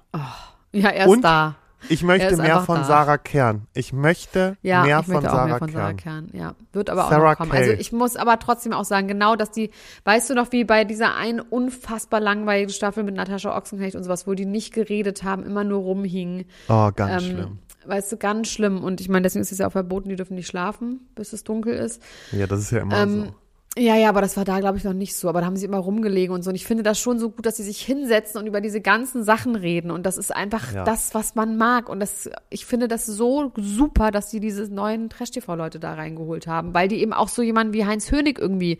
Ja, 0.72 0.90
er 0.90 1.06
ist 1.06 1.12
Und? 1.12 1.24
da. 1.24 1.56
Ich 1.90 2.04
möchte 2.04 2.38
mehr 2.38 2.62
von 2.62 2.78
da. 2.78 2.84
Sarah 2.84 3.18
Kern. 3.18 3.68
Ich 3.74 3.94
möchte 3.94 4.58
Ja, 4.62 4.84
mehr 4.84 5.00
ich 5.00 5.06
von 5.06 5.14
möchte 5.16 5.30
auch 5.30 5.34
Sarah 5.36 5.46
mehr 5.48 5.58
von 5.60 5.72
Sarah 5.72 5.94
Kern. 5.94 6.28
Kern. 6.32 6.40
Ja, 6.40 6.56
wird 6.74 6.90
aber 6.90 7.06
auch 7.06 7.10
Sarah 7.10 7.32
noch 7.32 7.38
kommen. 7.38 7.52
Kay. 7.52 7.58
Also 7.70 7.72
ich 7.74 7.92
muss 7.92 8.16
aber 8.16 8.40
trotzdem 8.40 8.74
auch 8.74 8.86
sagen, 8.86 9.08
genau, 9.08 9.36
dass 9.36 9.52
die, 9.52 9.72
weißt 10.04 10.30
du 10.30 10.34
noch, 10.36 10.52
wie 10.52 10.64
bei 10.64 10.84
dieser 10.84 11.16
einen 11.16 11.40
unfassbar 11.40 12.20
langweiligen 12.20 12.72
Staffel 12.72 13.04
mit 13.04 13.16
Natascha 13.16 13.56
Ochsenknecht 13.58 13.96
und 13.96 14.04
sowas, 14.04 14.28
wo 14.28 14.34
die 14.34 14.46
nicht 14.46 14.74
geredet 14.74 15.24
haben, 15.24 15.44
immer 15.44 15.64
nur 15.64 15.80
rumhingen. 15.82 16.46
Oh, 16.70 16.92
ganz 16.96 17.24
Ähm, 17.24 17.30
schlimm. 17.32 17.60
Weißt 17.88 18.12
du, 18.12 18.18
ganz 18.18 18.48
schlimm. 18.48 18.84
Und 18.84 19.00
ich 19.00 19.10
meine, 19.10 19.22
deswegen 19.24 19.44
ist 19.44 19.52
es 19.52 19.60
ja 19.60 19.68
auch 19.68 19.72
verboten, 19.72 20.10
die 20.10 20.16
dürfen 20.16 20.34
nicht 20.36 20.48
schlafen, 20.48 21.02
bis 21.14 21.34
es 21.34 21.44
dunkel 21.44 21.74
ist. 21.76 22.02
Ja, 22.32 22.48
das 22.48 22.62
ist 22.62 22.72
ja 22.72 22.80
immer 22.80 22.98
Ähm, 22.98 23.26
so. 23.26 23.36
Ja, 23.78 23.96
ja, 23.98 24.08
aber 24.10 24.22
das 24.22 24.38
war 24.38 24.46
da, 24.46 24.60
glaube 24.60 24.78
ich, 24.78 24.84
noch 24.86 24.94
nicht 24.94 25.16
so. 25.16 25.28
Aber 25.28 25.42
da 25.42 25.46
haben 25.48 25.58
sie 25.58 25.66
immer 25.66 25.80
rumgelegen 25.80 26.34
und 26.34 26.44
so. 26.44 26.50
Und 26.50 26.56
ich 26.56 26.66
finde 26.66 26.84
das 26.84 26.98
schon 27.00 27.20
so 27.20 27.30
gut, 27.30 27.46
dass 27.46 27.58
sie 27.58 27.64
sich 27.64 27.82
hinsetzen 27.82 28.40
und 28.40 28.48
über 28.48 28.62
diese 28.62 28.80
ganzen 28.80 29.24
Sachen 29.24 29.56
reden. 29.56 29.92
Und 29.92 30.06
das 30.06 30.18
ist 30.18 30.34
einfach 30.34 30.74
Ja. 30.74 30.84
das, 30.86 31.14
was 31.14 31.36
man 31.36 31.58
mag. 31.58 31.90
Und 31.90 32.00
das, 32.00 32.30
ich 32.50 32.66
finde 32.66 32.88
das 32.88 33.06
so 33.06 33.52
super, 33.58 34.12
dass 34.12 34.32
sie 34.32 34.40
diese 34.40 34.74
neuen 34.74 35.10
Trash-TV-Leute 35.10 35.80
da 35.80 35.94
reingeholt 35.96 36.48
haben. 36.48 36.74
Weil 36.74 36.88
die 36.88 37.02
eben 37.02 37.12
auch 37.12 37.28
so 37.28 37.42
jemanden 37.42 37.74
wie 37.74 37.86
Heinz 37.86 38.12
Hönig 38.12 38.40
irgendwie 38.40 38.78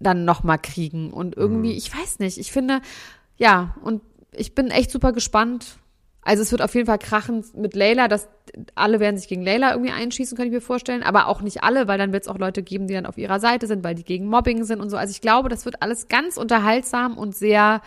dann 0.00 0.24
nochmal 0.24 0.58
kriegen. 0.58 1.12
Und 1.12 1.36
irgendwie, 1.36 1.72
ich 1.72 1.94
weiß 1.94 2.18
nicht, 2.18 2.38
ich 2.38 2.50
finde, 2.50 2.80
ja, 3.36 3.74
und 3.82 4.00
ich 4.32 4.54
bin 4.54 4.70
echt 4.70 4.90
super 4.90 5.12
gespannt. 5.12 5.76
Also 6.24 6.42
es 6.42 6.52
wird 6.52 6.62
auf 6.62 6.74
jeden 6.74 6.86
Fall 6.86 6.98
krachen 6.98 7.44
mit 7.54 7.74
Layla, 7.74 8.06
dass 8.06 8.28
alle 8.76 9.00
werden 9.00 9.16
sich 9.16 9.28
gegen 9.28 9.42
Layla 9.42 9.72
irgendwie 9.72 9.90
einschießen, 9.90 10.36
kann 10.36 10.46
ich 10.46 10.52
mir 10.52 10.60
vorstellen, 10.60 11.02
aber 11.02 11.26
auch 11.26 11.42
nicht 11.42 11.64
alle, 11.64 11.88
weil 11.88 11.98
dann 11.98 12.12
wird 12.12 12.22
es 12.22 12.28
auch 12.28 12.38
Leute 12.38 12.62
geben, 12.62 12.86
die 12.86 12.94
dann 12.94 13.06
auf 13.06 13.18
ihrer 13.18 13.40
Seite 13.40 13.66
sind, 13.66 13.82
weil 13.82 13.96
die 13.96 14.04
gegen 14.04 14.26
Mobbing 14.26 14.62
sind 14.62 14.80
und 14.80 14.88
so. 14.88 14.96
Also 14.96 15.10
ich 15.10 15.20
glaube, 15.20 15.48
das 15.48 15.64
wird 15.64 15.82
alles 15.82 16.06
ganz 16.06 16.36
unterhaltsam 16.36 17.18
und 17.18 17.34
sehr 17.34 17.82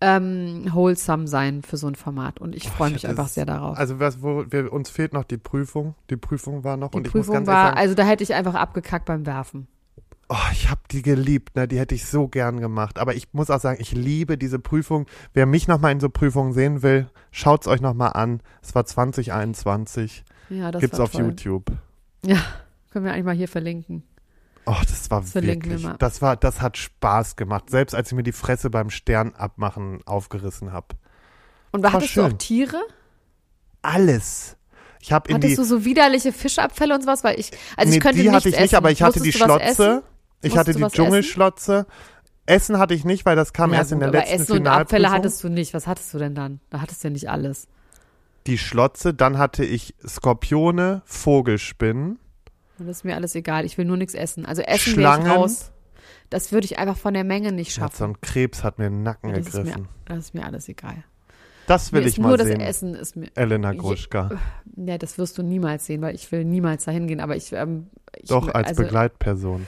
ähm, 0.00 0.66
wholesome 0.72 1.28
sein 1.28 1.62
für 1.62 1.76
so 1.76 1.86
ein 1.86 1.94
Format 1.94 2.40
und 2.40 2.56
ich 2.56 2.68
freue 2.68 2.90
mich 2.90 3.06
einfach 3.06 3.28
sehr 3.28 3.46
darauf. 3.46 3.78
Also 3.78 4.00
was, 4.00 4.22
wo, 4.22 4.44
wir, 4.48 4.72
uns 4.72 4.90
fehlt 4.90 5.12
noch 5.12 5.24
die 5.24 5.36
Prüfung. 5.36 5.94
Die 6.10 6.16
Prüfung 6.16 6.64
war 6.64 6.76
noch 6.76 6.90
die 6.90 6.96
und 6.96 7.06
ich 7.06 7.14
muss 7.14 7.26
Prüfung 7.26 7.44
ganz 7.44 7.48
war, 7.48 7.76
also 7.76 7.94
da 7.94 8.02
hätte 8.02 8.24
ich 8.24 8.34
einfach 8.34 8.54
abgekackt 8.54 9.04
beim 9.04 9.26
Werfen. 9.26 9.68
Oh, 10.32 10.50
ich 10.52 10.70
habe 10.70 10.80
die 10.90 11.02
geliebt, 11.02 11.56
ne? 11.56 11.68
Die 11.68 11.78
hätte 11.78 11.94
ich 11.94 12.06
so 12.06 12.26
gern 12.26 12.60
gemacht. 12.60 12.98
Aber 12.98 13.14
ich 13.14 13.32
muss 13.32 13.50
auch 13.50 13.60
sagen, 13.60 13.80
ich 13.80 13.92
liebe 13.92 14.38
diese 14.38 14.58
Prüfung. 14.58 15.06
Wer 15.34 15.46
mich 15.46 15.68
noch 15.68 15.80
mal 15.80 15.92
in 15.92 16.00
so 16.00 16.08
Prüfungen 16.08 16.52
sehen 16.52 16.82
will, 16.82 17.08
schaut's 17.30 17.66
euch 17.66 17.80
noch 17.80 17.94
mal 17.94 18.08
an. 18.08 18.40
Es 18.62 18.74
war 18.74 18.86
2021. 18.86 20.24
Ja, 20.48 20.70
das 20.70 20.80
Gibt's 20.80 21.00
auf 21.00 21.12
toll. 21.12 21.26
YouTube. 21.26 21.72
Ja, 22.24 22.42
können 22.90 23.04
wir 23.04 23.12
eigentlich 23.12 23.24
mal 23.24 23.34
hier 23.34 23.48
verlinken. 23.48 24.04
Oh, 24.64 24.76
das 24.80 25.10
war 25.10 25.22
wir 25.34 25.42
wirklich, 25.42 25.82
mal. 25.82 25.96
das 25.98 26.22
war, 26.22 26.36
das 26.36 26.60
hat 26.60 26.76
Spaß 26.76 27.36
gemacht. 27.36 27.68
Selbst 27.68 27.94
als 27.94 28.10
ich 28.10 28.16
mir 28.16 28.22
die 28.22 28.32
Fresse 28.32 28.70
beim 28.70 28.90
Stern 28.90 29.34
abmachen 29.34 30.00
aufgerissen 30.06 30.72
habe. 30.72 30.88
Und 31.72 31.82
war 31.82 31.92
hattest 31.92 32.16
du 32.16 32.22
auch 32.22 32.28
schön. 32.28 32.38
Tiere? 32.38 32.80
Alles. 33.82 34.56
Ich 35.00 35.12
habe 35.12 35.30
in 35.30 35.40
die, 35.40 35.48
Hattest 35.48 35.58
du 35.58 35.64
so 35.64 35.84
widerliche 35.84 36.32
Fischabfälle 36.32 36.94
und 36.94 37.00
sowas? 37.00 37.24
Weil 37.24 37.40
ich, 37.40 37.50
also 37.76 37.90
nee, 37.90 37.96
ich 37.96 38.02
könnte 38.02 38.22
die 38.22 38.30
hatte 38.30 38.48
ich 38.48 38.54
nicht, 38.54 38.64
essen. 38.64 38.76
aber 38.76 38.92
ich 38.92 39.02
hatte 39.02 39.20
die 39.20 39.30
Musstest 39.30 39.48
was 39.48 39.60
essen? 39.62 39.74
Schlotze. 39.74 40.11
Ich 40.42 40.56
hatte 40.56 40.72
die 40.72 40.80
was 40.80 40.92
essen? 40.92 41.04
Dschungelschlotze. 41.04 41.86
Essen 42.46 42.78
hatte 42.78 42.94
ich 42.94 43.04
nicht, 43.04 43.24
weil 43.24 43.36
das 43.36 43.52
kam 43.52 43.72
Ja, 43.72 43.78
erst 43.78 43.92
in 43.92 43.98
gut, 43.98 44.02
der 44.02 44.08
aber 44.08 44.18
letzten 44.18 44.42
Essen 44.42 44.52
und 44.58 44.66
Abfälle 44.66 45.10
hattest 45.10 45.42
du 45.44 45.48
nicht. 45.48 45.74
Was 45.74 45.86
hattest 45.86 46.12
du 46.12 46.18
denn 46.18 46.34
dann? 46.34 46.60
Da 46.70 46.80
hattest 46.80 47.02
du 47.04 47.08
ja 47.08 47.12
nicht 47.12 47.30
alles. 47.30 47.68
Die 48.48 48.58
Schlotze, 48.58 49.14
dann 49.14 49.38
hatte 49.38 49.64
ich 49.64 49.94
Skorpione, 50.06 51.02
Vogelspinnen, 51.04 52.18
Und 52.78 52.86
das 52.88 52.98
ist 52.98 53.04
mir 53.04 53.14
alles 53.14 53.34
egal. 53.36 53.64
Ich 53.64 53.78
will 53.78 53.84
nur 53.84 53.96
nichts 53.96 54.14
essen. 54.14 54.44
Also 54.44 54.62
essen 54.62 54.94
Schlangen. 54.94 55.26
ich 55.26 55.32
raus. 55.32 55.70
Das 56.30 56.50
würde 56.50 56.64
ich 56.64 56.78
einfach 56.78 56.96
von 56.96 57.14
der 57.14 57.24
Menge 57.24 57.52
nicht 57.52 57.76
Ja, 57.76 57.84
so 57.84 57.90
schaffen. 57.98 58.10
ein 58.16 58.20
Krebs 58.20 58.64
hat 58.64 58.78
mir 58.78 58.90
den 58.90 59.02
Nacken 59.04 59.32
Das 59.32 59.46
ist, 59.46 59.54
mir, 59.54 59.62
gegriffen. 59.62 59.88
das 60.06 60.18
ist 60.18 60.34
mir 60.34 60.44
alles 60.44 60.68
egal. 60.68 61.04
Das 61.68 61.92
will 61.92 62.04
ich 62.06 62.18
mal 62.18 62.28
nur 62.28 62.38
das 62.38 62.48
sehen. 62.48 62.60
Essen 62.60 62.94
ist 62.96 63.14
mir. 63.14 63.28
Elena 63.36 63.72
Gruschka. 63.72 64.30
Ja, 64.76 64.98
das 64.98 65.16
wirst 65.18 65.38
du 65.38 65.42
niemals 65.44 65.86
sehen, 65.86 66.02
weil 66.02 66.14
ich 66.16 66.32
will 66.32 66.44
niemals 66.44 66.84
dahin 66.86 67.06
gehen. 67.06 67.20
Aber 67.20 67.36
ich, 67.36 67.52
ähm, 67.52 67.86
ich 68.16 68.28
Doch, 68.30 68.48
als 68.52 68.68
also, 68.68 68.82
Begleitperson. 68.82 69.66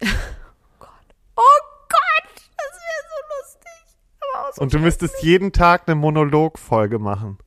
Oh 0.00 1.58
Gott, 1.88 2.34
das 2.56 2.72
wäre 2.72 3.02
so 3.08 3.18
lustig. 3.38 3.96
Aber 4.34 4.52
so 4.52 4.62
Und 4.62 4.72
du 4.74 4.78
müsstest 4.78 5.22
jeden 5.22 5.52
Tag 5.52 5.82
eine 5.86 5.94
Monologfolge 5.94 6.98
machen. 6.98 7.38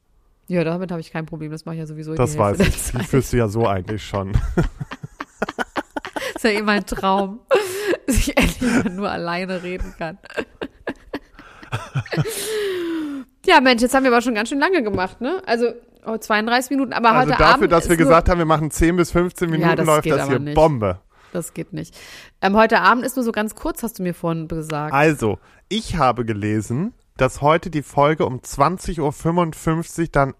Ja, 0.48 0.64
damit 0.64 0.92
habe 0.92 1.00
ich 1.02 1.12
kein 1.12 1.26
Problem. 1.26 1.52
Das 1.52 1.66
mache 1.66 1.76
ich 1.76 1.80
ja 1.80 1.86
sowieso 1.86 2.14
Das 2.16 2.38
weiß 2.38 2.60
Hälfte 2.60 2.98
ich. 2.98 3.02
Die 3.02 3.08
führst 3.08 3.32
du 3.34 3.38
ja 3.38 3.48
so 3.48 3.68
eigentlich 3.68 4.06
schon. 4.06 4.34
Das 6.34 6.44
ist 6.46 6.54
ja 6.56 6.60
eh 6.60 6.64
mein 6.64 6.86
Traum, 6.88 7.40
dass 8.08 8.16
ich 8.16 8.36
endlich 8.36 8.84
nur 8.86 9.12
alleine 9.12 9.62
reden 9.62 9.94
kann. 9.98 10.18
ja, 13.46 13.62
Mensch, 13.62 13.82
jetzt 13.84 13.94
haben 13.94 14.04
wir 14.04 14.12
aber 14.12 14.22
schon 14.22 14.34
ganz 14.34 14.50
schön 14.50 14.60
lange 14.60 14.82
gemacht, 14.82 15.22
ne? 15.22 15.42
Also 15.46 15.68
oh, 16.06 16.18
32 16.18 16.72
Minuten, 16.72 16.94
aber 16.94 17.12
Also 17.12 17.32
heute 17.34 17.38
dafür, 17.38 17.54
Abend 17.56 17.72
dass 17.72 17.90
wir 17.90 17.98
gesagt 17.98 18.28
haben, 18.30 18.40
wir 18.40 18.46
machen 18.46 18.72
10 18.72 18.96
bis 18.96 19.12
15 19.12 19.50
Ja, 19.50 19.52
Minuten, 19.58 19.76
das 19.78 19.86
läuft 19.86 20.04
geht 20.04 20.14
das 20.14 20.22
aber 20.22 20.32
hier 20.32 20.40
nicht. 20.40 20.56
Bombe. 20.56 21.00
Das 21.32 21.54
geht 21.54 21.74
nicht. 21.74 21.98
Ähm, 22.42 22.56
heute 22.56 22.80
Abend 22.82 23.06
ist 23.06 23.16
nur 23.16 23.24
so 23.26 23.32
ganz 23.32 23.56
kurz, 23.56 23.84
hast 23.84 24.00
du 24.00 24.04
mir 24.04 24.14
vorhin 24.14 24.48
gesagt. 24.48 24.94
Also, 24.94 25.40
ich 25.70 25.96
habe 25.98 26.26
gelesen, 26.26 26.94
dass 27.18 27.42
heute 27.42 27.70
die 27.70 27.84
Folge 27.84 28.26
um 28.26 28.40
20.55 28.40 30.00
Uhr 30.02 30.08
dann 30.12 30.34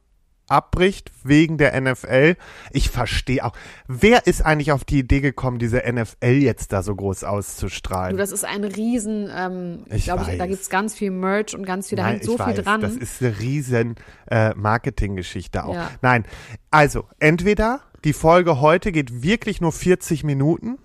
abbricht 0.48 1.12
wegen 1.24 1.58
der 1.58 1.80
NFL. 1.80 2.36
Ich 2.72 2.90
verstehe 2.90 3.46
auch. 3.46 3.54
Wer 3.88 4.28
ist 4.28 4.46
eigentlich 4.46 4.74
auf 4.74 4.84
die 4.84 5.00
Idee 5.00 5.22
gekommen, 5.22 5.60
diese 5.60 5.82
NFL 5.90 6.26
jetzt 6.42 6.74
da 6.74 6.84
so 6.84 6.94
groß 6.94 7.22
Du, 7.22 7.28
auszustrahlen? 7.28 8.18
das 8.18 8.34
ist 8.34 8.44
ein 8.44 8.66
Riesen, 8.66 9.30
ähm, 9.34 9.86
Ich 9.90 10.04
glaube 10.06 10.26
da 10.26 10.40
weiß. 10.40 10.50
gibt's 10.50 10.70
ganz 10.70 10.94
viel 10.94 11.12
Merch 11.12 11.56
und 11.56 11.66
ganz 11.66 11.88
viel, 11.88 11.96
da 11.96 12.04
Nein, 12.04 12.12
hängt 12.16 12.26
so 12.26 12.34
ich 12.36 12.44
viel 12.44 12.58
weiß, 12.58 12.64
dran. 12.66 12.82
Das 12.82 12.96
ist 12.98 13.22
eine 13.22 13.40
riesen 13.40 13.96
äh, 14.30 14.54
Marketinggeschichte 14.56 15.64
auch. 15.64 15.74
Ja. 15.76 15.90
Nein, 16.02 16.26
also 16.70 17.06
entweder 17.20 17.80
die 18.04 18.14
Folge 18.14 18.62
heute 18.62 18.92
geht 18.92 19.22
wirklich 19.22 19.62
nur 19.62 19.72
40 19.72 20.24
Minuten 20.24 20.78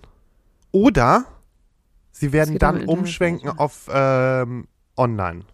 oder 0.70 1.24
sie 2.10 2.32
werden 2.32 2.58
dann 2.58 2.84
umschwenken 2.84 3.50
auf 3.50 3.88
ähm, 3.92 4.68
online. 4.96 5.44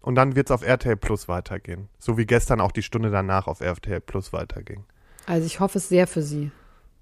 Und 0.00 0.14
dann 0.14 0.34
wird 0.34 0.48
es 0.48 0.50
auf 0.50 0.62
RTL 0.62 0.96
Plus 0.96 1.28
weitergehen. 1.28 1.88
So 1.98 2.16
wie 2.16 2.24
gestern 2.24 2.60
auch 2.60 2.72
die 2.72 2.82
Stunde 2.82 3.10
danach 3.10 3.46
auf 3.46 3.60
RTL 3.60 4.00
Plus 4.00 4.32
weiterging. 4.32 4.84
also 5.26 5.44
ich 5.44 5.60
hoffe 5.60 5.78
es 5.78 5.88
sehr 5.88 6.06
für 6.06 6.22
sie. 6.22 6.50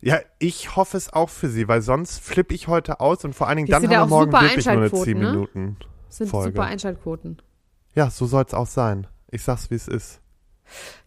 Ja, 0.01 0.19
ich 0.39 0.77
hoffe 0.77 0.97
es 0.97 1.13
auch 1.13 1.29
für 1.29 1.49
sie, 1.49 1.67
weil 1.67 1.83
sonst 1.83 2.21
flippe 2.21 2.55
ich 2.55 2.69
heute 2.69 3.01
aus 3.01 3.25
und 3.25 3.35
vor 3.35 3.49
allen 3.49 3.57
Dingen 3.57 3.69
dann 3.69 3.83
haben 3.83 3.91
wir 3.91 4.03
auch 4.03 4.09
morgen 4.09 4.33
wirklich 4.33 4.65
nur 4.65 4.73
eine 4.73 4.85
Einschaltquoten, 4.85 5.15
10 5.15 5.19
ne? 5.19 5.31
Minuten. 5.31 5.77
Das 6.07 6.17
sind 6.19 6.31
Folge. 6.31 6.51
super 6.51 6.65
Einschaltquoten. 6.65 7.43
Ja, 7.95 8.11
so 8.11 8.27
soll 8.27 8.45
es 8.47 8.55
auch 8.55 8.67
sein. 8.67 9.07
Ich 9.31 9.43
sag's, 9.43 9.71
wie 9.71 9.75
es 9.75 9.89
ist. 9.89 10.21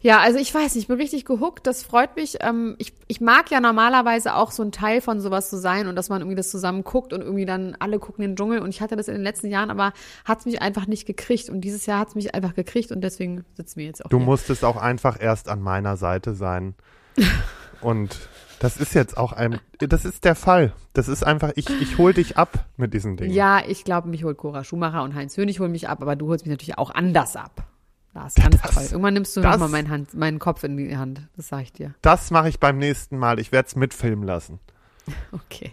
Ja, 0.00 0.20
also 0.20 0.38
ich 0.38 0.52
weiß 0.54 0.74
nicht, 0.74 0.84
ich 0.84 0.88
bin 0.88 0.98
richtig 0.98 1.24
gehuckt, 1.24 1.66
das 1.66 1.82
freut 1.82 2.16
mich. 2.16 2.38
Ähm, 2.40 2.74
ich, 2.78 2.92
ich 3.08 3.20
mag 3.20 3.50
ja 3.50 3.60
normalerweise 3.60 4.34
auch 4.34 4.50
so 4.50 4.62
ein 4.62 4.72
Teil 4.72 5.00
von 5.00 5.20
sowas 5.20 5.50
zu 5.50 5.58
sein 5.58 5.86
und 5.86 5.96
dass 5.96 6.08
man 6.08 6.20
irgendwie 6.20 6.36
das 6.36 6.50
zusammen 6.50 6.84
guckt 6.84 7.12
und 7.12 7.20
irgendwie 7.20 7.46
dann 7.46 7.76
alle 7.78 7.98
gucken 7.98 8.22
den 8.22 8.36
Dschungel 8.36 8.60
und 8.60 8.70
ich 8.70 8.80
hatte 8.80 8.96
das 8.96 9.08
in 9.08 9.14
den 9.14 9.22
letzten 9.22 9.48
Jahren, 9.48 9.70
aber 9.70 9.92
hat's 10.24 10.44
mich 10.44 10.60
einfach 10.62 10.86
nicht 10.86 11.06
gekriegt 11.06 11.48
und 11.50 11.60
dieses 11.60 11.86
Jahr 11.86 11.98
hat's 12.00 12.14
mich 12.14 12.34
einfach 12.34 12.54
gekriegt 12.54 12.92
und 12.92 13.00
deswegen 13.02 13.44
sitzen 13.54 13.78
wir 13.78 13.86
jetzt 13.86 14.04
auch 14.04 14.08
Du 14.08 14.18
hier. 14.18 14.26
musstest 14.26 14.64
auch 14.64 14.76
einfach 14.76 15.20
erst 15.20 15.48
an 15.48 15.60
meiner 15.60 15.96
Seite 15.96 16.34
sein. 16.34 16.74
Und 17.80 18.16
das 18.60 18.76
ist 18.76 18.94
jetzt 18.94 19.16
auch 19.16 19.32
ein, 19.32 19.58
das 19.80 20.04
ist 20.04 20.24
der 20.24 20.36
Fall. 20.36 20.72
Das 20.92 21.08
ist 21.08 21.24
einfach, 21.24 21.50
ich, 21.56 21.68
ich 21.80 21.98
hol 21.98 22.14
dich 22.14 22.36
ab 22.36 22.66
mit 22.76 22.94
diesen 22.94 23.16
Dingen. 23.16 23.34
Ja, 23.34 23.60
ich 23.66 23.84
glaube, 23.84 24.08
mich 24.08 24.22
holt 24.22 24.38
Cora 24.38 24.62
Schumacher 24.62 25.02
und 25.02 25.14
Heinz 25.16 25.36
Hönig 25.36 25.58
holen 25.58 25.72
mich 25.72 25.88
ab, 25.88 26.00
aber 26.00 26.14
du 26.14 26.28
holst 26.28 26.46
mich 26.46 26.52
natürlich 26.52 26.78
auch 26.78 26.90
anders 26.90 27.34
ab. 27.34 27.64
Das 28.14 28.36
ist 28.36 28.42
ganz 28.42 28.60
Das- 28.60 28.74
toll. 28.74 28.82
Irgendwann 28.90 29.14
nimmst 29.14 29.36
du 29.36 29.40
nochmal 29.40 29.68
meinen, 29.68 29.88
Hand, 29.88 30.14
meinen 30.14 30.38
Kopf 30.38 30.62
in 30.64 30.76
die 30.76 30.96
Hand. 30.96 31.22
Das 31.36 31.48
sag 31.48 31.62
ich 31.62 31.72
dir. 31.72 31.94
Das 32.02 32.30
mache 32.30 32.48
ich 32.48 32.60
beim 32.60 32.78
nächsten 32.78 33.16
Mal. 33.18 33.38
Ich 33.38 33.52
werde 33.52 33.66
es 33.68 33.76
mitfilmen 33.76 34.24
lassen. 34.26 34.58
Okay. 35.32 35.72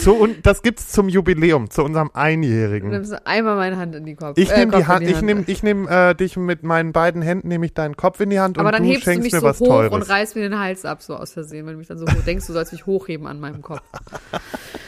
So, 0.00 0.14
und 0.14 0.44
das 0.44 0.62
gibt's 0.62 0.88
zum 0.88 1.08
Jubiläum, 1.08 1.70
zu 1.70 1.84
unserem 1.84 2.08
Du 2.08 2.14
Einjährigen. 2.18 2.90
nimmst 2.90 3.24
einmal 3.24 3.54
meine 3.54 3.76
Hand 3.76 3.94
in 3.94 4.04
die 4.04 4.16
Kopf. 4.16 4.36
Ich 4.36 4.50
äh, 4.50 4.58
nehme 4.58 4.72
Kopf 4.72 4.80
die 4.80 4.86
Hand, 4.88 5.06
ich 5.06 5.22
nehme 5.22 5.44
ich 5.46 5.62
nehm, 5.62 5.86
äh, 5.86 6.14
dich 6.14 6.36
mit 6.36 6.64
meinen 6.64 6.92
beiden 6.92 7.22
Händen, 7.22 7.46
nehme 7.48 7.64
ich 7.64 7.72
deinen 7.72 7.96
Kopf 7.96 8.18
in 8.18 8.30
die 8.30 8.40
Hand 8.40 8.58
Aber 8.58 8.66
und 8.66 8.72
dann 8.74 8.82
du 8.82 8.88
hebst 8.88 9.06
du 9.06 9.10
schenkst 9.12 9.22
mich 9.22 9.32
mir 9.32 9.38
so 9.40 9.46
was 9.46 9.60
hoch 9.60 9.68
Teures. 9.68 9.92
und 9.92 10.02
reißt 10.02 10.34
mir 10.34 10.42
den 10.42 10.58
Hals 10.58 10.84
ab, 10.84 11.02
so 11.02 11.14
aus 11.16 11.32
Versehen, 11.34 11.66
wenn 11.66 11.74
du 11.74 11.78
mich 11.78 11.86
dann 11.86 11.98
so 11.98 12.04
hoch 12.06 12.24
denkst, 12.26 12.46
du 12.48 12.52
sollst 12.52 12.72
mich 12.72 12.84
hochheben 12.84 13.28
an 13.28 13.38
meinem 13.38 13.62
Kopf. 13.62 13.80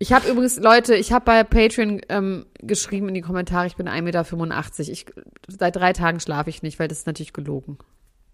Ich 0.00 0.12
habe 0.12 0.28
übrigens, 0.28 0.58
Leute, 0.58 0.94
ich 0.94 1.12
habe 1.12 1.24
bei 1.24 1.42
Patreon 1.42 2.00
ähm, 2.08 2.46
geschrieben 2.60 3.08
in 3.08 3.14
die 3.14 3.20
Kommentare, 3.20 3.66
ich 3.66 3.74
bin 3.76 3.88
1,85 3.88 4.02
Meter. 4.02 4.92
Ich, 4.92 5.06
seit 5.48 5.74
drei 5.76 5.92
Tagen 5.92 6.20
schlafe 6.20 6.50
ich 6.50 6.62
nicht, 6.62 6.78
weil 6.78 6.86
das 6.88 6.98
ist 6.98 7.06
natürlich 7.06 7.32
gelogen. 7.32 7.78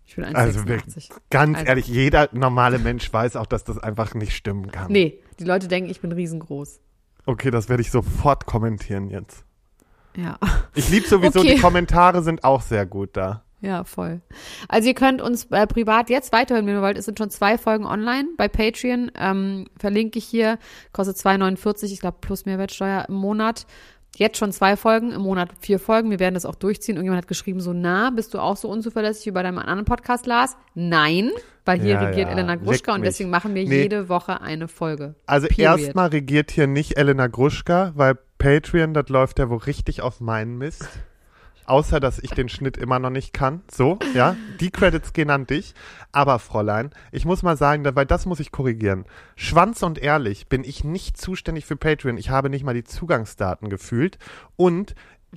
Ich 0.06 0.16
bin 0.16 0.24
1,86 0.26 0.34
Also 0.36 0.68
wirklich, 0.68 1.08
ganz 1.30 1.56
Also- 1.56 1.66
ehrlich, 1.68 1.86
jeder 1.88 2.28
normale 2.32 2.78
Mensch 2.78 3.10
weiß 3.10 3.36
auch, 3.36 3.46
dass 3.46 3.64
das 3.64 3.78
einfach 3.78 4.14
nicht 4.14 4.32
stimmen 4.36 4.70
kann. 4.70 4.92
Nee, 4.92 5.20
die 5.38 5.44
Leute 5.44 5.66
denken, 5.68 5.88
ich 5.88 6.00
bin 6.02 6.12
riesengroß. 6.12 6.80
Okay, 7.24 7.50
das 7.50 7.70
werde 7.70 7.80
ich 7.80 7.90
sofort 7.90 8.44
kommentieren 8.44 9.08
jetzt. 9.08 9.44
Ja. 10.16 10.38
Ich 10.74 10.90
liebe 10.90 11.08
sowieso, 11.08 11.40
Okay. 11.40 11.54
die 11.54 11.60
Kommentare 11.60 12.22
sind 12.22 12.44
auch 12.44 12.60
sehr 12.60 12.84
gut 12.84 13.16
da. 13.16 13.43
Ja, 13.64 13.84
voll. 13.84 14.20
Also 14.68 14.88
ihr 14.88 14.94
könnt 14.94 15.22
uns 15.22 15.46
äh, 15.50 15.66
privat 15.66 16.10
jetzt 16.10 16.32
weiterhören, 16.32 16.66
wenn 16.66 16.74
ihr 16.76 16.82
wollt. 16.82 16.98
Es 16.98 17.06
sind 17.06 17.18
schon 17.18 17.30
zwei 17.30 17.56
Folgen 17.58 17.86
online 17.86 18.28
bei 18.36 18.46
Patreon. 18.48 19.10
Ähm, 19.16 19.66
verlinke 19.78 20.18
ich 20.18 20.24
hier. 20.26 20.58
Kostet 20.92 21.16
2,49, 21.16 21.84
ich 21.92 22.00
glaube 22.00 22.18
plus 22.20 22.44
Mehrwertsteuer 22.44 23.06
im 23.08 23.14
Monat. 23.14 23.66
Jetzt 24.16 24.38
schon 24.38 24.52
zwei 24.52 24.76
Folgen, 24.76 25.10
im 25.10 25.22
Monat 25.22 25.50
vier 25.58 25.80
Folgen. 25.80 26.08
Wir 26.10 26.20
werden 26.20 26.34
das 26.34 26.46
auch 26.46 26.54
durchziehen. 26.54 26.94
Irgendjemand 26.94 27.22
hat 27.22 27.28
geschrieben, 27.28 27.60
so 27.60 27.72
na, 27.72 28.10
bist 28.10 28.32
du 28.34 28.38
auch 28.38 28.56
so 28.56 28.68
unzuverlässig 28.68 29.26
wie 29.26 29.30
bei 29.32 29.42
deinem 29.42 29.58
anderen 29.58 29.84
Podcast, 29.84 30.26
Lars? 30.26 30.56
Nein, 30.74 31.30
weil 31.64 31.80
hier 31.80 31.94
Ja, 31.94 32.00
regiert 32.00 32.28
ja, 32.28 32.32
Elena 32.34 32.54
Gruschka 32.54 32.92
leck 32.92 32.94
und 32.94 33.00
mich. 33.00 33.08
deswegen 33.10 33.30
machen 33.30 33.56
wir 33.56 33.64
Nee. 33.66 33.82
jede 33.82 34.08
Woche 34.08 34.40
eine 34.40 34.68
Folge. 34.68 35.16
Also 35.26 35.48
erstmal 35.48 36.10
regiert 36.10 36.52
hier 36.52 36.68
nicht 36.68 36.96
Elena 36.96 37.26
Gruschka, 37.26 37.90
weil 37.96 38.16
Patreon, 38.38 38.94
das 38.94 39.08
läuft 39.08 39.40
ja 39.40 39.48
wohl 39.50 39.58
richtig 39.58 40.00
auf 40.02 40.20
meinen 40.20 40.58
Mist. 40.58 40.86
Außer, 41.66 42.00
dass 42.00 42.18
ich 42.18 42.30
den 42.30 42.48
Schnitt 42.48 42.76
immer 42.76 42.98
noch 42.98 43.10
nicht 43.10 43.32
kann. 43.32 43.62
So, 43.70 43.98
ja. 44.14 44.36
Die 44.60 44.70
Credits 44.70 45.12
gehen 45.12 45.30
an 45.30 45.46
dich. 45.46 45.74
Aber, 46.12 46.38
Fräulein, 46.38 46.90
ich 47.10 47.24
muss 47.24 47.42
mal 47.42 47.56
sagen, 47.56 47.84
weil 47.94 48.06
das 48.06 48.26
muss 48.26 48.40
ich 48.40 48.52
korrigieren. 48.52 49.04
Schwanz 49.36 49.82
und 49.82 49.98
ehrlich 49.98 50.48
bin 50.48 50.64
ich 50.64 50.84
nicht 50.84 51.16
zuständig 51.16 51.64
für 51.64 51.76
Patreon. 51.76 52.18
Ich 52.18 52.30
habe 52.30 52.50
nicht 52.50 52.64
mal 52.64 52.74
die 52.74 52.84
Zugangsdaten 52.84 53.70
gefühlt. 53.70 54.18
Und 54.56 54.94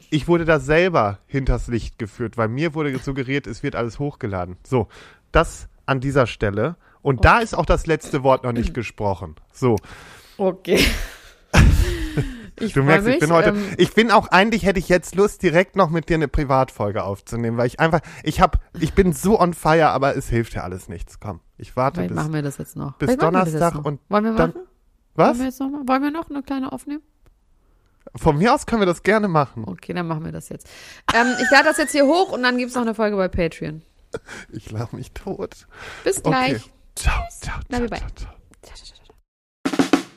ich 0.09 0.27
wurde 0.27 0.45
da 0.45 0.59
selber 0.59 1.19
hinters 1.27 1.67
Licht 1.67 1.97
geführt, 1.97 2.37
weil 2.37 2.49
mir 2.49 2.73
wurde 2.73 2.97
suggeriert, 2.99 3.47
es 3.47 3.63
wird 3.63 3.75
alles 3.75 3.99
hochgeladen. 3.99 4.57
So, 4.63 4.87
das 5.31 5.69
an 5.85 5.99
dieser 5.99 6.27
Stelle. 6.27 6.75
Und 7.01 7.25
da 7.25 7.39
ist 7.39 7.53
auch 7.53 7.65
das 7.65 7.87
letzte 7.87 8.23
Wort 8.23 8.43
noch 8.43 8.51
nicht 8.51 8.73
gesprochen. 8.73 9.35
So. 9.53 9.77
Okay. 10.37 10.83
Ich 12.59 12.73
Du 12.73 12.81
merkst, 12.83 13.05
mich. 13.05 13.15
ich 13.15 13.19
bin 13.19 13.31
heute, 13.31 13.49
ähm, 13.49 13.63
ich 13.77 13.93
bin 13.93 14.09
auch 14.11 14.29
eigentlich 14.29 14.63
hätte 14.63 14.79
ich 14.79 14.89
jetzt 14.89 15.13
Lust 15.15 15.43
direkt 15.43 15.75
noch 15.75 15.89
mit 15.89 16.09
dir 16.09 16.15
eine 16.15 16.27
Privatfolge 16.27 17.03
aufzunehmen, 17.03 17.55
weil 17.57 17.67
ich 17.67 17.79
einfach, 17.79 17.99
ich 18.23 18.41
hab, 18.41 18.59
ich 18.79 18.93
bin 18.93 19.13
so 19.13 19.39
on 19.39 19.53
fire, 19.53 19.89
aber 19.89 20.15
es 20.17 20.27
hilft 20.29 20.53
ja 20.55 20.63
alles 20.63 20.89
nichts. 20.89 21.19
Komm, 21.19 21.39
ich 21.57 21.75
warte 21.75 21.97
Vielleicht 22.01 22.09
bis, 22.09 22.15
machen 22.15 22.33
wir 22.33 22.41
das 22.41 22.57
jetzt 22.57 22.75
noch. 22.75 22.93
bis 22.97 23.07
Vielleicht 23.07 23.21
Donnerstag 23.21 23.75
und 23.85 23.99
Wollen 24.09 24.23
wir 24.23 24.33
dann- 24.33 24.49
machen? 24.51 24.61
was? 25.15 25.27
Wollen 25.29 25.37
wir 25.39 25.45
jetzt 25.45 25.59
noch 25.59 25.69
mal? 25.69 25.81
Wollen 25.87 26.01
wir 26.03 26.11
noch 26.11 26.29
eine 26.29 26.41
kleine 26.43 26.71
aufnehmen? 26.71 27.03
Von 28.15 28.37
mir 28.37 28.53
aus 28.53 28.65
können 28.65 28.81
wir 28.81 28.85
das 28.87 29.03
gerne 29.03 29.27
machen. 29.27 29.65
Okay, 29.67 29.93
dann 29.93 30.07
machen 30.07 30.23
wir 30.25 30.31
das 30.31 30.49
jetzt. 30.49 30.67
Ähm, 31.13 31.27
ich 31.41 31.51
lade 31.51 31.65
das 31.65 31.77
jetzt 31.77 31.91
hier 31.91 32.05
hoch 32.05 32.31
und 32.31 32.41
dann 32.41 32.57
gibt's 32.57 32.73
noch 32.73 32.81
eine 32.83 32.95
Folge 32.95 33.17
bei 33.17 33.27
Patreon. 33.27 33.81
Ich 34.51 34.71
lach 34.71 34.93
mich 34.93 35.11
tot. 35.11 35.67
Bis 36.03 36.19
Okay. 36.19 36.29
gleich. 36.29 36.71
Ciao, 36.95 37.21
ciao, 37.41 37.59
Love 37.69 37.83
you, 37.83 37.87
ciao, 37.89 37.99
ciao, 38.09 38.75
ciao. 38.75 38.96